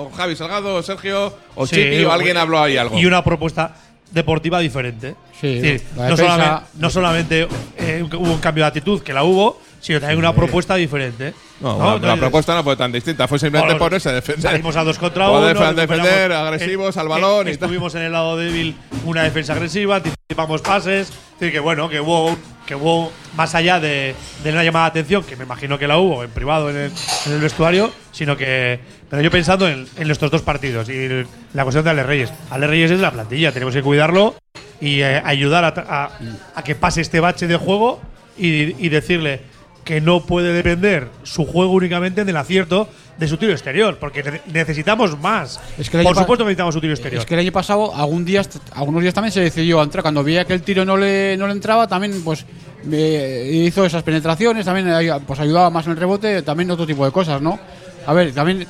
O 0.05 0.11
Javi 0.15 0.35
Salgado, 0.35 0.75
o 0.75 0.83
Sergio, 0.83 1.33
o 1.55 1.67
Sí, 1.67 1.75
Chipi, 1.75 2.03
o 2.05 2.11
alguien 2.11 2.37
habló 2.37 2.61
ahí 2.61 2.77
algo. 2.77 2.97
Y 2.97 3.05
una 3.05 3.23
propuesta 3.23 3.75
deportiva 4.11 4.59
diferente. 4.59 5.15
Sí, 5.39 5.47
Es 5.55 5.61
decir, 5.61 5.81
no, 5.97 6.15
solamente, 6.17 6.63
no 6.79 6.89
solamente, 6.89 7.47
eh, 7.77 8.03
hubo 8.13 8.31
un 8.33 8.39
cambio 8.39 8.63
de 8.63 8.67
actitud, 8.69 9.01
que 9.01 9.11
la 9.13 9.23
hubo, 9.23 9.59
sino 9.81 9.99
también 9.99 10.19
una 10.19 10.33
propuesta 10.33 10.75
diferente. 10.75 11.33
No, 11.59 11.77
¿no? 11.77 11.99
la- 11.99 12.15
propuesta 12.15 12.55
no 12.55 12.63
fue 12.63 12.75
tan 12.75 12.91
distinta, 12.91 13.27
fue 13.27 13.37
simplemente 13.39 13.73
Bueno, 13.73 13.85
ponerse 13.85 14.09
a 14.09 14.13
defender. 14.13 14.43
Salimos 14.51 14.75
a 14.77 14.83
dos 14.83 14.97
contra 14.97 15.29
uno. 15.29 15.47
defen- 15.47 15.73
defender, 15.75 16.31
agresivos 16.31 16.95
eh, 16.95 16.99
al 16.99 17.07
balón 17.07 17.47
y. 17.47 17.51
Estuvimos 17.51 17.93
en 17.95 18.03
el 18.03 18.11
lado 18.11 18.37
débil 18.37 18.75
una 19.05 19.23
defensa 19.23 19.53
agresiva, 19.53 19.97
anticipamos 19.97 20.61
pases. 20.61 21.09
Es 21.09 21.39
decir, 21.39 21.51
que 21.53 21.59
bueno, 21.59 21.89
que 21.89 21.99
hubo, 21.99 22.35
que 22.65 22.75
hubo 22.75 23.11
más 23.35 23.53
allá 23.55 23.79
de, 23.79 24.15
de 24.43 24.51
una 24.51 24.63
llamada 24.63 24.85
de 24.85 24.89
atención, 25.01 25.23
que 25.23 25.35
me 25.35 25.43
imagino 25.43 25.77
que 25.79 25.87
la 25.87 25.97
hubo 25.97 26.23
en 26.23 26.29
privado 26.31 26.69
en 26.69 26.77
el, 26.77 26.91
en 27.25 27.33
el 27.33 27.39
vestuario, 27.41 27.91
sino 28.11 28.37
que. 28.37 28.79
Pero 29.09 29.21
yo 29.21 29.29
pensando 29.31 29.67
en, 29.67 29.87
en 29.97 30.07
nuestros 30.07 30.31
dos 30.31 30.41
partidos 30.43 30.87
y 30.89 30.93
el- 30.93 31.27
la 31.53 31.63
cuestión 31.63 31.83
de 31.83 31.89
Ale 31.91 32.03
Reyes. 32.03 32.31
Ale 32.49 32.65
Reyes 32.67 32.91
es 32.91 32.99
la 32.99 33.11
plantilla, 33.11 33.51
tenemos 33.51 33.73
que 33.73 33.81
cuidarlo 33.83 34.35
y 34.79 35.01
eh, 35.01 35.21
ayudar 35.23 35.63
a, 35.65 35.67
a- 35.75 36.11
a 36.55 36.63
que 36.63 36.73
pase 36.75 37.01
este 37.01 37.19
bache 37.19 37.45
de 37.47 37.57
juego 37.57 38.01
y, 38.37 38.83
y 38.83 38.89
decirle 38.89 39.41
que 39.83 39.99
no 40.01 40.21
puede 40.25 40.53
depender 40.53 41.07
su 41.23 41.45
juego 41.45 41.71
únicamente 41.73 42.23
del 42.25 42.37
acierto 42.37 42.87
de 43.17 43.27
su 43.27 43.37
tiro 43.37 43.51
exterior, 43.51 43.97
porque 43.99 44.23
ne- 44.23 44.41
necesitamos 44.51 45.19
más. 45.19 45.59
Es 45.77 45.89
que 45.89 45.97
el 45.97 46.03
Por 46.03 46.15
supuesto 46.15 46.43
necesitamos 46.45 46.73
su 46.73 46.81
tiro 46.81 46.93
exterior. 46.93 47.19
Es 47.19 47.25
que 47.25 47.33
el 47.33 47.39
año 47.41 47.51
pasado, 47.51 47.93
algún 47.95 48.23
día, 48.25 48.41
algunos 48.73 49.01
días 49.01 49.13
también 49.13 49.31
se 49.31 49.41
decidió 49.41 49.79
a 49.79 49.83
entrar. 49.83 50.01
Cuando 50.01 50.23
veía 50.23 50.45
que 50.45 50.53
el 50.53 50.61
tiro 50.61 50.85
no 50.85 50.97
le, 50.97 51.35
no 51.37 51.45
le 51.47 51.53
entraba, 51.53 51.87
también 51.87 52.23
pues 52.23 52.45
me 52.83 53.43
hizo 53.51 53.85
esas 53.85 54.01
penetraciones, 54.03 54.65
también 54.65 54.87
eh, 54.89 55.11
pues 55.27 55.39
ayudaba 55.39 55.69
más 55.69 55.85
en 55.85 55.91
el 55.91 55.97
rebote, 55.97 56.41
también 56.41 56.71
otro 56.71 56.87
tipo 56.87 57.05
de 57.05 57.11
cosas, 57.11 57.41
¿no? 57.41 57.59
A 58.07 58.13
ver, 58.13 58.33
también 58.33 58.65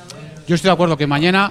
yo 0.46 0.54
estoy 0.54 0.68
de 0.68 0.72
acuerdo 0.72 0.96
que 0.98 1.06
mañana 1.06 1.50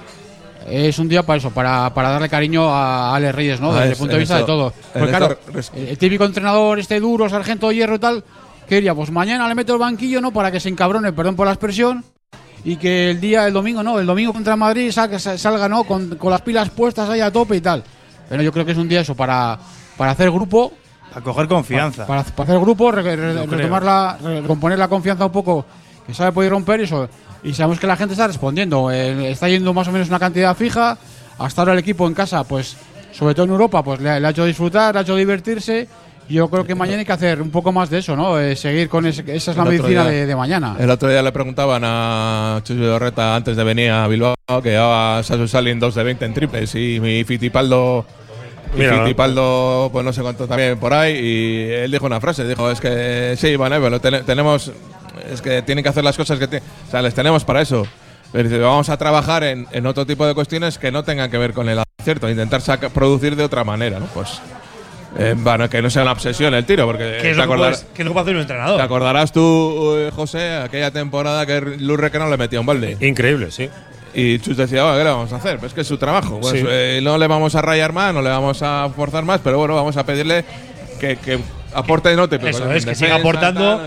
es 0.68 0.96
un 1.00 1.08
día 1.08 1.24
para 1.24 1.38
eso, 1.38 1.50
para, 1.50 1.92
para 1.92 2.10
darle 2.10 2.28
cariño 2.28 2.68
a 2.72 3.16
Ale 3.16 3.32
Reyes, 3.32 3.60
¿no? 3.60 3.70
Ah, 3.72 3.74
Desde 3.74 3.86
el 3.86 3.92
es- 3.92 3.98
punto 3.98 4.12
de 4.14 4.18
vista 4.20 4.34
eso- 4.36 4.42
de 4.42 4.46
todo. 4.46 4.72
Porque 4.92 5.08
claro, 5.08 5.38
el 5.74 5.98
típico 5.98 6.24
entrenador, 6.24 6.78
este 6.78 7.00
duro, 7.00 7.28
sargento 7.28 7.68
de 7.70 7.74
hierro 7.74 7.96
y 7.96 7.98
tal, 7.98 8.22
que 8.68 8.76
diría, 8.76 8.94
pues 8.94 9.10
mañana 9.10 9.48
le 9.48 9.54
meto 9.54 9.72
el 9.74 9.78
banquillo, 9.78 10.20
¿no? 10.20 10.30
Para 10.32 10.50
que 10.50 10.60
se 10.60 10.68
encabrone, 10.68 11.12
perdón 11.12 11.36
por 11.36 11.46
la 11.46 11.52
expresión, 11.52 12.04
y 12.64 12.76
que 12.76 13.10
el 13.10 13.20
día, 13.20 13.46
el 13.46 13.52
domingo, 13.52 13.82
no, 13.82 13.98
el 13.98 14.06
domingo 14.06 14.32
contra 14.32 14.56
Madrid 14.56 14.90
salga, 14.92 15.18
salga 15.18 15.68
¿no? 15.68 15.84
Con, 15.84 16.16
con 16.16 16.30
las 16.30 16.42
pilas 16.42 16.70
puestas 16.70 17.08
ahí 17.10 17.20
a 17.20 17.32
tope 17.32 17.56
y 17.56 17.60
tal. 17.60 17.82
Pero 18.28 18.42
yo 18.42 18.52
creo 18.52 18.64
que 18.64 18.72
es 18.72 18.78
un 18.78 18.88
día 18.88 19.00
eso, 19.00 19.14
para, 19.14 19.58
para 19.96 20.12
hacer 20.12 20.30
grupo, 20.30 20.72
Para 21.10 21.22
coger 21.22 21.48
confianza. 21.48 22.06
para, 22.06 22.22
para 22.22 22.48
hacer 22.50 22.60
grupo, 22.60 22.90
re- 22.92 23.02
re- 23.16 23.46
retomar 23.46 23.82
la, 23.82 24.16
re- 24.22 24.40
recomponer 24.42 24.78
la 24.78 24.88
confianza 24.88 25.26
un 25.26 25.32
poco, 25.32 25.66
que 26.06 26.14
sabe 26.14 26.32
poder 26.32 26.50
romper 26.52 26.80
eso. 26.80 27.08
Y 27.44 27.52
sabemos 27.52 27.80
que 27.80 27.86
la 27.88 27.96
gente 27.96 28.14
está 28.14 28.28
respondiendo, 28.28 28.90
eh, 28.92 29.30
está 29.32 29.48
yendo 29.48 29.74
más 29.74 29.88
o 29.88 29.92
menos 29.92 30.08
una 30.08 30.20
cantidad 30.20 30.56
fija. 30.56 30.96
Hasta 31.38 31.62
ahora 31.62 31.72
el 31.72 31.80
equipo 31.80 32.06
en 32.06 32.14
casa, 32.14 32.44
pues, 32.44 32.76
sobre 33.10 33.34
todo 33.34 33.46
en 33.46 33.50
Europa, 33.50 33.82
pues 33.82 34.00
le, 34.00 34.20
le 34.20 34.26
ha 34.26 34.30
hecho 34.30 34.44
disfrutar, 34.44 34.94
le 34.94 35.00
ha 35.00 35.02
hecho 35.02 35.16
divertirse. 35.16 35.88
Y 36.32 36.36
Yo 36.36 36.48
creo 36.48 36.64
que 36.64 36.74
mañana 36.74 37.00
hay 37.00 37.04
que 37.04 37.12
hacer 37.12 37.42
un 37.42 37.50
poco 37.50 37.72
más 37.72 37.90
de 37.90 37.98
eso, 37.98 38.16
¿no? 38.16 38.40
Eh, 38.40 38.56
seguir 38.56 38.88
con 38.88 39.04
ese- 39.04 39.20
esa 39.36 39.50
es 39.50 39.56
la 39.58 39.64
El 39.64 39.68
otro 39.68 39.82
medicina 39.82 40.02
día- 40.04 40.10
de, 40.20 40.26
de 40.26 40.34
mañana. 40.36 40.76
El 40.78 40.88
otro 40.90 41.10
día 41.10 41.22
le 41.22 41.30
preguntaban 41.30 41.82
a 41.84 42.60
Chucho 42.64 42.80
Dorreta 42.86 43.36
antes 43.36 43.54
de 43.54 43.62
venir 43.64 43.90
a 43.90 44.08
Bilbao 44.08 44.34
que 44.62 44.70
llevaba 44.70 45.22
Sasu 45.22 45.46
Salin 45.46 45.78
2 45.78 45.94
de 45.94 46.02
20 46.04 46.24
en 46.24 46.32
triples 46.32 46.74
y 46.74 46.98
mi 47.00 47.22
Fitipaldo. 47.24 48.06
y 48.74 48.78
Mira. 48.78 49.02
Fitipaldo, 49.02 49.90
pues 49.92 50.02
no 50.06 50.12
sé 50.14 50.22
cuánto 50.22 50.46
también 50.48 50.78
por 50.78 50.94
ahí. 50.94 51.18
Y 51.18 51.70
él 51.70 51.90
dijo 51.92 52.06
una 52.06 52.18
frase: 52.18 52.48
dijo, 52.48 52.70
es 52.70 52.80
que 52.80 53.34
sí, 53.36 53.54
vale, 53.56 53.78
pero 53.78 54.00
ten- 54.00 54.24
tenemos. 54.24 54.72
Es 55.30 55.42
que 55.42 55.60
tienen 55.60 55.82
que 55.84 55.90
hacer 55.90 56.02
las 56.02 56.16
cosas 56.16 56.38
que. 56.38 56.46
O 56.56 56.90
sea, 56.90 57.02
les 57.02 57.12
tenemos 57.12 57.44
para 57.44 57.60
eso. 57.60 57.86
Pero 58.32 58.48
dice, 58.48 58.58
vamos 58.58 58.88
a 58.88 58.96
trabajar 58.96 59.44
en, 59.44 59.66
en 59.72 59.84
otro 59.86 60.06
tipo 60.06 60.26
de 60.26 60.32
cuestiones 60.32 60.78
que 60.78 60.90
no 60.90 61.04
tengan 61.04 61.30
que 61.30 61.36
ver 61.36 61.52
con 61.52 61.68
el 61.68 61.78
acierto, 62.00 62.30
intentar 62.30 62.62
producir 62.94 63.36
de 63.36 63.44
otra 63.44 63.62
manera, 63.64 64.00
¿no? 64.00 64.06
Pues 64.06 64.40
eh, 65.18 65.34
bueno, 65.36 65.68
que 65.68 65.82
no 65.82 65.90
sea 65.90 66.02
una 66.02 66.12
obsesión 66.12 66.54
el 66.54 66.64
tiro, 66.64 66.86
porque 66.86 67.18
Que 67.20 67.30
es 67.30 67.36
lo 67.36 67.42
que, 67.42 67.48
acordar- 67.48 67.70
puedes- 67.72 67.86
que 67.94 68.02
es 68.02 68.06
lo 68.06 68.10
que 68.10 68.12
puede 68.14 68.22
hacer 68.24 68.34
un 68.36 68.40
entrenador. 68.42 68.76
te 68.76 68.82
acordarás 68.82 69.32
tú, 69.32 69.94
eh, 69.96 70.10
José, 70.14 70.56
aquella 70.56 70.90
temporada 70.90 71.44
que 71.46 71.60
Lurre 71.60 72.10
que 72.10 72.18
no 72.18 72.28
le 72.30 72.36
metía 72.36 72.60
un 72.60 72.66
balde. 72.66 72.96
Increíble, 73.00 73.50
sí. 73.50 73.68
Y 74.14 74.38
Chus 74.40 74.56
decía, 74.58 74.82
bueno, 74.82 74.98
¿qué 74.98 75.04
le 75.04 75.10
vamos 75.10 75.32
a 75.32 75.36
hacer? 75.36 75.58
Pues 75.58 75.70
es 75.70 75.74
que 75.74 75.80
es 75.82 75.86
su 75.86 75.96
trabajo. 75.96 76.38
Pues, 76.40 76.52
Sí. 76.60 76.66
eh, 76.68 77.00
no 77.02 77.16
le 77.16 77.26
vamos 77.26 77.54
a 77.54 77.62
rayar 77.62 77.92
más, 77.92 78.12
no 78.12 78.20
le 78.20 78.28
vamos 78.28 78.62
a 78.62 78.90
forzar 78.94 79.24
más, 79.24 79.40
pero 79.42 79.58
bueno, 79.58 79.74
vamos 79.74 79.96
a 79.96 80.04
pedirle 80.04 80.44
que, 81.00 81.16
que 81.16 81.38
aporte 81.74 82.14
no 82.14 82.28
te 82.28 82.36
Eso 82.36 82.70
es, 82.72 82.84
que 82.84 82.94
siga 82.94 83.16
aportando. 83.16 83.80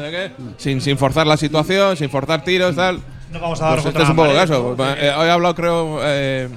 sin, 0.57 0.81
sin 0.81 0.97
forzar 0.97 1.27
la 1.27 1.37
situación, 1.37 1.95
sin 1.95 2.09
forzar 2.09 2.43
tiros, 2.43 2.75
tal. 2.75 2.99
No 3.31 3.39
vamos 3.39 3.61
a 3.61 3.65
dar 3.65 3.73
Pues 3.75 3.85
este 3.87 4.01
es 4.03 4.09
un 4.09 4.15
poco 4.15 4.29
el 4.31 4.35
caso. 4.37 4.75
Eh, 4.97 5.11
hoy 5.15 5.27
he 5.27 5.31
hablado, 5.31 5.53
creo, 5.55 5.99
eh, 6.03 6.49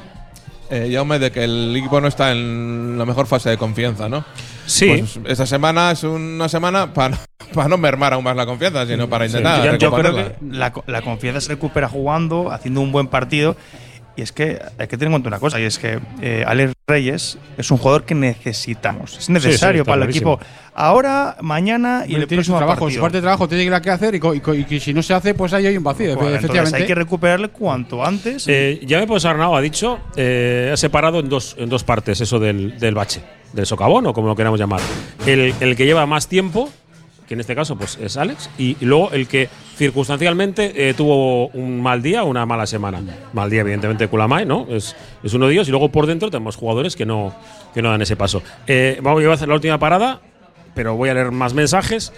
eh, 0.71 0.91
Jaume, 0.93 1.19
de 1.19 1.31
que 1.31 1.45
el 1.45 1.75
equipo 1.77 2.01
no 2.01 2.09
está 2.09 2.33
en 2.33 2.97
la 2.97 3.05
mejor 3.05 3.27
fase 3.27 3.51
de 3.51 3.59
confianza, 3.59 4.09
¿no? 4.09 4.25
Sí. 4.69 4.89
Pues 4.99 5.19
esta 5.33 5.47
semana 5.47 5.91
es 5.93 6.03
una 6.05 6.49
semana 6.49 6.93
para 6.93 7.19
no 7.69 7.79
mermar 7.79 8.13
aún 8.13 8.25
más 8.25 8.37
la 8.37 8.47
confianza, 8.47 8.87
sino 8.87 9.09
para 9.09 9.27
intentar. 9.27 9.65
Yo- 9.65 9.77
yo 9.77 9.91
creo 9.93 10.03
recuperarla. 10.13 10.39
que 10.39 10.57
la, 10.57 10.73
co- 10.73 10.85
la 10.87 11.03
confianza 11.03 11.41
se 11.41 11.49
recupera 11.49 11.89
jugando, 11.89 12.53
haciendo 12.53 12.81
un 12.81 12.93
buen 12.93 13.09
partido. 13.09 13.57
Y 14.17 14.23
es 14.23 14.33
que 14.33 14.59
hay 14.79 14.89
que 14.89 14.97
tener 14.97 15.07
en 15.07 15.13
cuenta 15.13 15.29
una 15.29 15.39
cosa, 15.39 15.61
y 15.61 15.63
es 15.63 15.79
que 15.79 16.01
eh, 16.21 16.43
Alex 16.45 16.73
Reyes 16.89 17.39
es 17.57 17.71
un 17.71 17.79
jugador 17.79 18.03
que 18.05 18.17
necesitamos. 18.17 19.17
Es 19.17 19.31
necesario 19.31 19.85
para 19.85 20.03
el 20.03 20.11
equipo 20.11 20.41
ahora, 20.75 21.37
mañana 21.41 22.03
y 22.05 22.17
el 22.17 22.27
tiene 22.27 22.43
su 22.43 22.51
próximo 22.51 22.57
trabajo, 22.59 22.81
partido. 22.81 22.99
su 22.99 23.03
parte 23.03 23.17
de 23.19 23.23
trabajo 23.23 23.49
tiene 23.49 23.71
que, 23.71 23.81
que 23.81 23.91
hacer 23.91 24.15
y, 24.17 24.19
y 24.19 24.61
y 24.61 24.65
que 24.65 24.81
si 24.81 24.93
no 24.93 25.05
se 25.05 25.15
hace, 25.15 25.35
pues 25.35 25.53
ahí 25.53 25.67
hay 25.69 25.77
un 25.77 25.85
vacío, 25.85 26.07
Bueno, 26.17 26.21
entonces 26.31 26.45
efectivamente. 26.47 26.77
hay 26.79 26.87
que 26.87 26.95
recuperarle 26.97 27.49
cuanto 27.51 28.05
antes. 28.05 28.45
Eh, 28.49 28.81
ya 28.85 28.99
me 28.99 29.07
pues 29.07 29.25
Arnau 29.25 29.55
ha 29.55 29.61
dicho, 29.61 30.01
eh, 30.17 30.71
ha 30.73 30.77
separado 30.77 31.21
en 31.21 31.29
dos, 31.29 31.55
en 31.57 31.69
dos 31.69 31.85
partes 31.85 32.21
eso 32.21 32.41
del, 32.41 32.77
del 32.81 32.97
bache, 32.97 33.23
del 33.53 33.67
socavón 33.67 34.07
o 34.07 34.13
como 34.13 34.29
lo 34.29 34.37
queramos 34.37 34.59
llamar. 34.59 34.81
El, 35.27 35.55
el 35.61 35.77
que 35.77 35.87
lleva 35.87 36.07
más 36.07 36.29
tiempo, 36.29 36.69
que 37.27 37.35
en 37.35 37.41
este 37.41 37.55
caso 37.55 37.77
pues 37.77 37.99
es 38.01 38.17
Alex, 38.17 38.49
y, 38.59 38.77
y 38.81 38.85
luego 38.85 39.11
el 39.13 39.29
que 39.29 39.49
circunstancialmente 39.77 40.89
eh, 40.89 40.95
tuvo 40.95 41.49
un 41.49 41.81
mal 41.83 42.03
día 42.03 42.25
una 42.25 42.47
mala 42.47 42.67
semana. 42.67 43.01
Mal 43.33 43.51
día, 43.51 43.61
evidentemente, 43.61 44.09
Kulamay, 44.09 44.47
¿no? 44.47 44.67
Es, 44.71 44.97
es 45.23 45.35
uno 45.35 45.47
de 45.47 45.53
ellos. 45.53 45.69
Y 45.69 45.71
luego 45.71 45.91
por 45.91 46.07
dentro 46.07 46.31
tenemos 46.31 46.57
jugadores 46.57 46.97
que 46.97 47.07
no, 47.07 47.35
que 47.75 47.83
no 47.83 47.91
dan 47.91 48.03
ese 48.03 48.17
paso. 48.17 48.43
Eh, 48.67 48.99
vamos 49.03 49.23
voy 49.23 49.31
a 49.31 49.35
hacer 49.35 49.49
la 49.49 49.55
última 49.55 49.79
parada, 49.79 50.21
pero 50.75 50.97
voy 50.97 51.11
a 51.11 51.15
leer 51.15 51.31
más 51.31 51.55
mensajes 51.55 52.13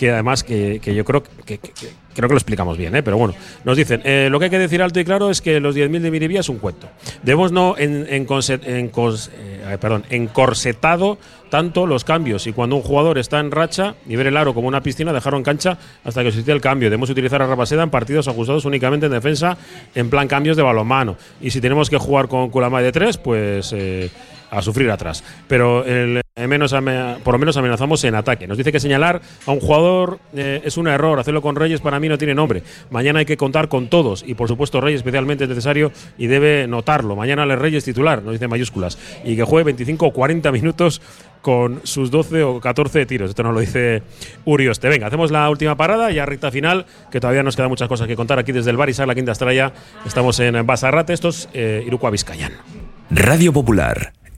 que 0.00 0.10
además 0.10 0.42
que, 0.42 0.80
que 0.82 0.94
yo 0.94 1.04
creo 1.04 1.22
que, 1.22 1.58
que- 1.58 1.58
que- 1.58 1.88
creo 2.14 2.26
que 2.28 2.34
lo 2.34 2.38
explicamos 2.38 2.78
bien, 2.78 2.96
¿eh? 2.96 3.02
pero 3.02 3.18
bueno, 3.18 3.34
nos 3.64 3.76
dicen, 3.76 4.00
eh, 4.04 4.28
lo 4.30 4.38
que 4.38 4.46
hay 4.46 4.50
que 4.50 4.58
decir 4.58 4.80
alto 4.82 4.98
y 4.98 5.04
claro 5.04 5.28
es 5.30 5.42
que 5.42 5.60
los 5.60 5.76
10.000 5.76 6.00
de 6.00 6.10
Miribilla 6.10 6.40
es 6.40 6.48
un 6.48 6.58
cuento. 6.58 6.88
Debemos 7.22 7.52
no 7.52 7.76
en, 7.78 8.06
en, 8.08 8.26
conse- 8.26 8.60
en 8.64 8.90
eh, 8.90 9.78
perdón, 9.78 10.04
encorsetado 10.10 11.18
tanto 11.50 11.86
los 11.86 12.04
cambios 12.04 12.46
y 12.46 12.52
cuando 12.52 12.76
un 12.76 12.82
jugador 12.82 13.18
está 13.18 13.40
en 13.40 13.50
racha 13.50 13.94
y 14.06 14.16
ver 14.16 14.26
el 14.28 14.36
aro 14.38 14.54
como 14.54 14.68
una 14.68 14.82
piscina, 14.82 15.12
dejarlo 15.12 15.36
en 15.38 15.44
cancha 15.44 15.76
hasta 16.04 16.22
que 16.22 16.32
suceda 16.32 16.54
el 16.54 16.60
cambio. 16.62 16.88
Debemos 16.88 17.10
utilizar 17.10 17.42
a 17.42 17.46
Rabaseda 17.46 17.82
en 17.82 17.90
partidos 17.90 18.26
ajustados 18.26 18.64
únicamente 18.64 19.04
en 19.06 19.12
defensa, 19.12 19.58
en 19.94 20.08
plan 20.08 20.28
cambios 20.28 20.56
de 20.56 20.62
balonmano. 20.62 21.16
Y 21.42 21.50
si 21.50 21.60
tenemos 21.60 21.90
que 21.90 21.98
jugar 21.98 22.28
con 22.28 22.48
Kulamay 22.50 22.84
de 22.84 22.92
tres, 22.92 23.18
pues 23.18 23.72
eh, 23.76 24.08
a 24.50 24.62
sufrir 24.62 24.90
atrás. 24.90 25.22
Pero 25.46 25.84
el, 25.84 26.20
menos 26.48 26.72
ame- 26.72 27.16
por 27.24 27.34
lo 27.34 27.38
menos 27.38 27.56
amenazamos 27.56 28.02
en 28.04 28.14
ataque. 28.14 28.46
Nos 28.46 28.58
dice 28.58 28.72
que 28.72 28.80
señalar 28.80 29.20
a 29.46 29.50
un 29.52 29.60
jugador 29.60 30.18
eh, 30.34 30.60
es 30.64 30.76
un 30.76 30.88
error. 30.88 31.18
Hacerlo 31.18 31.42
con 31.42 31.56
Reyes 31.56 31.80
para 31.80 31.98
mí 32.00 32.08
no 32.08 32.18
tiene 32.18 32.34
nombre. 32.34 32.62
Mañana 32.90 33.18
hay 33.20 33.24
que 33.26 33.36
contar 33.36 33.68
con 33.68 33.88
todos 33.88 34.24
y 34.26 34.34
por 34.34 34.48
supuesto 34.48 34.80
Reyes 34.80 35.00
especialmente 35.00 35.44
es 35.44 35.50
necesario 35.50 35.92
y 36.18 36.26
debe 36.26 36.66
notarlo. 36.66 37.16
Mañana 37.16 37.46
le 37.46 37.56
Reyes 37.56 37.84
titular, 37.84 38.22
nos 38.22 38.32
dice 38.32 38.48
mayúsculas, 38.48 38.98
y 39.24 39.36
que 39.36 39.42
juegue 39.44 39.64
25 39.64 40.06
o 40.06 40.12
40 40.12 40.50
minutos 40.52 41.00
con 41.42 41.80
sus 41.84 42.10
12 42.10 42.42
o 42.42 42.60
14 42.60 43.06
tiros. 43.06 43.30
Esto 43.30 43.42
nos 43.42 43.54
lo 43.54 43.60
dice 43.60 44.02
Urioste. 44.44 44.88
Venga, 44.88 45.06
hacemos 45.06 45.30
la 45.30 45.48
última 45.48 45.74
parada, 45.76 46.10
ya 46.10 46.26
recta 46.26 46.50
final, 46.50 46.84
que 47.10 47.18
todavía 47.20 47.42
nos 47.42 47.56
quedan 47.56 47.70
muchas 47.70 47.88
cosas 47.88 48.06
que 48.06 48.16
contar 48.16 48.38
aquí 48.38 48.52
desde 48.52 48.70
el 48.70 48.76
Barisar, 48.76 49.08
la 49.08 49.14
Quinta 49.14 49.32
Estrella. 49.32 49.72
Estamos 50.06 50.38
en 50.40 50.66
Basarrate, 50.66 51.12
esto 51.14 51.28
es 51.30 51.48
eh. 51.54 51.86
Radio 53.10 53.52
Popular, 53.52 54.12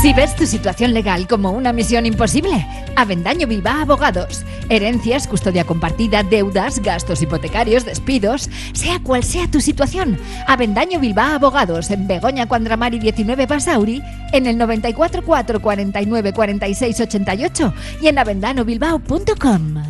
Si 0.00 0.12
ves 0.12 0.36
tu 0.36 0.46
situación 0.46 0.94
legal 0.94 1.26
como 1.26 1.50
una 1.50 1.72
misión 1.72 2.06
imposible, 2.06 2.64
Avendaño 2.94 3.48
Bilbao 3.48 3.80
Abogados. 3.80 4.44
Herencias, 4.68 5.26
custodia 5.26 5.64
compartida, 5.64 6.22
deudas, 6.22 6.80
gastos 6.80 7.20
hipotecarios, 7.20 7.84
despidos, 7.84 8.48
sea 8.74 9.00
cual 9.00 9.24
sea 9.24 9.50
tu 9.50 9.60
situación. 9.60 10.16
Avendaño 10.46 11.00
Bilbao 11.00 11.34
Abogados 11.34 11.90
en 11.90 12.06
Begoña 12.06 12.46
Cuandramari 12.46 13.00
19 13.00 13.46
Basauri, 13.46 14.00
en 14.32 14.46
el 14.46 14.56
94 14.56 15.24
4 15.24 15.60
49 15.60 16.32
46 16.32 17.00
88 17.00 17.74
y 18.00 18.06
en 18.06 18.18
avendanobilbao.com. 18.18 19.82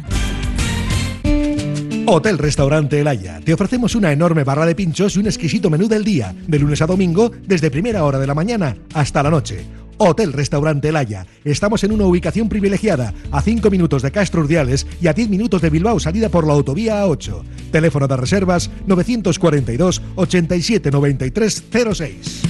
Hotel 2.06 2.38
Restaurante 2.38 2.98
El. 3.00 3.44
Te 3.44 3.52
ofrecemos 3.52 3.94
una 3.94 4.11
enorme 4.11 4.42
barra 4.42 4.64
de 4.64 4.74
pinchos 4.74 5.16
y 5.16 5.18
un 5.18 5.26
exquisito 5.26 5.68
menú 5.68 5.86
del 5.86 6.02
día, 6.02 6.34
de 6.46 6.59
lunes 6.59 6.80
a 6.80 6.86
domingo, 6.86 7.30
desde 7.46 7.70
primera 7.70 8.04
hora 8.04 8.18
de 8.18 8.26
la 8.26 8.34
mañana 8.34 8.74
hasta 8.94 9.22
la 9.22 9.28
noche. 9.28 9.66
Hotel 9.99 10.32
Restaurante 10.32 10.88
El 10.88 10.96
Haya. 10.96 11.26
Estamos 11.44 11.84
en 11.84 11.92
una 11.92 12.07
ubicación 12.07 12.49
privilegiada, 12.49 13.12
a 13.30 13.42
5 13.42 13.70
minutos 13.70 14.03
de 14.03 14.11
Castro 14.11 14.40
Urdiales 14.40 14.86
y 15.01 15.09
a 15.09 15.12
10 15.12 15.28
minutos 15.28 15.61
de 15.61 15.70
Bilbao, 15.70 16.01
salida 16.01 16.28
por 16.28 16.46
la 16.46 16.55
autovía 16.55 17.05
A8. 17.05 17.42
Teléfono 17.70 18.09
de 18.09 18.16
reservas 18.16 18.70
942 18.86 20.03
87 20.16 20.90
93 20.90 21.64
06. 21.94 22.42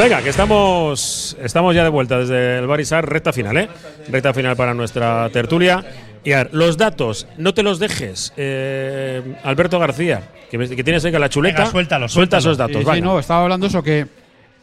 Venga, 0.00 0.22
que 0.22 0.30
estamos, 0.30 1.36
estamos 1.42 1.74
ya 1.74 1.84
de 1.84 1.90
vuelta 1.90 2.18
desde 2.18 2.58
el 2.58 2.66
Barisar, 2.66 3.06
recta 3.06 3.34
final, 3.34 3.54
¿eh? 3.58 3.68
Recta 4.08 4.32
final 4.32 4.56
para 4.56 4.72
nuestra 4.72 5.28
tertulia. 5.28 5.84
Y 6.24 6.32
a 6.32 6.38
ver, 6.44 6.50
los 6.52 6.76
datos, 6.76 7.26
no 7.38 7.54
te 7.54 7.62
los 7.62 7.78
dejes, 7.78 8.32
eh, 8.36 9.36
Alberto 9.42 9.78
García, 9.78 10.22
que, 10.50 10.58
me- 10.58 10.68
que 10.68 10.84
tienes 10.84 11.04
ahí 11.04 11.12
con 11.12 11.20
la 11.20 11.28
chuleta. 11.30 11.58
Venga, 11.60 11.70
suéltalo, 11.70 12.08
Suelta 12.08 12.40
suéltalo. 12.40 12.70
esos 12.72 12.84
datos, 12.84 12.94
Sí, 12.96 13.00
no, 13.00 13.18
estaba 13.18 13.42
hablando 13.44 13.66
eso 13.66 13.82
que. 13.82 14.06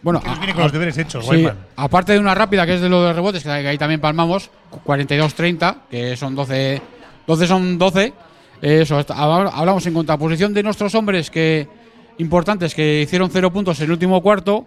Bueno, 0.03 0.21
Que 0.21 0.27
nos 0.29 0.37
viene 0.37 0.51
a- 0.51 0.55
con 0.55 0.63
los 0.65 0.71
a- 0.71 0.73
deberes 0.73 0.97
hechos, 0.99 1.23
sí, 1.25 1.29
Guayman. 1.29 1.57
aparte 1.75 2.13
de 2.13 2.19
una 2.19 2.35
rápida 2.35 2.65
que 2.67 2.75
es 2.75 2.81
de 2.81 2.89
lo 2.89 3.03
de 3.03 3.13
rebotes, 3.13 3.41
que 3.43 3.49
ahí 3.49 3.77
también 3.79 3.99
palmamos, 3.99 4.51
42-30, 4.85 5.77
que 5.89 6.15
son 6.15 6.35
12, 6.35 6.81
12 7.25 7.47
son 7.47 7.77
12. 7.79 8.13
eh, 8.61 8.81
Eso, 8.83 9.03
hablamos 9.09 9.85
en 9.87 9.93
contraposición 9.95 10.53
de 10.53 10.61
nuestros 10.63 10.93
hombres 10.95 11.31
que 11.31 11.67
importantes 12.19 12.73
que 12.75 13.01
hicieron 13.01 13.29
cero 13.31 13.51
puntos 13.51 13.79
en 13.79 13.85
el 13.85 13.91
último 13.91 14.21
cuarto, 14.21 14.65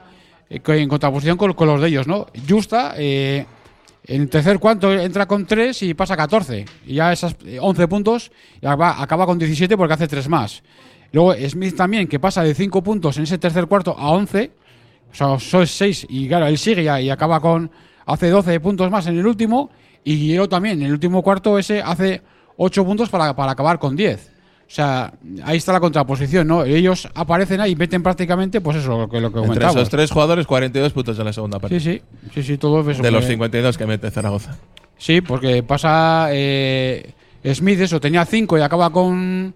eh, 0.49 0.59
que 0.61 0.77
en 0.79 0.89
contraposición 0.89 1.37
con, 1.37 1.53
con 1.55 1.69
los 1.69 1.81
de 1.81 1.89
ellos, 1.89 2.07
¿no? 2.09 2.27
Justa, 2.49 2.95
eh, 2.97 3.47
en 4.05 4.23
el 4.23 4.31
tercer 4.31 4.59
cuarto 4.59 4.93
entra 4.93 5.27
con 5.27 5.47
3 5.47 5.83
y 5.83 5.95
pasa 5.95 6.15
a 6.15 6.17
14. 6.17 6.65
Y 6.87 6.95
ya 6.95 7.13
esas 7.13 7.37
eh, 7.45 7.59
11 7.61 7.89
puntos 7.89 8.33
y 8.61 8.67
acaba, 8.67 9.01
acaba 9.03 9.27
con 9.27 9.39
17 9.39 9.77
porque 9.77 9.95
hace 9.95 10.09
3 10.09 10.29
más. 10.29 10.63
Luego 11.13 11.35
Smith 11.49 11.77
también, 11.77 12.07
que 12.07 12.21
pasa 12.21 12.43
de 12.43 12.55
5 12.55 12.83
puntos 12.83 13.17
en 13.17 13.25
ese 13.25 13.39
tercer 13.39 13.67
cuarto 13.67 13.97
a 13.99 14.11
11. 14.11 14.53
O 15.11 15.15
sea, 15.15 15.39
son 15.39 15.67
6 15.67 16.07
y 16.09 16.29
claro, 16.29 16.47
él 16.47 16.57
sigue 16.57 16.85
ya 16.85 17.01
y 17.01 17.11
acaba 17.11 17.41
con 17.41 17.71
hace 18.07 18.31
12 18.31 18.61
puntos 18.61 18.91
más 18.91 19.07
en 19.07 19.19
el 19.19 19.27
último 19.27 19.71
y 20.05 20.17
Hielo 20.17 20.49
también, 20.49 20.81
en 20.81 20.87
el 20.87 20.93
último 20.93 21.23
cuarto 21.23 21.59
ese 21.59 21.83
hace 21.83 22.23
8 22.57 22.85
puntos 22.85 23.09
para, 23.11 23.35
para 23.35 23.53
acabar 23.53 23.79
con 23.79 23.97
10. 23.97 24.40
O 24.71 24.73
sea, 24.73 25.13
ahí 25.43 25.57
está 25.57 25.73
la 25.73 25.81
contraposición, 25.81 26.47
¿no? 26.47 26.63
Ellos 26.63 27.09
aparecen 27.15 27.61
ahí 27.61 27.73
y 27.73 27.75
meten 27.75 28.05
prácticamente, 28.05 28.61
pues 28.61 28.77
eso, 28.77 28.97
lo 29.01 29.09
que, 29.11 29.21
lo 29.21 29.33
que 29.33 29.41
Entre 29.41 29.67
esos 29.67 29.89
tres 29.89 30.13
jugadores, 30.13 30.47
42 30.47 30.93
puntos 30.93 31.19
en 31.19 31.25
la 31.25 31.33
segunda 31.33 31.59
parte. 31.59 31.81
Sí, 31.81 31.99
sí, 31.99 32.03
sí, 32.33 32.43
sí, 32.45 32.57
todo 32.57 32.89
eso. 32.89 33.03
De 33.03 33.11
los 33.11 33.25
que- 33.25 33.33
52 33.33 33.77
que 33.77 33.87
mete 33.87 34.09
Zaragoza. 34.13 34.57
Sí, 34.97 35.23
porque 35.23 35.65
pasa 35.65 36.29
eh, 36.31 37.15
Smith, 37.53 37.81
eso, 37.81 37.99
tenía 38.01 38.25
5 38.25 38.59
y 38.59 38.61
acaba 38.61 38.91
con, 38.91 39.53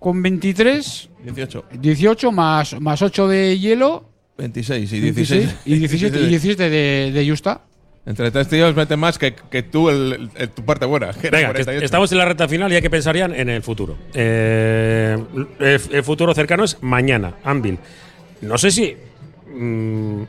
con 0.00 0.20
23. 0.20 1.08
18. 1.24 1.64
18 1.78 2.32
más, 2.32 2.80
más 2.80 3.00
8 3.00 3.28
de 3.28 3.56
hielo. 3.60 4.08
26 4.38 4.92
y 4.92 5.00
16. 5.00 5.56
y 5.66 5.74
17, 5.76 6.20
y 6.20 6.26
17 6.26 6.68
de, 6.68 7.12
de 7.12 7.30
Justa. 7.30 7.60
Entre 8.04 8.30
tres 8.32 8.48
tíos 8.48 8.74
meten 8.74 8.98
más 8.98 9.16
que, 9.16 9.32
que 9.34 9.62
tú 9.62 9.88
el, 9.88 10.28
el- 10.34 10.48
tu 10.48 10.64
parte 10.64 10.86
buena. 10.86 11.12
que 11.12 11.28
era 11.28 11.38
Venga, 11.38 11.48
que 11.50 11.62
48. 11.64 11.84
estamos 11.84 12.10
en 12.10 12.18
la 12.18 12.24
recta 12.24 12.48
final 12.48 12.72
y 12.72 12.74
hay 12.74 12.82
que 12.82 12.90
pensar 12.90 13.16
ya 13.16 13.26
en 13.26 13.48
el 13.48 13.62
futuro. 13.62 13.96
Eh, 14.14 15.16
el, 15.60 15.80
el 15.92 16.02
futuro 16.02 16.34
cercano 16.34 16.64
es 16.64 16.78
mañana, 16.82 17.34
Anvil. 17.44 17.78
No 18.40 18.58
sé 18.58 18.72
si 18.72 18.96
mm, 19.54 20.22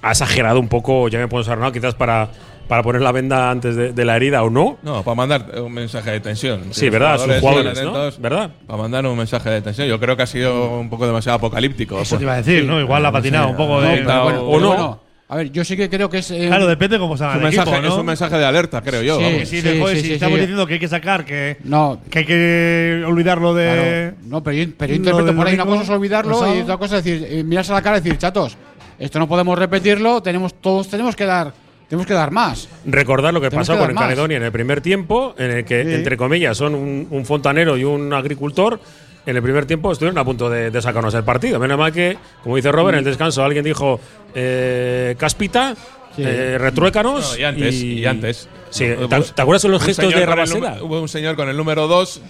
ha 0.00 0.10
exagerado 0.12 0.58
un 0.60 0.68
poco, 0.68 1.08
ya 1.08 1.18
me 1.18 1.28
puedo 1.28 1.42
usar, 1.42 1.58
¿no? 1.58 1.70
Quizás 1.72 1.94
para, 1.94 2.30
para 2.68 2.82
poner 2.82 3.02
la 3.02 3.12
venda 3.12 3.50
antes 3.50 3.76
de, 3.76 3.92
de 3.92 4.04
la 4.06 4.16
herida 4.16 4.42
o 4.42 4.48
no. 4.48 4.78
No, 4.82 5.02
para 5.02 5.14
mandar 5.14 5.60
un 5.60 5.74
mensaje 5.74 6.10
de 6.12 6.20
tensión. 6.20 6.68
Sí, 6.70 6.86
los 6.86 6.92
verdad, 6.92 7.18
sus 7.18 7.34
jugadores, 7.40 7.82
¿no? 7.82 7.92
¿Verdad? 8.18 8.50
Para 8.66 8.82
mandar 8.82 9.04
un 9.06 9.18
mensaje 9.18 9.50
de 9.50 9.60
tensión. 9.60 9.88
Yo 9.88 10.00
creo 10.00 10.16
que 10.16 10.22
ha 10.22 10.26
sido 10.26 10.78
un 10.78 10.88
poco 10.88 11.06
demasiado 11.06 11.36
apocalíptico. 11.36 12.00
Eso 12.00 12.16
te 12.16 12.22
iba 12.22 12.32
a 12.32 12.36
decir, 12.36 12.64
¿no? 12.64 12.80
Igual 12.80 13.02
la 13.02 13.10
ha 13.10 13.12
patinado 13.12 13.48
un 13.50 13.56
poco 13.58 13.74
No, 13.82 13.88
de. 13.90 13.98
pero 13.98 14.22
bueno, 14.24 14.42
o 14.44 14.58
no. 14.60 15.07
A 15.30 15.36
ver, 15.36 15.52
yo 15.52 15.62
sí 15.62 15.76
que 15.76 15.90
creo 15.90 16.08
que 16.08 16.18
es. 16.18 16.30
eh, 16.30 16.46
Claro, 16.48 16.66
depende 16.66 16.98
cómo 16.98 17.14
salga 17.16 17.34
Es 17.34 17.36
un, 17.40 17.44
el 17.44 17.48
mensaje, 17.50 17.70
equipo, 17.70 17.86
¿no? 17.86 17.94
es 17.94 18.00
un 18.00 18.06
mensaje 18.06 18.36
de 18.38 18.44
alerta, 18.46 18.80
creo 18.80 19.02
yo. 19.02 19.18
Sí, 19.18 19.22
vamos. 19.24 19.40
Sí, 19.40 19.46
Sí, 19.46 19.60
de, 19.60 19.78
joder, 19.80 19.96
sí, 19.96 20.02
si 20.02 20.08
sí, 20.08 20.14
estamos 20.14 20.34
sí. 20.36 20.40
diciendo 20.40 20.66
que 20.66 20.72
hay 20.74 20.80
que 20.80 20.88
sacar, 20.88 21.24
que, 21.26 21.56
No, 21.64 22.00
que 22.10 22.18
hay 22.20 22.24
que 22.24 23.04
olvidarlo 23.06 23.52
de. 23.54 24.12
Claro, 24.14 24.16
no, 24.30 24.42
pero 24.42 24.56
yo, 24.56 24.64
pero 24.78 24.88
yo 24.88 24.94
lo 24.94 24.96
interpreto 24.96 25.26
del 25.26 25.36
por 25.36 25.46
ahí 25.46 25.54
una 25.54 25.66
cosa 25.66 25.82
es 25.82 25.90
olvidarlo 25.90 26.32
pasado. 26.38 26.56
y 26.56 26.60
otra 26.62 26.76
cosa 26.78 26.98
es 26.98 27.04
decir, 27.04 27.26
eh, 27.30 27.44
mirarse 27.44 27.72
a 27.72 27.74
la 27.74 27.82
cara 27.82 27.98
y 27.98 28.00
decir, 28.00 28.16
chatos, 28.18 28.56
esto 28.98 29.18
no 29.18 29.28
podemos 29.28 29.58
repetirlo, 29.58 30.22
tenemos 30.22 30.54
todos 30.54 30.88
tenemos 30.88 31.14
que 31.14 31.26
dar 31.26 31.52
tenemos 31.90 32.06
que 32.06 32.14
dar 32.14 32.30
más. 32.30 32.68
Recordar 32.86 33.32
lo 33.34 33.40
que 33.40 33.48
Tenemos 33.50 33.66
pasó 33.68 33.78
que 33.80 33.86
con. 33.86 33.96
Caledonia 33.96 34.36
en 34.38 34.42
el 34.44 34.52
primer 34.52 34.80
tiempo, 34.82 35.34
en 35.38 35.50
el 35.50 35.64
que, 35.66 35.84
Sí. 35.84 35.94
entre 35.94 36.16
comillas, 36.16 36.56
son 36.56 36.74
un, 36.74 37.06
un 37.10 37.24
fontanero 37.26 37.76
y 37.78 37.84
un 37.84 38.12
agricultor. 38.14 38.80
En 39.26 39.36
el 39.36 39.42
primer 39.42 39.66
tiempo 39.66 39.92
estuvieron 39.92 40.16
a 40.18 40.24
punto 40.24 40.48
de, 40.48 40.70
de 40.70 40.80
sacarnos 40.82 41.12
el 41.14 41.22
partido. 41.24 41.58
Menos 41.58 41.78
mal 41.78 41.92
que, 41.92 42.16
como 42.42 42.56
dice 42.56 42.72
Robert, 42.72 42.94
en 42.94 43.00
el 43.00 43.04
descanso 43.04 43.44
alguien 43.44 43.64
dijo 43.64 44.00
eh, 44.34 45.14
Caspita, 45.18 45.74
Sí. 46.16 46.22
eh, 46.26 46.56
retruécanos. 46.58 47.32
No, 47.34 47.38
y 47.38 47.44
antes, 47.44 47.74
y, 47.74 48.06
antes. 48.06 48.48
Sí, 48.70 48.84
¿te, 48.86 49.20
te 49.34 49.42
acuerdas 49.42 49.62
de 49.62 49.68
los 49.68 49.82
gestos 49.82 50.12
de 50.12 50.26
número- 50.26 50.84
Hubo 50.84 51.00
un 51.02 51.08
señor 51.08 51.36
con 51.36 51.48
el 51.48 51.56
número 51.56 51.86
2 51.86 52.20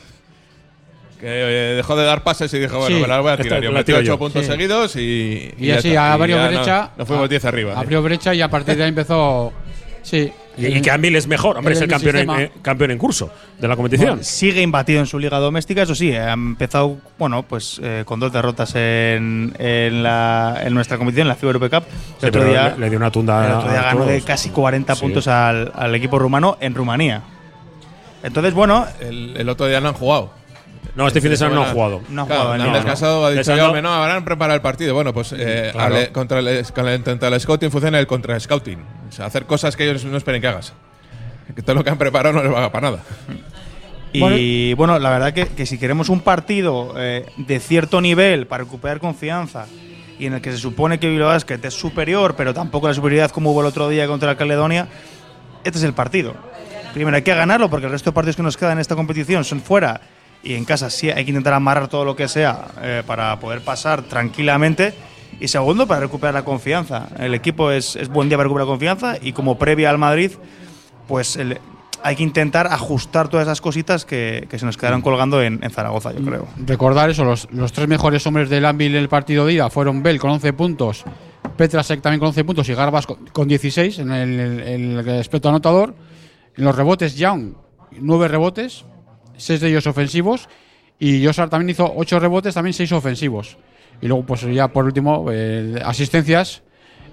que 1.21 1.27
eh, 1.27 1.75
dejó 1.77 1.97
de 1.97 2.05
dar 2.05 2.23
pases 2.23 2.53
y 2.55 2.59
dijo, 2.59 2.79
bueno, 2.79 2.95
Sí, 2.97 3.01
me 3.03 3.09
la 3.09 3.21
voy 3.21 3.33
a 3.33 3.37
tirar. 3.39 3.63
Yo 3.63 3.71
la 3.73 3.79
metí 3.81 3.87
tiro 3.87 3.99
8 3.99 4.07
yo. 4.07 4.19
puntos 4.19 4.43
Sí. 4.45 4.51
seguidos 4.51 4.95
y. 4.97 5.53
Así 5.73 5.89
está. 5.89 6.13
a 6.13 6.17
Y 6.17 6.19
varios 6.19 6.39
ya 6.41 6.47
brecha. 6.49 6.81
No, 6.83 6.91
no 6.99 7.07
fuimos 7.07 7.25
a- 7.25 7.29
10 7.29 7.45
arriba. 7.45 7.73
¿eh? 7.73 7.77
Abrió 7.79 8.03
brecha 8.03 8.35
y 8.35 8.41
a 8.43 8.49
partir 8.49 8.77
de 8.77 8.83
ahí 8.85 8.89
empezó. 8.91 9.53
Sí. 10.03 10.31
Y, 10.59 10.67
y 10.67 10.81
que 10.83 10.91
Anvil 10.91 11.15
es 11.17 11.27
mejor. 11.29 11.57
Hombre, 11.57 11.75
es 11.75 11.81
el 11.81 11.89
campeón 11.89 12.17
en, 12.17 12.31
eh, 12.31 12.53
campeón 12.63 12.91
en 12.91 12.99
curso 12.99 13.31
de 13.59 13.69
la 13.69 13.77
competición. 13.77 14.25
Sigue 14.25 14.61
imbatido 14.61 15.01
en 15.01 15.07
su 15.07 15.19
liga 15.19 15.39
doméstica, 15.39 15.83
eso 15.83 15.95
sí, 15.95 16.13
ha 16.15 16.33
empezado, 16.33 16.99
bueno, 17.19 17.43
pues 17.45 17.81
eh, 17.83 18.03
con 18.05 18.19
dos 18.21 18.33
derrotas 18.33 18.75
en, 18.75 19.55
en, 19.59 20.03
la, 20.03 20.61
en 20.65 20.75
nuestra 20.75 20.97
competición, 20.99 21.27
en 21.27 21.29
la 21.29 21.35
FIBA 21.37 21.53
Europe 21.53 21.71
Cup. 21.71 21.85
Sí, 21.89 22.27
el 22.27 22.29
otro 22.29 22.45
día, 22.45 22.71
le, 22.71 22.79
le 22.81 22.91
dio 22.91 22.99
una 22.99 23.11
tunda 23.11 23.47
el 23.47 23.53
otro 23.53 23.71
día 23.71 23.81
a 23.81 23.85
ganó 23.85 24.05
de 24.07 24.21
casi 24.23 24.51
40 24.51 24.95
Sí. 24.95 25.01
puntos 25.01 25.29
al, 25.29 25.71
al 25.75 25.95
equipo 25.95 26.19
rumano 26.19 26.57
en 26.61 26.75
Rumanía. 26.75 27.23
Entonces, 28.23 28.53
bueno, 28.53 28.85
El, 29.01 29.37
el 29.37 29.49
otro 29.49 29.67
día 29.67 29.81
no 29.81 29.89
han 29.89 29.95
jugado. 29.95 30.33
No, 30.99 31.07
este 31.07 31.21
fin 31.21 31.31
de 31.31 31.37
semana 31.37 31.55
no 31.57 31.63
ha 31.63 31.67
jugado. 31.71 32.03
no 32.09 32.23
ha 32.23 32.27
Claro, 32.27 32.41
jugado 32.43 32.53
han 32.53 32.59
nada, 32.59 32.71
¿no? 32.71 32.77
descansado, 32.77 33.25
ha 33.25 33.31
dicho 33.31 33.39
Descansado. 33.39 33.59
yo, 33.59 33.67
"Hombre, 33.67 33.83
no, 33.83 33.95
habrán 33.95 34.25
preparado 34.25 34.57
el 34.57 34.61
partido. 34.63 34.95
Bueno, 34.95 35.15
pues 35.15 35.33
eh, 35.33 35.71
Claro. 35.73 35.95
ale- 35.95 36.13
contra, 36.13 36.41
el, 36.41 36.67
con 36.75 36.89
el- 36.89 37.03
contra 37.05 37.29
el 37.29 37.41
scouting 37.41 37.71
funciona 37.71 37.99
el 38.01 38.07
contra 38.07 38.39
scouting. 38.41 38.79
O 39.09 39.13
sea, 39.13 39.27
hacer 39.27 39.47
cosas 39.47 39.77
que 39.77 39.89
ellos 39.89 40.05
no 40.05 40.17
esperen 40.17 40.41
que 40.43 40.49
hagas. 40.49 40.73
Que 41.55 41.63
todo 41.63 41.77
lo 41.77 41.85
que 41.85 41.91
han 41.91 41.99
preparado 41.99 42.35
no 42.35 42.43
les 42.43 42.53
va 42.53 42.71
para 42.73 42.91
nada. 42.91 43.03
Y 44.13 44.73
bueno, 44.75 44.99
la 44.99 45.11
verdad 45.11 45.33
que, 45.33 45.47
que 45.49 45.67
si 45.67 45.79
queremos 45.79 46.09
un 46.09 46.21
partido 46.21 46.95
eh, 46.97 47.27
de 47.37 47.61
cierto 47.61 48.01
nivel 48.01 48.47
para 48.47 48.65
recuperar 48.65 49.01
confianza 49.01 49.67
y 50.19 50.27
en 50.27 50.33
el 50.35 50.41
que 50.41 50.51
se 50.51 50.59
supone 50.59 50.99
que 50.99 51.09
Bilbao 51.09 51.29
Basket 51.29 51.61
es 51.63 51.75
superior, 51.75 52.35
pero 52.37 52.53
tampoco 52.55 52.89
la 52.89 52.95
superioridad 52.95 53.31
como 53.31 53.53
hubo 53.53 53.61
el 53.61 53.67
otro 53.67 53.89
día 53.89 54.07
contra 54.07 54.31
el 54.33 54.37
Caledonia, 54.37 54.89
este 55.63 55.79
es 55.79 55.85
el 55.85 55.93
partido. 55.93 56.35
Primero 56.95 57.17
hay 57.17 57.23
que 57.23 57.35
ganarlo 57.35 57.69
porque 57.71 57.87
el 57.87 57.93
resto 57.93 58.11
de 58.11 58.15
partidos 58.15 58.35
que 58.37 58.43
nos 58.43 58.57
quedan 58.57 58.73
en 58.73 58.79
esta 58.81 58.97
competición 58.97 59.45
son 59.45 59.61
fuera 59.61 60.01
y 60.43 60.55
en 60.55 60.65
casa 60.65 60.91
sí 60.91 61.11
hay 61.11 61.25
que 61.25 61.31
intentar 61.31 61.53
amarrar 61.55 61.89
todo 61.89 62.05
lo 62.05 62.15
que 62.17 62.29
sea 62.29 62.67
eh, 62.83 63.03
para 63.07 63.39
poder 63.41 63.61
pasar 63.63 64.03
tranquilamente. 64.03 64.95
Y 65.41 65.49
segundo, 65.49 65.87
para 65.87 66.01
recuperar 66.01 66.35
la 66.35 66.45
confianza. 66.45 67.09
El 67.19 67.35
equipo 67.35 67.71
es, 67.71 67.95
es 67.97 68.09
buen 68.09 68.29
día 68.29 68.37
para 68.37 68.45
recuperar 68.47 68.67
confianza 68.67 69.17
y 69.21 69.33
como 69.33 69.57
previa 69.59 69.89
al 69.91 69.99
Madrid, 69.99 70.33
pues 71.07 71.39
hay 72.03 72.17
que 72.17 72.23
intentar 72.23 72.67
ajustar 72.69 73.29
todas 73.29 73.47
esas 73.47 73.61
cositas 73.61 74.05
que, 74.05 74.47
que 74.51 74.59
se 74.59 74.67
nos 74.67 74.77
quedaron 74.77 75.01
colgando 75.03 75.41
en, 75.43 75.61
Zaragoza, 75.71 76.13
yo 76.13 76.25
creo. 76.25 76.49
Recordar 76.65 77.11
eso, 77.11 77.25
los, 77.25 77.49
los 77.53 77.73
tres 77.73 77.87
mejores 77.89 78.27
hombres 78.27 78.51
del 78.51 78.65
Anvil 78.65 78.95
en 78.97 79.03
el 79.03 79.09
partido 79.09 79.47
de 79.47 79.55
ida 79.55 79.71
fueron 79.71 80.03
Bell 80.03 80.19
con 80.19 80.31
11 80.31 80.53
puntos, 80.55 81.05
Petrasek 81.57 82.01
también 82.01 82.19
con 82.21 82.29
11 82.29 82.45
puntos 82.45 82.69
y 82.69 82.75
Garbas 82.75 83.07
con, 83.07 83.27
con 83.27 83.49
16 83.49 83.99
en 84.01 84.13
el, 84.13 84.41
el- 85.01 85.09
aspecto 85.21 85.49
anotador. 85.49 85.95
En 86.57 86.65
los 86.65 86.75
rebotes, 86.75 87.17
Young, 87.17 87.53
9 88.01 88.29
rebotes, 88.29 88.85
6 89.39 89.61
de 89.61 89.69
ellos 89.71 89.87
ofensivos. 89.87 90.49
Y 90.99 91.25
Josar 91.25 91.49
también 91.49 91.71
hizo 91.71 91.91
8 91.97 92.19
rebotes, 92.21 92.55
también 92.55 92.75
6 92.75 92.93
ofensivos. 92.93 93.57
Y 94.03 94.07
luego, 94.07 94.25
pues 94.27 94.43
ya 94.43 94.69
por 94.69 94.85
último, 94.85 95.27
eh, 95.33 95.81
asistencias. 95.85 96.63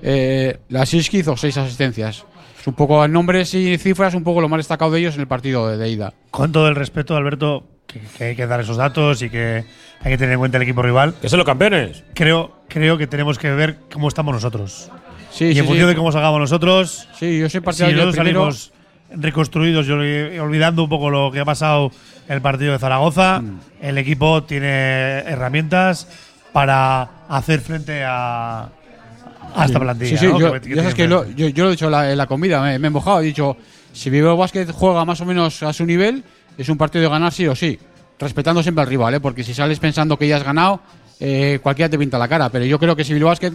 Eh, 0.02 0.58
la 0.70 0.86
Siski 0.86 1.20
hizo 1.20 1.38
6 1.38 1.58
asistencias. 1.58 2.26
Es 2.60 2.68
un 2.68 2.74
poco 2.74 3.04
en 3.06 3.12
nombres 3.12 3.54
y 3.54 3.78
cifras, 3.78 4.14
un 4.14 4.24
poco 4.24 4.42
lo 4.42 4.50
más 4.50 4.58
destacado 4.60 4.92
de 4.92 5.00
ellos 5.00 5.16
en 5.16 5.22
el 5.22 5.28
partido 5.28 5.68
de, 5.70 5.78
de 5.78 5.90
ida. 5.90 6.14
Con 6.32 6.52
todo 6.52 6.68
el 6.68 6.76
respeto, 6.76 7.16
Alberto, 7.16 7.64
que, 7.88 8.02
que 8.18 8.24
hay 8.24 8.36
que 8.36 8.48
dar 8.48 8.60
esos 8.60 8.78
datos 8.78 9.22
y 9.22 9.30
que 9.30 9.64
hay 10.02 10.12
que 10.12 10.18
tener 10.18 10.34
en 10.34 10.40
cuenta 10.40 10.58
el 10.58 10.64
equipo 10.64 10.82
rival. 10.82 11.14
Que 11.22 11.30
son 11.30 11.38
los 11.38 11.46
campeones. 11.46 12.04
Creo, 12.14 12.62
creo 12.68 12.98
que 12.98 13.08
tenemos 13.08 13.38
que 13.38 13.52
ver 13.52 13.78
cómo 13.94 14.08
estamos 14.08 14.34
nosotros. 14.34 14.90
Sí, 15.32 15.46
y 15.46 15.54
sí, 15.54 15.60
en 15.60 15.66
función 15.66 15.88
sí. 15.88 15.94
de 15.94 15.96
cómo 15.98 16.12
salgamos 16.12 16.40
nosotros, 16.40 17.08
Sí, 17.20 17.38
yo 17.40 17.50
soy 17.50 17.60
si 17.60 17.66
partidario 17.66 17.98
del 17.98 18.06
nosotros 18.08 18.24
primero. 18.24 18.40
salimos 18.52 18.72
reconstruidos 19.16 19.86
y 19.88 19.90
olvi- 19.90 20.40
olvidando 20.40 20.84
un 20.84 20.90
poco 20.90 21.10
lo 21.10 21.32
que 21.32 21.40
ha 21.40 21.46
pasado 21.46 21.92
en 22.28 22.34
el 22.36 22.42
partido 22.42 22.74
de 22.74 22.80
Zaragoza, 22.80 23.42
Mm. 23.42 23.60
el 23.82 23.98
equipo 23.98 24.44
tiene 24.44 25.20
herramientas 25.20 26.08
para 26.54 27.10
hacer 27.30 27.62
frente 27.62 28.04
a, 28.04 28.70
a 29.56 29.66
esta 29.66 29.80
plantilla. 29.80 30.10
Sí, 30.12 30.18
sí, 30.18 30.28
¿no? 30.28 30.40
yo, 30.40 30.62
Que- 30.62 30.76
sabes 30.76 31.10
lo, 31.10 31.30
yo, 31.32 31.48
yo 31.50 31.64
lo 31.66 31.70
he 31.70 31.72
dicho 31.74 31.90
la- 31.90 32.12
en 32.12 32.18
la 32.18 32.28
comida, 32.28 32.62
me, 32.62 32.80
me 32.80 32.88
he 32.88 32.92
mojado, 32.92 33.22
he 33.22 33.26
dicho, 33.26 33.58
si 33.94 34.10
Bilbao 34.10 34.38
Basket 34.38 34.68
juega 34.72 35.06
más 35.06 35.22
o 35.22 35.26
menos 35.26 35.62
a 35.64 35.72
su 35.74 35.86
nivel, 35.86 36.24
es 36.58 36.70
un 36.70 36.78
partido 36.78 37.04
de 37.04 37.10
ganar 37.10 37.32
sí 37.34 37.48
o 37.48 37.56
sí, 37.56 37.78
respetando 38.20 38.64
siempre 38.64 38.82
al 38.84 38.88
rival, 38.90 39.14
¿eh? 39.16 39.20
porque 39.20 39.44
si 39.44 39.54
sales 39.54 39.80
pensando 39.80 40.18
que 40.18 40.28
ya 40.28 40.38
has 40.38 40.44
ganado, 40.44 40.80
eh, 41.20 41.60
cualquiera 41.62 41.90
te 41.90 41.98
pinta 41.98 42.18
la 42.18 42.28
cara, 42.28 42.50
pero 42.50 42.66
yo 42.66 42.80
creo 42.80 42.96
que 42.96 43.04
si 43.04 43.14
Bilbao 43.14 43.30
Basket 43.32 43.52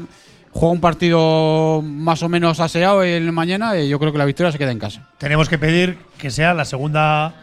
juega 0.52 0.72
un 0.72 0.80
partido 0.80 1.80
más 1.82 2.22
o 2.22 2.28
menos 2.28 2.60
aseado 2.60 3.02
el 3.02 3.30
mañana, 3.32 3.76
eh, 3.76 3.88
yo 3.88 3.98
creo 3.98 4.12
que 4.12 4.18
la 4.18 4.24
victoria 4.24 4.50
se 4.52 4.58
queda 4.58 4.72
en 4.72 4.78
casa. 4.78 5.08
tenemos 5.18 5.48
que 5.48 5.58
pedir 5.58 5.96
que 6.18 6.30
sea 6.30 6.54
la 6.54 6.64
segunda 6.64 7.34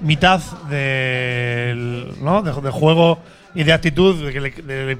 mitad 0.00 0.40
del 0.68 2.08
¿no? 2.22 2.42
de, 2.42 2.52
de 2.52 2.70
juego 2.70 3.18
y 3.54 3.64
de 3.64 3.72
actitud 3.72 4.24
de 4.26 4.32
que, 4.32 4.40
le- 4.40 4.50
de- 4.50 4.98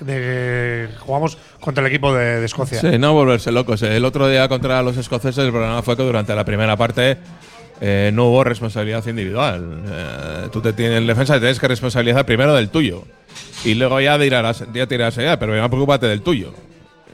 de- 0.00 0.88
jugamos 0.98 1.38
contra 1.60 1.82
el 1.82 1.88
equipo 1.88 2.12
de, 2.14 2.40
de 2.40 2.46
Escocia. 2.46 2.80
Sí, 2.80 2.98
no 2.98 3.12
volverse 3.12 3.52
locos. 3.52 3.82
El 3.82 4.04
otro 4.04 4.28
día 4.28 4.48
contra 4.48 4.82
los 4.82 4.96
escoceses 4.96 5.44
el 5.44 5.50
problema 5.52 5.82
fue 5.82 5.96
que 5.96 6.02
durante 6.02 6.34
la 6.34 6.44
primera 6.44 6.76
parte 6.76 7.16
eh, 7.80 8.10
no 8.12 8.26
hubo 8.26 8.42
responsabilidad 8.44 9.06
individual. 9.06 9.82
Eh, 9.86 10.48
tú 10.52 10.60
te 10.60 10.72
tienes 10.72 10.98
en 10.98 11.06
defensa 11.06 11.34
te 11.34 11.40
tienes 11.40 11.60
que 11.60 11.68
responsabilizar 11.68 12.26
primero 12.26 12.54
del 12.54 12.70
tuyo 12.70 13.04
y 13.64 13.74
luego 13.74 14.00
ya 14.00 14.18
dirás, 14.18 14.64
ya 14.72 14.86
tirarás 14.86 15.14
ya, 15.16 15.38
pero 15.38 15.56
ya 15.56 15.68
preocúpate 15.68 16.06
del 16.06 16.22
tuyo. 16.22 16.52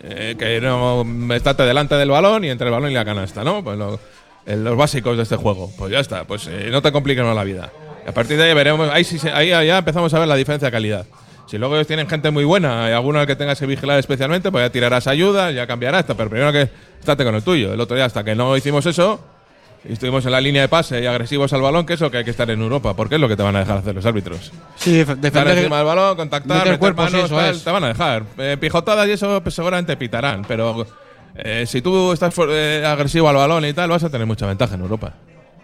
Eh, 0.02 0.34
que 0.38 0.60
no 0.62 1.04
estate 1.34 1.64
delante 1.64 1.94
del 1.94 2.08
balón 2.10 2.44
y 2.44 2.48
entre 2.48 2.68
el 2.68 2.72
balón 2.72 2.90
y 2.90 2.94
la 2.94 3.04
canasta, 3.04 3.44
¿no? 3.44 3.62
Pues 3.62 3.76
lo- 3.78 4.00
eh, 4.46 4.56
los 4.56 4.76
básicos 4.76 5.16
de 5.16 5.24
este 5.24 5.36
juego. 5.36 5.70
Pues 5.76 5.92
ya 5.92 6.00
está, 6.00 6.24
pues 6.24 6.46
eh, 6.46 6.68
no 6.70 6.80
te 6.80 6.90
compliques 6.90 7.22
más 7.22 7.36
la 7.36 7.44
vida. 7.44 7.70
A 8.06 8.12
partir 8.12 8.38
de 8.38 8.44
ahí 8.44 8.54
veremos, 8.54 8.88
ahí, 8.90 9.04
ahí 9.34 9.66
ya 9.66 9.78
empezamos 9.78 10.12
a 10.14 10.18
ver 10.18 10.26
la 10.26 10.36
diferencia 10.36 10.66
de 10.66 10.72
calidad. 10.72 11.06
Si 11.46 11.58
luego 11.58 11.74
ellos 11.74 11.86
tienen 11.86 12.08
gente 12.08 12.30
muy 12.30 12.44
buena 12.44 12.88
y 12.88 12.92
alguno 12.92 13.18
al 13.20 13.26
que 13.26 13.36
tengas 13.36 13.58
que 13.58 13.66
vigilar 13.66 13.98
especialmente, 13.98 14.50
pues 14.50 14.64
ya 14.64 14.70
tirarás 14.70 15.06
ayuda, 15.06 15.50
ya 15.50 15.66
cambiará 15.66 15.98
esto, 15.98 16.16
pero 16.16 16.30
primero 16.30 16.52
que 16.52 16.70
estate 16.98 17.24
con 17.24 17.34
el 17.34 17.42
tuyo. 17.42 17.74
El 17.74 17.80
otro 17.80 17.96
día, 17.96 18.06
hasta 18.06 18.24
que 18.24 18.34
no 18.34 18.56
hicimos 18.56 18.86
eso, 18.86 19.20
y 19.88 19.92
estuvimos 19.92 20.24
en 20.26 20.32
la 20.32 20.40
línea 20.40 20.62
de 20.62 20.68
pase 20.68 21.00
y 21.02 21.06
agresivos 21.06 21.52
al 21.52 21.62
balón, 21.62 21.86
que 21.86 21.94
es 21.94 22.00
lo 22.00 22.10
que 22.10 22.18
hay 22.18 22.24
que 22.24 22.30
estar 22.30 22.50
en 22.50 22.60
Europa, 22.60 22.94
porque 22.94 23.14
es 23.14 23.20
lo 23.20 23.28
que 23.28 23.36
te 23.36 23.42
van 23.42 23.56
a 23.56 23.60
dejar 23.60 23.78
hacer 23.78 23.94
los 23.94 24.04
árbitros. 24.04 24.52
Sí, 24.76 25.04
defender 25.04 25.56
encima 25.58 25.78
del 25.78 25.86
balón, 25.86 26.16
contactar, 26.16 26.58
meter 26.58 26.66
meter 26.72 26.78
cuerpos, 26.78 27.12
manos, 27.12 27.24
eso 27.26 27.36
tal, 27.36 27.60
te 27.62 27.70
van 27.70 27.84
a 27.84 27.88
dejar. 27.88 28.24
Eh, 28.38 28.56
pijotadas 28.60 29.08
y 29.08 29.12
eso 29.12 29.42
pues, 29.42 29.54
seguramente 29.54 29.96
pitarán, 29.96 30.44
pero 30.46 30.86
eh, 31.34 31.64
si 31.66 31.80
tú 31.80 32.12
estás 32.12 32.34
eh, 32.48 32.84
agresivo 32.86 33.28
al 33.28 33.36
balón 33.36 33.64
y 33.64 33.72
tal, 33.72 33.90
vas 33.90 34.04
a 34.04 34.10
tener 34.10 34.26
mucha 34.26 34.46
ventaja 34.46 34.74
en 34.74 34.82
Europa. 34.82 35.14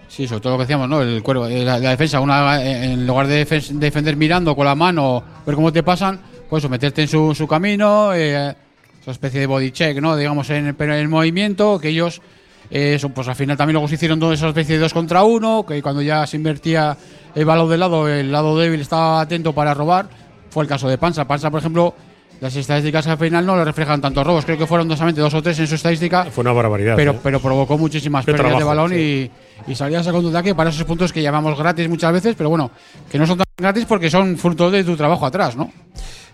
Sí, 0.08 0.26
sobre 0.28 0.40
todo 0.40 0.52
lo 0.52 0.58
que 0.58 0.62
decíamos, 0.64 0.88
¿no? 0.88 1.02
El 1.02 1.22
cuervo, 1.22 1.46
eh, 1.48 1.64
la, 1.64 1.78
la 1.78 1.90
defensa, 1.90 2.20
una, 2.20 2.62
eh, 2.64 2.92
en 2.92 3.06
lugar 3.06 3.26
de 3.26 3.46
defen- 3.46 3.78
defender 3.78 4.16
mirando 4.16 4.54
con 4.56 4.64
la 4.64 4.74
mano, 4.74 5.22
ver 5.44 5.54
cómo 5.56 5.72
te 5.72 5.82
pasan, 5.82 6.20
pues 6.48 6.62
eso, 6.62 6.70
meterte 6.70 7.02
en 7.02 7.08
su, 7.08 7.34
su 7.34 7.46
camino, 7.46 8.14
eh, 8.14 8.54
esa 9.02 9.10
especie 9.10 9.40
de 9.40 9.46
body 9.46 9.72
check, 9.72 9.98
¿no? 10.00 10.16
Digamos, 10.16 10.48
en 10.50 10.74
en 10.78 10.90
el 10.92 11.08
movimiento, 11.08 11.78
que 11.80 11.88
ellos, 11.88 12.22
eso, 12.70 13.08
pues 13.10 13.28
al 13.28 13.34
final 13.36 13.56
también 13.56 13.74
luego 13.74 13.88
se 13.88 13.94
hicieron 13.94 14.18
toda 14.18 14.34
esa 14.34 14.48
especie 14.48 14.74
de 14.76 14.80
dos 14.82 14.92
contra 14.92 15.22
uno, 15.24 15.64
que 15.66 15.80
cuando 15.82 16.02
ya 16.02 16.26
se 16.26 16.36
invertía 16.36 16.96
el 17.34 17.44
balón 17.44 17.70
de 17.70 17.78
lado, 17.78 18.08
el 18.08 18.32
lado 18.32 18.58
débil 18.58 18.80
estaba 18.80 19.20
atento 19.20 19.52
para 19.52 19.74
robar. 19.74 20.06
Fue 20.50 20.62
el 20.64 20.68
caso 20.68 20.88
de 20.88 20.96
Panza. 20.98 21.26
Panza, 21.26 21.50
por 21.50 21.60
ejemplo, 21.60 21.94
las 22.40 22.54
estadísticas 22.56 23.06
al 23.06 23.18
final 23.18 23.44
no 23.46 23.56
le 23.56 23.64
reflejan 23.64 24.00
tantos 24.00 24.26
robos. 24.26 24.44
Creo 24.44 24.56
que 24.58 24.66
fueron 24.66 24.88
solamente 24.90 25.20
dos 25.20 25.32
o 25.34 25.42
tres 25.42 25.58
en 25.58 25.66
su 25.66 25.74
estadística. 25.74 26.24
Fue 26.26 26.42
una 26.42 26.52
barbaridad. 26.52 26.96
Pero, 26.96 27.12
¿eh? 27.12 27.18
pero 27.22 27.40
provocó 27.40 27.76
muchísimas 27.78 28.24
Qué 28.24 28.32
pérdidas 28.32 28.58
de 28.58 28.64
balón 28.64 28.92
y, 28.98 29.30
y 29.66 29.74
salía 29.74 30.02
sacando 30.02 30.30
de 30.30 30.38
aquí 30.38 30.54
para 30.54 30.70
esos 30.70 30.84
puntos 30.84 31.12
que 31.12 31.22
llamamos 31.22 31.58
gratis 31.58 31.88
muchas 31.88 32.12
veces, 32.12 32.34
pero 32.36 32.48
bueno, 32.50 32.70
que 33.10 33.18
no 33.18 33.26
son 33.26 33.38
tan 33.38 33.46
gratis 33.56 33.84
porque 33.86 34.10
son 34.10 34.36
fruto 34.38 34.70
de 34.70 34.82
tu 34.84 34.96
trabajo 34.96 35.24
atrás, 35.26 35.56
¿no? 35.56 35.70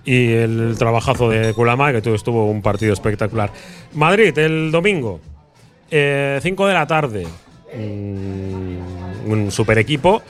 y 0.05 0.33
el 0.33 0.75
trabajazo 0.77 1.29
de 1.31 1.55
Kulama, 1.55 1.93
que 1.93 2.03
tu- 2.03 2.13
estuvo 2.13 2.51
un 2.51 2.61
partido 2.61 2.93
espectacular. 2.93 3.53
Madrid, 3.95 4.37
el 4.37 4.73
domingo, 4.73 5.21
5 6.43 6.67
de 6.67 6.75
la 6.75 6.87
tarde, 6.87 7.27
mm, 7.77 9.31
un 9.31 9.51
super 9.51 9.79
equipo 9.79 10.23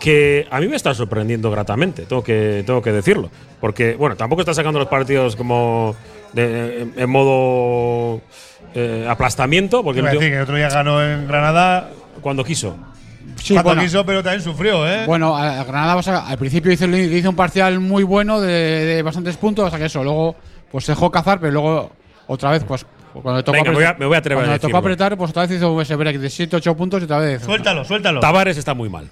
que 0.00 0.46
a 0.50 0.60
mí 0.60 0.68
me 0.68 0.76
está 0.76 0.92
sorprendiendo 0.94 1.50
gratamente, 1.50 2.02
tengo 2.06 2.22
que, 2.22 2.62
tengo 2.66 2.82
que 2.82 2.92
decirlo. 2.92 3.30
Porque, 3.60 3.94
bueno, 3.94 4.16
tampoco 4.16 4.42
está 4.42 4.52
sacando 4.52 4.78
los 4.78 4.88
partidos 4.88 5.36
como 5.36 5.94
de- 6.32 6.88
en, 6.96 7.10
modo 7.10 8.20
eh, 8.74 9.06
aplastamiento, 9.08 9.82
porque 9.82 10.00
el 10.00 10.06
decir 10.06 10.20
que 10.30 10.36
el 10.36 10.42
otro 10.42 10.56
día 10.56 10.68
ganó 10.68 11.02
en 11.02 11.26
Granada 11.26 11.90
cuando 12.20 12.44
quiso. 12.44 12.76
cuando 13.48 13.62
bueno. 13.70 13.82
quiso, 13.82 14.04
pero 14.04 14.22
también 14.22 14.42
sufrió, 14.42 14.86
¿eh? 14.86 15.04
Bueno, 15.06 15.34
a, 15.36 15.64
Granada 15.64 15.94
vas 15.94 16.08
a- 16.08 16.26
al 16.26 16.36
principio 16.36 16.70
hizo, 16.72 16.86
hizo 16.88 17.30
un 17.30 17.36
parcial 17.36 17.80
muy 17.80 18.02
bueno 18.02 18.40
de, 18.40 18.52
de 18.52 19.02
bastantes 19.02 19.36
puntos, 19.38 19.64
hasta 19.64 19.78
que 19.78 19.86
eso, 19.86 20.04
luego 20.04 20.36
pues 20.70 20.84
se 20.84 20.92
dejó 20.92 21.10
cazar, 21.10 21.40
pero 21.40 21.52
luego 21.52 21.90
otra 22.26 22.50
vez, 22.50 22.64
pues 22.64 22.84
cuando 23.22 23.42
tocó 23.44 23.56
Venga, 23.56 23.70
me 23.70 23.74
voy 23.76 23.84
a- 23.84 23.88
apretar- 23.90 23.98
me 24.00 24.06
voy 24.06 24.14
a 24.14 24.18
atrever 24.18 24.36
cuando 24.44 24.52
a 24.52 24.54
le 24.54 24.58
tocó 24.58 24.66
decirlo. 24.68 24.78
apretar, 24.78 25.16
pues 25.18 25.30
otra 25.30 25.42
vez 25.46 25.56
hizo 25.56 25.80
ese 25.80 25.96
break 25.96 26.16
de 26.18 26.30
7, 26.30 26.56
8 26.56 26.76
puntos 26.76 27.00
y 27.00 27.04
otra 27.04 27.18
vez. 27.18 27.42
Suéltalo, 27.42 27.84
suéltalo. 27.84 28.20
Tavares 28.20 28.56
está 28.56 28.74
muy 28.74 28.88
mal. 28.88 29.08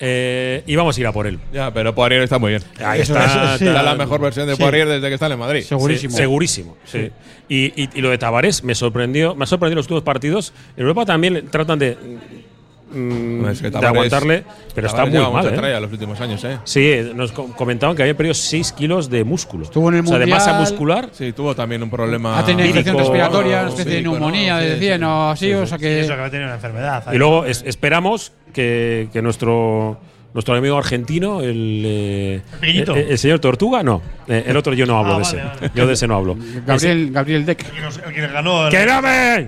Eh, 0.00 0.62
y 0.66 0.74
vamos 0.74 0.96
a 0.96 1.00
ir 1.00 1.06
a 1.06 1.12
por 1.12 1.26
él. 1.26 1.38
Ya, 1.52 1.72
pero 1.72 1.94
Poirier 1.94 2.22
está 2.22 2.38
muy 2.38 2.50
bien. 2.50 2.62
Ahí 2.84 3.00
Eso 3.00 3.12
está, 3.16 3.24
es- 3.24 3.30
está- 3.60 3.70
está 3.70 3.82
la 3.82 3.94
mejor 3.94 4.20
versión 4.20 4.46
de 4.48 4.56
Sí. 4.56 4.62
Poirier 4.62 4.88
desde 4.88 5.06
que 5.08 5.14
está 5.14 5.28
en 5.28 5.38
Madrid. 5.38 5.60
Sí, 5.60 5.68
segurísimo, 6.10 6.76
sí. 6.84 7.10
Y, 7.48 7.80
y- 7.80 7.88
y 7.94 8.00
lo 8.00 8.10
de 8.10 8.18
Tavares 8.18 8.64
me 8.64 8.74
sorprendió, 8.74 9.34
me 9.36 9.44
ha 9.44 9.46
sorprendido 9.46 9.76
los 9.76 9.84
últimos 9.86 10.02
partidos. 10.02 10.52
En 10.76 10.82
Europa 10.82 11.06
también 11.06 11.46
tratan 11.48 11.78
de, 11.78 11.96
mm, 12.94 13.46
Es 13.48 13.60
que 13.60 13.70
de 13.70 13.86
aguantarle, 13.86 14.44
pero 14.74 14.86
está 14.86 15.04
muy 15.06 15.18
mal. 15.18 15.46
¿eh? 15.64 15.80
los 15.80 15.92
últimos 15.92 16.20
años, 16.20 16.42
¿eh? 16.44 16.58
Sí, 16.64 17.10
nos 17.14 17.32
co- 17.32 17.48
comentaban 17.56 17.94
que 17.96 18.02
había 18.02 18.16
perdido 18.16 18.34
6 18.34 18.72
kilos 18.72 19.10
de 19.10 19.24
músculo. 19.24 19.64
Estuvo 19.64 19.88
en 19.88 19.96
el 19.96 20.00
o 20.02 20.06
sea, 20.06 20.18
de 20.18 20.26
Mundial. 20.26 20.38
masa 20.38 20.58
muscular. 20.58 21.08
Sí, 21.12 21.32
tuvo 21.32 21.54
también 21.54 21.82
un 21.82 21.90
problema. 21.90 22.38
Ha 22.38 22.44
tenido 22.44 22.66
infección 22.68 22.96
respiratoria, 22.96 23.60
una 23.62 23.68
especie 23.70 23.92
de 23.94 24.02
neumonía, 24.02 24.60
Sí, 24.60 24.66
decían, 24.66 25.00
sí. 25.00 25.04
o 25.04 25.30
así, 25.30 25.52
o 25.52 25.66
sea 25.66 25.78
que. 25.78 26.00
Eso 26.00 26.14
que 26.14 26.20
va 26.20 26.26
a 26.26 26.30
tener 26.30 26.46
una 26.46 26.54
enfermedad. 26.54 27.04
Y 27.12 27.16
luego 27.18 27.44
es- 27.44 27.62
esperamos 27.66 28.32
que, 28.52 29.08
que 29.12 29.20
nuestro 29.22 29.98
nuestro 30.32 30.56
amigo 30.56 30.76
argentino, 30.76 31.42
el, 31.42 31.82
eh, 31.86 32.42
pequeñito? 32.60 32.96
el, 32.96 33.10
el 33.12 33.18
señor 33.18 33.38
Tortuga, 33.38 33.84
no. 33.84 34.02
Eh, 34.26 34.42
el 34.48 34.56
otro 34.56 34.74
yo 34.74 34.84
no 34.84 34.98
hablo 34.98 35.12
Ah, 35.14 35.18
de 35.18 35.22
vale, 35.22 35.38
ese. 35.38 35.60
vale. 35.60 35.70
Yo 35.76 35.86
de 35.86 35.92
ese 35.92 36.08
no 36.08 36.16
hablo. 36.16 36.36
Gabriel, 36.66 37.10
Gabriel 37.12 37.46
Deck. 37.46 37.64
El 37.64 37.70
que 37.72 37.80
nos- 37.80 37.98
el 37.98 38.12
que 38.14 38.20
ganó. 38.26 38.66
el- 38.66 38.72
¡Que 38.72 38.84
no 38.84 39.00
me! 39.00 39.46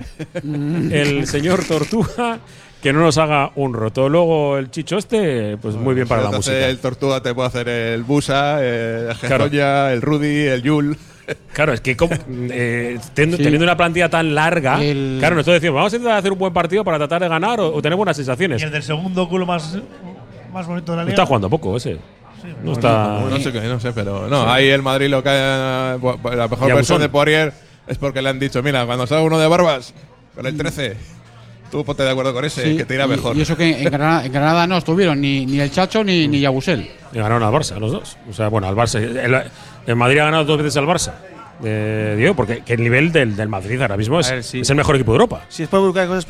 el 1.01 1.27
señor 1.27 1.65
Tortuga 1.65 2.39
que 2.87 2.93
no 2.93 3.01
nos 3.01 3.19
haga 3.19 3.51
un 3.57 3.75
roto. 3.75 4.09
Luego 4.09 4.59
el 4.59 4.71
chicho 4.71 4.97
este, 4.97 5.57
pues 5.57 5.75
muy 5.75 5.95
bien 5.95 6.07
para 6.07 6.23
la 6.23 6.31
música. 6.31 6.69
El 6.69 6.79
Tortuga 6.79 7.21
te 7.21 7.35
puede 7.35 7.49
hacer 7.49 7.69
el 7.69 8.05
Busa, 8.05 8.63
el 8.65 9.15
Claro. 9.19 9.45
Gezoya, 9.47 9.93
el 9.93 10.03
Rudy, 10.03 10.47
el 10.47 10.63
Yul. 10.63 10.97
Claro, 11.53 11.73
es 11.73 11.81
que 11.81 11.97
como, 11.97 12.15
eh, 12.29 13.01
teniendo, 13.13 13.37
Sí. 13.39 13.43
teniendo 13.43 13.65
una 13.65 13.77
plantilla 13.77 14.09
tan 14.09 14.33
larga, 14.37 14.81
El- 14.81 15.17
claro, 15.19 15.35
nosotros 15.35 15.55
decimos, 15.61 15.75
vamos 15.75 15.93
a 15.93 15.97
intentar 15.97 16.19
hacer 16.19 16.31
un 16.31 16.39
buen 16.39 16.53
partido 16.53 16.85
para 16.85 16.99
tratar 16.99 17.21
de 17.23 17.29
ganar 17.29 17.59
o, 17.59 17.75
o 17.75 17.83
tener 17.83 17.97
buenas 17.97 18.17
Y 18.17 18.23
sensaciones. 18.23 18.63
el 18.63 18.71
del 18.71 18.85
segundo 18.85 19.29
culo 19.29 19.45
más, 19.45 19.77
más 20.53 20.67
bonito 20.69 20.93
de 20.93 20.99
la 20.99 21.03
liga. 21.03 21.15
está 21.15 21.27
jugando 21.27 21.51
poco 21.51 21.77
ese. 21.77 21.97
No 22.63 22.71
está. 22.75 23.19
No 23.29 23.37
sé 23.41 23.51
qué, 23.51 23.61
no 23.63 23.81
sé, 23.81 23.91
pero 23.93 24.29
no, 24.29 24.49
ahí 24.49 24.69
el 24.69 24.83
Madrid 24.83 25.09
lo 25.09 25.21
que 25.25 25.31
la 25.31 25.99
mejor 26.49 26.71
Y 26.71 26.73
versión 26.75 27.01
de 27.01 27.09
Poirier 27.09 27.53
es 27.89 27.99
porque 27.99 28.23
le 28.23 28.29
han 28.29 28.39
dicho, 28.39 28.63
mira, 28.63 28.87
cuando 28.87 29.05
salga 29.09 29.25
uno 29.25 29.41
de 29.41 29.49
barbas 29.49 29.95
con 30.37 30.47
el 30.47 30.57
13, 30.57 30.97
tú 31.71 31.85
ponte 31.85 32.03
de 32.03 32.11
acuerdo 32.11 32.33
con 32.35 32.45
ese, 32.45 32.63
Sí, 32.71 32.77
que 32.77 32.85
te 32.85 32.95
irá 32.95 33.07
y- 33.07 33.09
mejor. 33.09 33.37
Y 33.37 33.41
eso 33.43 33.57
que 33.57 33.79
en 33.79 33.85
Granada, 33.85 34.25
en 34.27 34.33
Granada 34.33 34.67
no 34.67 34.77
estuvieron 34.79 35.21
ni, 35.21 35.47
ni 35.47 35.61
el 35.61 35.71
Chacho 35.71 36.03
ni, 36.05 36.27
ni 36.29 36.41
Yabusel. 36.41 36.91
Y 37.13 37.17
ganaron 37.19 37.43
al 37.43 37.53
Barça, 37.53 37.79
los 37.79 37.93
dos. 37.93 38.17
O 38.29 38.33
sea, 38.33 38.49
bueno, 38.49 38.67
al 38.69 38.75
Barça. 38.75 38.99
El, 39.01 39.51
el 39.87 39.97
Madrid 39.97 40.19
ha 40.19 40.25
ganado 40.27 40.45
dos 40.45 40.59
veces 40.59 40.77
al 40.77 40.87
Barça. 40.87 41.13
Eh, 41.65 42.15
digo, 42.19 42.35
porque 42.37 42.61
que 42.63 42.75
el 42.75 42.83
nivel 42.83 43.13
del, 43.13 43.35
del 43.35 43.49
Madrid 43.49 43.81
ahora 43.81 43.97
mismo 43.97 44.21
es, 44.21 44.29
A 44.31 44.35
ver, 44.35 44.45
sí. 44.45 44.61
es 44.61 44.69
el 44.71 44.77
mejor 44.77 44.95
equipo 44.97 45.13
de 45.13 45.17
Europa. 45.17 45.43
Si 45.49 45.63
es 45.63 45.69
por 45.69 45.81
buscar 45.81 46.07
cosas 46.07 46.27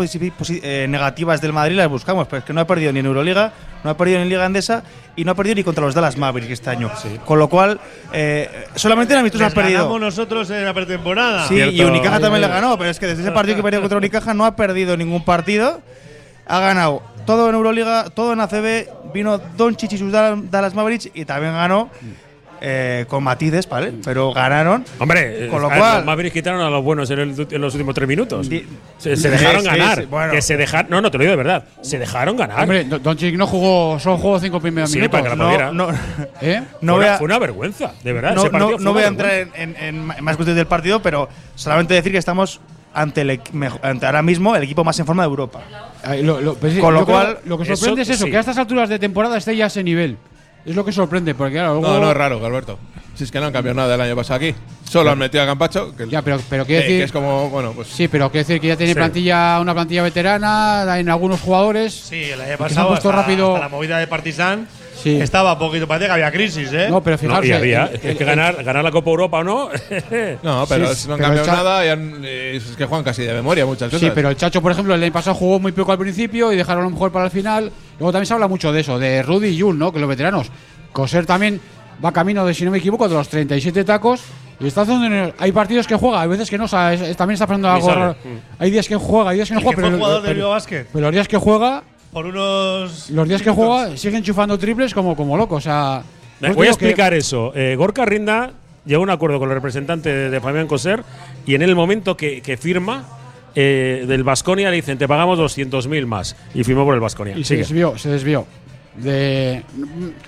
eh, 0.51 0.87
negativas 0.89 1.41
del 1.41 1.53
Madrid, 1.53 1.75
las 1.77 1.89
buscamos. 1.89 2.29
Pero 2.29 2.39
es 2.39 2.45
que 2.45 2.53
no 2.53 2.61
ha 2.61 2.67
perdido 2.67 2.93
ni 2.93 3.01
en 3.01 3.07
Euroliga, 3.07 3.53
no 3.83 3.91
ha 3.91 3.97
perdido 3.97 4.19
ni 4.19 4.23
en 4.25 4.29
Liga 4.29 4.45
Andesa 4.45 4.85
y 5.17 5.25
no 5.25 5.33
ha 5.33 5.35
perdido 5.35 5.57
ni 5.57 5.65
contra 5.65 5.85
los 5.85 5.95
Dallas 5.95 6.17
Mavericks 6.17 6.53
este 6.53 6.71
año. 6.71 6.91
Con 7.25 7.39
lo 7.41 7.49
cual, 7.49 7.81
eh, 8.13 8.67
solamente 8.77 9.15
en 9.15 9.21
amistosos 9.21 9.47
Les 9.47 9.53
ha 9.53 9.55
perdido. 9.55 9.79
ganamos 9.81 10.01
nosotros 10.01 10.49
en 10.51 10.65
la 10.65 10.73
pretemporada. 10.75 11.49
Sí, 11.49 11.57
y. 11.57 11.81
Unicaja 11.83 12.21
también 12.21 12.43
le 12.43 12.49
ganó, 12.49 12.79
pero 12.79 12.91
es 12.91 12.99
que 13.01 13.07
desde 13.07 13.23
ese 13.23 13.33
partido 13.33 13.57
que 13.57 13.63
perdió 13.65 13.81
contra 13.81 13.99
Unicaja 13.99 14.33
no 14.33 14.45
ha 14.45 14.55
perdido 14.55 14.97
ningún 14.97 15.25
partido. 15.25 15.81
Ha 16.47 16.61
ganado 16.61 17.03
todo 17.27 17.49
en 17.49 17.57
Euroliga, 17.57 18.05
todo 18.15 18.33
en 18.33 18.41
ACB. 18.41 19.13
Vino 19.13 19.39
Doncic 19.57 19.91
y 19.93 19.99
sus 19.99 20.13
Dal- 20.13 20.49
Dallas 20.51 20.75
Mavericks 20.75 21.11
y 21.15 21.25
también 21.25 21.53
ganó 21.55 21.91
eh, 22.61 23.05
con 23.09 23.23
matices, 23.23 23.69
¿vale? 23.69 23.93
Pero 24.05 24.33
ganaron. 24.33 24.85
Hombre, 24.99 25.49
Con 25.51 25.61
lo 25.63 25.69
ver, 25.69 25.79
cual- 25.79 25.97
los 25.99 26.05
Mavericks 26.07 26.35
quitaron 26.35 26.61
a 26.61 26.71
los 26.71 26.83
buenos 26.83 27.11
en, 27.11 27.19
el- 27.19 27.47
en 27.51 27.61
los 27.61 27.75
últimos 27.75 27.95
tres 27.95 28.09
minutos. 28.09 28.49
Di- 28.49 28.67
Se, 28.99 29.15
se 29.17 29.23
Sí, 29.23 29.29
dejaron 29.29 29.61
sí, 29.63 29.67
ganar. 29.69 29.99
sí, 30.01 30.07
bueno. 30.11 30.33
Que 30.33 30.41
se 30.43 30.57
dejaron. 30.57 30.91
No, 30.91 31.01
no, 31.01 31.11
te 31.11 31.19
lo 31.19 31.23
digo 31.25 31.33
de 31.33 31.37
verdad. 31.37 31.65
Se 31.83 31.99
dejaron 31.99 32.37
ganar. 32.37 32.61
Hombre, 32.63 32.85
Don- 32.85 33.03
Doncic 33.03 33.35
no 33.37 33.47
jugó, 33.47 33.99
solo 34.01 34.19
jugó 34.19 34.41
cinco 34.41 34.61
primeros 34.61 34.91
Sí, 34.91 34.97
minutos. 34.99 35.21
para 35.21 35.23
que 35.25 35.37
la 35.37 35.37
No, 35.37 35.45
pudiera. 35.47 35.73
no, 35.73 35.89
¿Eh? 36.41 36.63
no 36.81 36.97
fue, 36.97 37.17
fue 37.19 37.25
una 37.27 37.39
vergüenza, 37.39 37.93
de 38.03 38.13
verdad. 38.13 38.35
no, 38.35 38.49
no- 38.49 38.79
no 38.79 38.93
voy 38.93 39.03
a 39.03 39.07
entrar 39.09 39.33
en, 39.35 39.51
en- 39.57 39.77
en 39.81 40.07
más 40.07 40.37
cuestiones 40.37 40.57
del 40.57 40.67
partido, 40.67 41.01
pero 41.03 41.29
solamente 41.55 41.95
decir 41.95 42.13
que 42.13 42.19
estamos 42.19 42.61
ante, 42.95 43.21
el, 43.21 43.41
ante 43.83 44.07
ahora 44.07 44.23
mismo 44.23 44.57
el 44.57 44.63
equipo 44.63 44.83
más 44.83 44.99
en 44.99 45.05
forma 45.05 45.23
de 45.23 45.29
Europa. 45.29 45.61
Ay, 46.03 46.23
lo, 46.23 46.41
lo- 46.41 46.55
pues 46.55 46.73
sí, 46.73 46.81
Con 46.81 46.95
lo 46.95 47.01
yo 47.01 47.07
creo 47.07 47.17
cual, 47.19 47.39
lo 47.45 47.59
que 47.59 47.65
eso 47.65 47.77
sorprende 47.77 48.03
es 48.03 48.09
eso, 48.09 48.25
sí. 48.25 48.31
que 48.31 48.37
a 48.39 48.41
estas 48.41 48.57
alturas 48.57 48.89
de 48.89 48.99
temporada 48.99 49.37
esté 49.37 49.55
ya 49.55 49.65
a 49.65 49.67
ese 49.67 49.83
nivel. 49.85 50.17
Es 50.67 50.75
lo 50.75 50.85
que 50.85 50.93
sorprende, 50.93 51.35
porque 51.35 51.55
claro, 51.55 51.75
luego. 51.81 51.95
No, 51.95 52.01
no 52.01 52.11
es 52.11 52.17
raro, 52.17 52.45
Alberto. 52.45 52.79
Si 53.15 53.25
es 53.25 53.31
que 53.31 53.39
no 53.41 53.47
han 53.47 53.53
cambiado 53.53 53.77
nada 53.77 53.89
del 53.93 54.01
año 54.01 54.17
pasado 54.17 54.37
aquí. 54.37 54.55
Solo 54.91 55.11
han 55.11 55.19
metido 55.19 55.43
a 55.43 55.47
Campacho, 55.47 55.95
que, 55.97 56.07
Ya, 56.09 56.21
pero, 56.23 56.39
pero 56.51 56.65
eh, 56.65 56.67
quiero 56.67 56.83
decir. 56.83 56.99
que 56.99 57.05
es 57.05 57.13
como, 57.13 57.49
bueno, 57.49 57.73
pues. 57.73 57.89
Sí, 57.89 58.09
pero 58.09 58.31
quiero 58.31 58.47
decir 58.47 58.61
que 58.61 58.67
ya 58.69 58.77
tiene 58.77 58.93
Sí. 58.93 58.97
plantilla, 58.97 59.59
una 59.61 59.73
plantilla 59.73 60.03
veterana 60.03 60.99
en 60.99 61.09
algunos 61.09 61.41
jugadores. 61.41 61.95
Sí, 61.95 62.25
el 62.25 62.41
año 62.41 62.43
que 62.43 62.47
se 62.47 62.53
han 62.53 62.59
pasado 62.59 62.89
puesto 62.89 63.09
hasta, 63.11 63.23
rápido. 63.23 63.55
hasta 63.55 63.67
la 63.67 63.69
movida 63.71 63.99
de 63.99 64.07
Partizan 64.07 64.69
Sí. 65.03 65.21
estaba 65.21 65.59
poquito, 65.59 65.87
parece 65.87 66.07
que 66.07 66.13
había 66.13 66.33
crisis, 66.33 66.73
¿eh? 66.73 66.89
No, 66.91 67.03
pero 67.03 67.15
No, 67.17 67.19
fijarse. 67.19 67.49
y 67.49 67.53
había. 67.53 67.85
el- 67.87 67.95
es 67.95 68.01
que 68.01 68.11
el- 68.11 68.25
ganar, 68.25 68.65
ganar 68.65 68.83
la 68.83 68.91
Copa 68.91 69.11
Europa 69.11 69.39
o 69.39 69.45
no. 69.45 69.69
No, 70.43 70.65
pero 70.69 70.89
Sí, 70.89 71.03
si 71.03 71.09
no 71.09 71.15
han 71.15 71.21
el 71.21 71.27
cambiado 71.27 71.47
nada 71.53 71.85
y 71.87 71.89
han- 71.91 72.23
eh, 72.25 72.57
es 72.57 72.77
que 72.77 72.85
juegan 72.87 73.05
casi 73.05 73.23
de 73.23 73.33
memoria 73.35 73.67
muchas 73.67 73.91
Sí, 73.91 73.97
cosas. 73.97 74.13
pero 74.15 74.31
el 74.31 74.37
Chacho, 74.37 74.61
por 74.63 74.73
ejemplo, 74.73 74.95
el 74.95 75.03
año 75.03 75.13
pasado 75.13 75.35
jugó 75.37 75.61
muy 75.61 75.73
poco 75.73 75.93
al 75.93 75.99
principio 75.99 76.53
y 76.53 76.57
dejaron 76.57 76.83
a 76.83 76.85
lo 76.87 76.91
mejor 76.91 77.13
para 77.13 77.27
el 77.27 77.31
final. 77.31 77.71
Luego 77.99 78.13
también 78.13 78.27
se 78.27 78.35
habla 78.35 78.49
mucho 78.49 78.73
de 78.73 78.81
eso, 78.81 78.99
de 78.99 79.23
Rudy 79.23 79.49
y 79.49 79.61
Jul, 79.61 79.79
¿no? 79.79 79.93
Que 79.93 79.99
los 80.01 80.09
veteranos. 80.09 80.51
Coser 80.93 81.27
también 81.27 81.61
va 82.05 82.13
camino 82.13 82.45
de, 82.47 82.55
si 82.55 82.65
no 82.65 82.71
me 82.71 82.79
equivoco, 82.79 83.09
de 83.09 83.15
los 83.15 83.29
37 83.29 83.85
tacos. 83.85 84.23
Y 84.59 84.67
está 84.69 84.83
haciendo. 84.83 85.35
Hay 85.39 85.53
partidos 85.53 85.87
que 85.87 85.95
juega, 85.97 86.23
hay 86.23 86.29
veces 86.29 86.49
que 86.49 86.57
no. 86.57 86.65
o 86.65 86.69
sea, 86.69 86.95
es- 86.95 87.03
es- 87.03 87.17
también 87.17 87.35
está 87.35 87.47
pasando 87.47 87.69
algo 87.71 87.91
raro. 87.95 88.17
Hay 88.59 88.71
días 88.71 88.89
que 88.89 88.97
juega, 88.97 89.31
hay 89.31 89.37
días 89.37 89.49
que 89.49 89.55
no 89.55 89.61
El 89.61 89.65
juega. 89.67 89.77
que 89.77 89.83
fue 89.83 89.91
pero, 89.99 90.21
del 90.23 90.87
pero 90.93 91.07
los 91.07 91.13
días 91.13 91.29
que 91.29 91.37
juega, 91.37 91.83
Por 92.13 92.27
unos. 92.27 93.11
los 93.11 93.29
días 93.29 93.43
que 93.43 93.51
juega, 93.51 93.97
sigue 93.97 94.17
enchufando 94.17 94.59
triples 94.59 94.95
como, 94.95 95.15
como 95.17 95.37
loco. 95.37 95.57
O 95.57 95.61
sea. 95.61 96.03
Me- 96.41 96.49
pues 96.49 96.57
Voy 96.57 96.67
a 96.67 96.69
que- 96.69 96.73
explicar 96.73 97.15
eso. 97.15 97.53
Eh, 97.55 97.77
Gorka 97.77 98.05
Rinda 98.05 98.53
llegó 98.85 99.01
a 99.01 99.05
un 99.05 99.11
acuerdo 99.11 99.39
con 99.39 99.49
el 99.49 99.55
representante 99.55 100.09
de, 100.13 100.31
de 100.31 100.41
Fabián 100.41 100.67
Coser 100.67 101.03
y 101.47 101.55
en 101.55 101.63
el 101.63 101.75
momento 101.75 102.17
que, 102.17 102.41
que 102.43 102.57
firma 102.57 103.05
eh, 103.55 104.05
del 104.07 104.23
Basconia 104.23 104.71
le 104.71 104.77
dicen 104.77 104.97
te 104.99 105.09
pagamos 105.09 105.39
200.000 105.39 106.07
más 106.07 106.37
y 106.55 106.63
firmó 106.63 106.85
por 106.85 106.95
el 106.95 107.01
Basconia. 107.01 107.37
Y 107.37 107.45
se 107.45 107.57
desvió, 107.57 107.97
se 107.99 108.11
desvió. 108.11 108.47
De, 108.97 109.63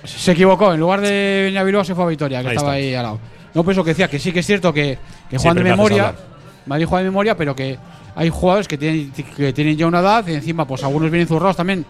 se 0.05 0.33
equivocó, 0.33 0.75
en 0.75 0.81
lugar 0.81 1.01
de 1.01 1.43
venir 1.45 1.59
a 1.59 1.63
Bilbao 1.65 1.85
se 1.85 1.95
fue 1.95 2.05
a 2.05 2.09
Vitoria, 2.09 2.43
que 2.43 2.49
Ahí 2.49 2.57
estaba 2.57 2.77
está. 2.77 2.87
ahí 2.89 2.95
al 2.95 3.03
lado. 3.03 3.19
No, 3.55 3.65
pues 3.65 3.75
eso 3.77 3.83
que 3.85 3.91
decía, 3.91 4.09
que 4.09 4.19
sí 4.19 4.31
que 4.33 4.41
es 4.41 4.47
cierto 4.47 4.73
que, 4.75 4.99
que 5.31 5.39
juegan 5.39 5.57
de 5.57 5.65
memoria. 5.65 6.15
Madrid 6.67 6.85
juega 6.87 7.03
de 7.05 7.11
memoria, 7.11 7.35
pero 7.37 7.57
que 7.57 7.79
hay 8.15 8.29
jugadores 8.29 8.69
que 8.69 8.79
tienen, 8.79 9.13
que 9.13 9.53
tienen 9.53 9.77
ya 9.77 9.87
una 9.87 10.01
edad 10.01 10.27
y 10.27 10.35
encima 10.35 10.67
pues 10.67 10.83
algunos 10.85 11.11
vienen 11.11 11.29
zurrados 11.29 11.57
también. 11.57 11.85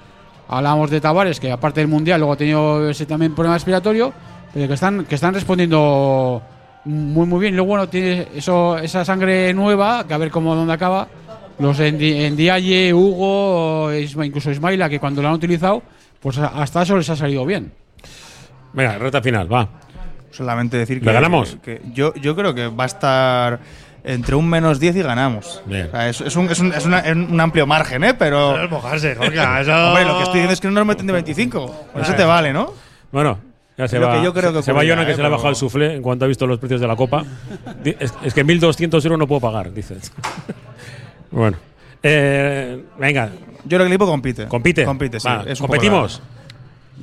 Hablábamos 0.49 0.91
de 0.91 1.01
Tavares, 1.01 1.41
que 1.41 1.53
aparte 1.53 1.81
del 1.81 1.89
Mundial 1.89 2.21
luego 2.21 2.33
ha 2.33 2.37
tenido 2.37 2.89
ese 2.89 3.05
también 3.07 3.35
problema 3.35 3.57
respiratorio, 3.57 4.13
pero 4.53 4.67
que 4.67 4.75
están, 4.75 5.05
que 5.05 5.15
están 5.15 5.35
respondiendo 5.35 6.43
muy 6.85 7.27
muy 7.27 7.41
bien. 7.41 7.53
Y 7.53 7.57
luego 7.57 7.69
bueno, 7.69 7.89
tiene 7.89 8.29
eso, 8.35 8.79
esa 8.79 9.05
sangre 9.05 9.53
nueva, 9.53 10.07
que 10.07 10.15
a 10.15 10.19
ver 10.19 10.31
cómo 10.31 10.55
dónde 10.55 10.73
acaba. 10.73 11.09
Los 11.59 11.81
en, 11.81 12.01
en 12.01 12.37
Diaye, 12.37 12.95
Hugo, 12.95 13.93
incluso 13.93 14.51
Ismaila, 14.51 14.89
que 14.89 15.01
cuando 15.01 15.21
lo 15.21 15.29
han 15.29 15.35
utilizado, 15.35 15.83
pues 16.21 16.39
hasta 16.39 16.83
eso 16.83 16.97
les 16.97 17.11
ha 17.11 17.17
salido 17.17 17.45
bien. 17.45 17.73
Venga, 18.73 18.97
reta 18.99 19.21
final, 19.21 19.53
va. 19.53 19.69
Solamente 20.31 20.77
decir 20.77 21.01
que. 21.01 21.07
¿Le 21.07 21.13
ganamos? 21.13 21.57
que 21.63 21.83
yo, 21.93 22.15
yo 22.15 22.37
creo 22.37 22.55
que 22.55 22.69
va 22.69 22.85
a 22.85 22.87
estar 22.87 23.61
entre 24.13 24.35
un 24.35 24.49
menos 24.49 24.81
10 24.81 24.97
y 24.97 25.03
ganamos. 25.03 25.63
Bien. 25.67 25.87
O 25.89 25.91
sea, 25.91 26.09
es, 26.09 26.21
es 26.21 26.35
un, 26.37 26.49
es, 26.51 26.59
un, 26.61 26.73
es 26.73 26.85
una- 26.87 27.01
es 27.01 27.15
un 27.15 27.41
amplio 27.41 27.67
margen, 27.67 28.03
¿eh? 28.05 28.15
Pero. 28.15 28.63
Es 28.63 28.71
mojarse, 28.71 29.15
Jorge, 29.15 29.35
eso- 29.35 29.89
Hombre, 29.89 30.05
lo 30.05 30.17
que 30.19 30.23
estoy 30.25 30.41
diciendo 30.41 30.53
es 30.53 30.61
que 30.61 30.69
no 30.69 30.75
nos 30.75 30.87
meten 30.87 31.07
de 31.07 31.13
25. 31.13 31.87
Por 31.93 32.03
eso 32.03 32.15
te 32.15 32.25
vale, 32.25 32.53
¿no? 32.53 32.73
Bueno, 33.13 33.39
ya 33.77 33.87
se 33.89 33.99
va. 33.99 34.15
que 34.17 34.23
yo 34.25 34.33
creo 34.35 34.53
que 34.53 34.63
se 34.63 34.73
va 34.73 34.81
Jonah, 34.85 35.05
que 35.07 35.13
¿eh? 35.13 35.15
se 35.15 35.21
le 35.21 35.27
ha 35.27 35.31
bajado 35.31 35.51
el 35.51 35.57
suflé 35.57 35.95
en 35.97 36.03
cuanto 36.03 36.25
ha 36.25 36.29
visto 36.29 36.47
los 36.47 36.59
precios 36.59 36.81
de 36.81 36.87
la 36.89 36.97
copa. 36.97 37.25
Es, 37.85 38.13
es 38.23 38.35
que 38.35 38.45
1.200 38.45 39.05
euros 39.05 39.19
no 39.19 39.27
puedo 39.27 39.41
pagar, 39.41 39.73
dice. 39.73 39.97
bueno. 41.31 41.57
Eh, 42.03 42.83
venga. 42.99 43.29
Yo 43.65 43.69
creo 43.77 43.81
que 43.81 43.87
el 43.87 43.93
equipo 43.93 44.07
compite. 44.07 44.47
Compite. 44.47 44.85
Compite, 44.85 45.21
sí. 45.21 45.29
Va, 45.29 45.45
es 45.47 45.59
competimos. 45.59 46.23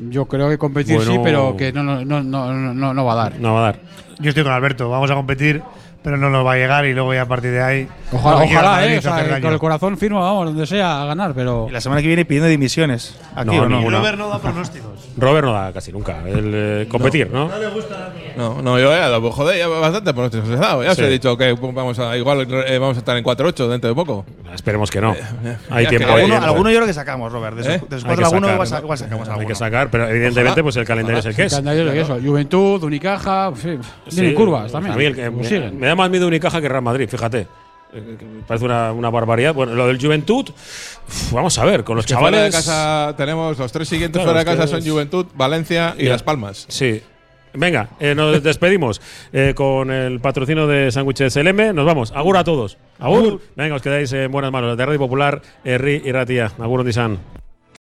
Yo 0.09 0.25
creo 0.25 0.49
que 0.49 0.57
competir 0.57 0.99
sí, 1.01 1.07
Bueno. 1.17 1.23
pero 1.23 1.57
que 1.57 1.71
no, 1.71 1.83
no, 1.83 2.03
no, 2.03 2.21
no, 2.23 2.53
no, 2.73 2.93
no 2.93 3.05
va 3.05 3.13
a 3.13 3.15
dar. 3.15 3.39
No 3.39 3.53
va 3.53 3.59
a 3.59 3.63
dar. 3.63 3.79
Yo 4.19 4.29
estoy 4.29 4.43
con 4.43 4.51
Alberto, 4.51 4.89
vamos 4.89 5.09
a 5.11 5.15
competir, 5.15 5.61
pero 6.05 6.17
no 6.17 6.29
nos 6.29 6.45
va 6.45 6.53
a 6.53 6.55
llegar 6.55 6.85
y 6.85 6.93
luego 6.93 7.15
ya 7.15 7.23
a 7.23 7.25
partir 7.25 7.49
de 7.49 7.63
ahí. 7.63 7.87
Ojalá, 8.11 8.45
Madrid 8.45 8.93
eh, 8.93 8.97
o 8.99 9.01
sea, 9.01 9.15
hacer 9.15 9.41
con 9.41 9.53
el 9.53 9.57
corazón 9.57 9.97
firme, 9.97 10.19
vamos, 10.19 10.45
donde 10.45 10.67
sea, 10.67 11.01
a 11.01 11.05
ganar, 11.05 11.33
pero. 11.33 11.65
Y 11.67 11.71
la 11.71 11.81
semana 11.81 11.99
que 11.99 12.07
viene 12.07 12.25
pidiendo 12.25 12.47
dimisiones. 12.47 13.17
¿Aquí 13.35 13.47
No, 13.55 13.63
o 13.63 13.67
no? 13.67 13.77
ninguna. 13.77 14.11
No 14.15 14.29
da 14.29 14.37
pronósticos. 14.37 15.04
Robert 15.17 15.45
no 15.45 15.53
da 15.53 15.71
casi 15.71 15.91
nunca. 15.91 16.17
El, 16.27 16.51
eh, 16.53 16.87
competir, 16.89 17.29
¿no? 17.31 17.49
No, 18.37 18.61
no, 18.61 18.79
yo 18.79 18.91
ya, 18.91 19.07
lo- 19.09 19.31
joder, 19.31 19.57
ya 19.57 19.67
bastante 19.67 20.13
pronósticos 20.13 20.49
he 20.49 20.55
dado. 20.57 20.83
Ya 20.83 20.91
os 20.91 20.97
Sí. 20.97 21.03
he 21.03 21.09
dicho 21.09 21.37
que 21.37 21.53
vamos 21.53 21.97
a, 21.99 22.17
igual 22.17 22.45
eh, 22.67 22.77
vamos 22.77 22.97
a 22.97 22.99
estar 22.99 23.15
en 23.15 23.23
4-8 23.23 23.67
dentro 23.69 23.89
de 23.89 23.95
poco. 23.95 24.25
Esperemos 24.53 24.91
que 24.91 24.99
no. 25.01 25.15
Hay 25.69 25.87
tiempo. 25.87 26.07
que 26.07 26.13
hay 26.13 26.17
Alguno, 26.21 26.33
tiempo. 26.35 26.45
alguno 26.45 26.69
yo 26.69 26.77
creo 26.77 26.87
que 26.87 26.93
sacamos, 26.93 27.31
Robert. 27.31 27.55
De 27.55 27.61
esos, 27.61 27.73
¿Eh? 27.75 27.81
de 27.89 27.95
esos 27.95 28.09
Hay 28.09 28.15
cuatro, 28.15 28.17
que 28.17 28.23
alguno 28.25 28.47
sacar, 28.47 28.53
igual, 28.55 28.67
sa- 28.67 28.75
¿no? 28.75 28.81
igual 28.83 28.97
sacamos 28.97 29.27
Hay 29.27 29.31
alguno. 29.33 29.47
que 29.47 29.55
sacar, 29.55 29.89
pero 29.89 30.03
evidentemente 30.09 30.51
Ojalá. 30.51 30.63
pues 30.63 30.75
el 30.77 30.85
calendario 30.85 31.19
es 31.19 31.25
el 31.25 31.35
que 31.35 31.43
es. 31.45 31.51
Calendario 31.53 31.85
de 31.85 32.01
eso. 32.01 32.17
Juventud, 32.23 32.83
Unicaja, 32.83 33.51
sí, 34.09 34.33
curvas 34.33 34.71
también. 34.71 34.93
A 34.93 34.97
mí 34.97 35.05
el 35.05 35.15
que 35.15 35.31
Pues 35.31 35.51
me, 35.51 35.71
me 35.71 35.87
da 35.87 35.95
más 35.95 36.09
miedo 36.09 36.27
Unicaja 36.27 36.59
que 36.61 36.67
Real 36.69 36.81
Madrid, 36.83 37.07
fíjate. 37.09 37.47
Eh, 37.95 38.17
Parece 38.47 38.65
una, 38.65 38.91
una 38.91 39.09
barbaridad. 39.09 39.53
Bueno, 39.53 39.73
lo 39.73 39.87
del 39.87 39.99
Juventud, 39.99 40.45
vamos 41.31 41.57
a 41.57 41.65
ver, 41.65 41.83
con 41.83 41.95
los 41.95 42.05
Que 42.05 42.13
fuera 42.15 42.31
chavales. 42.37 42.53
de 42.53 42.57
casa 42.57 43.13
tenemos 43.17 43.57
los 43.57 43.71
tres 43.71 43.87
siguientes 43.87 44.19
Claro, 44.21 44.31
fuera 44.31 44.39
de 44.51 44.57
casa 44.57 44.67
son 44.67 44.79
es- 44.79 44.89
Juventud, 44.89 45.25
Valencia 45.35 45.95
y 45.97 46.03
Ya. 46.05 46.11
Las 46.11 46.23
Palmas. 46.23 46.65
Sí. 46.67 47.01
Venga, 47.53 47.87
eh, 48.01 48.13
nos 48.13 48.43
despedimos 48.43 49.01
eh, 49.31 49.53
con 49.55 49.89
el 49.89 50.19
patrocinio 50.19 50.67
de 50.67 50.91
Sándwiches 50.91 51.35
LM. 51.37 51.73
Nos 51.73 51.85
vamos. 51.85 52.11
Agur 52.11 52.35
a 52.35 52.43
todos. 52.43 52.77
Agur. 52.99 53.39
Venga, 53.55 53.75
os 53.75 53.81
quedáis 53.81 54.11
en 54.11 54.29
buenas 54.29 54.51
manos. 54.51 54.77
De 54.77 54.85
Radio 54.85 54.99
Popular, 54.99 55.41
Herri 55.63 56.01
y 56.03 56.11
Ratia. 56.11 56.51
Agur. 56.59 56.83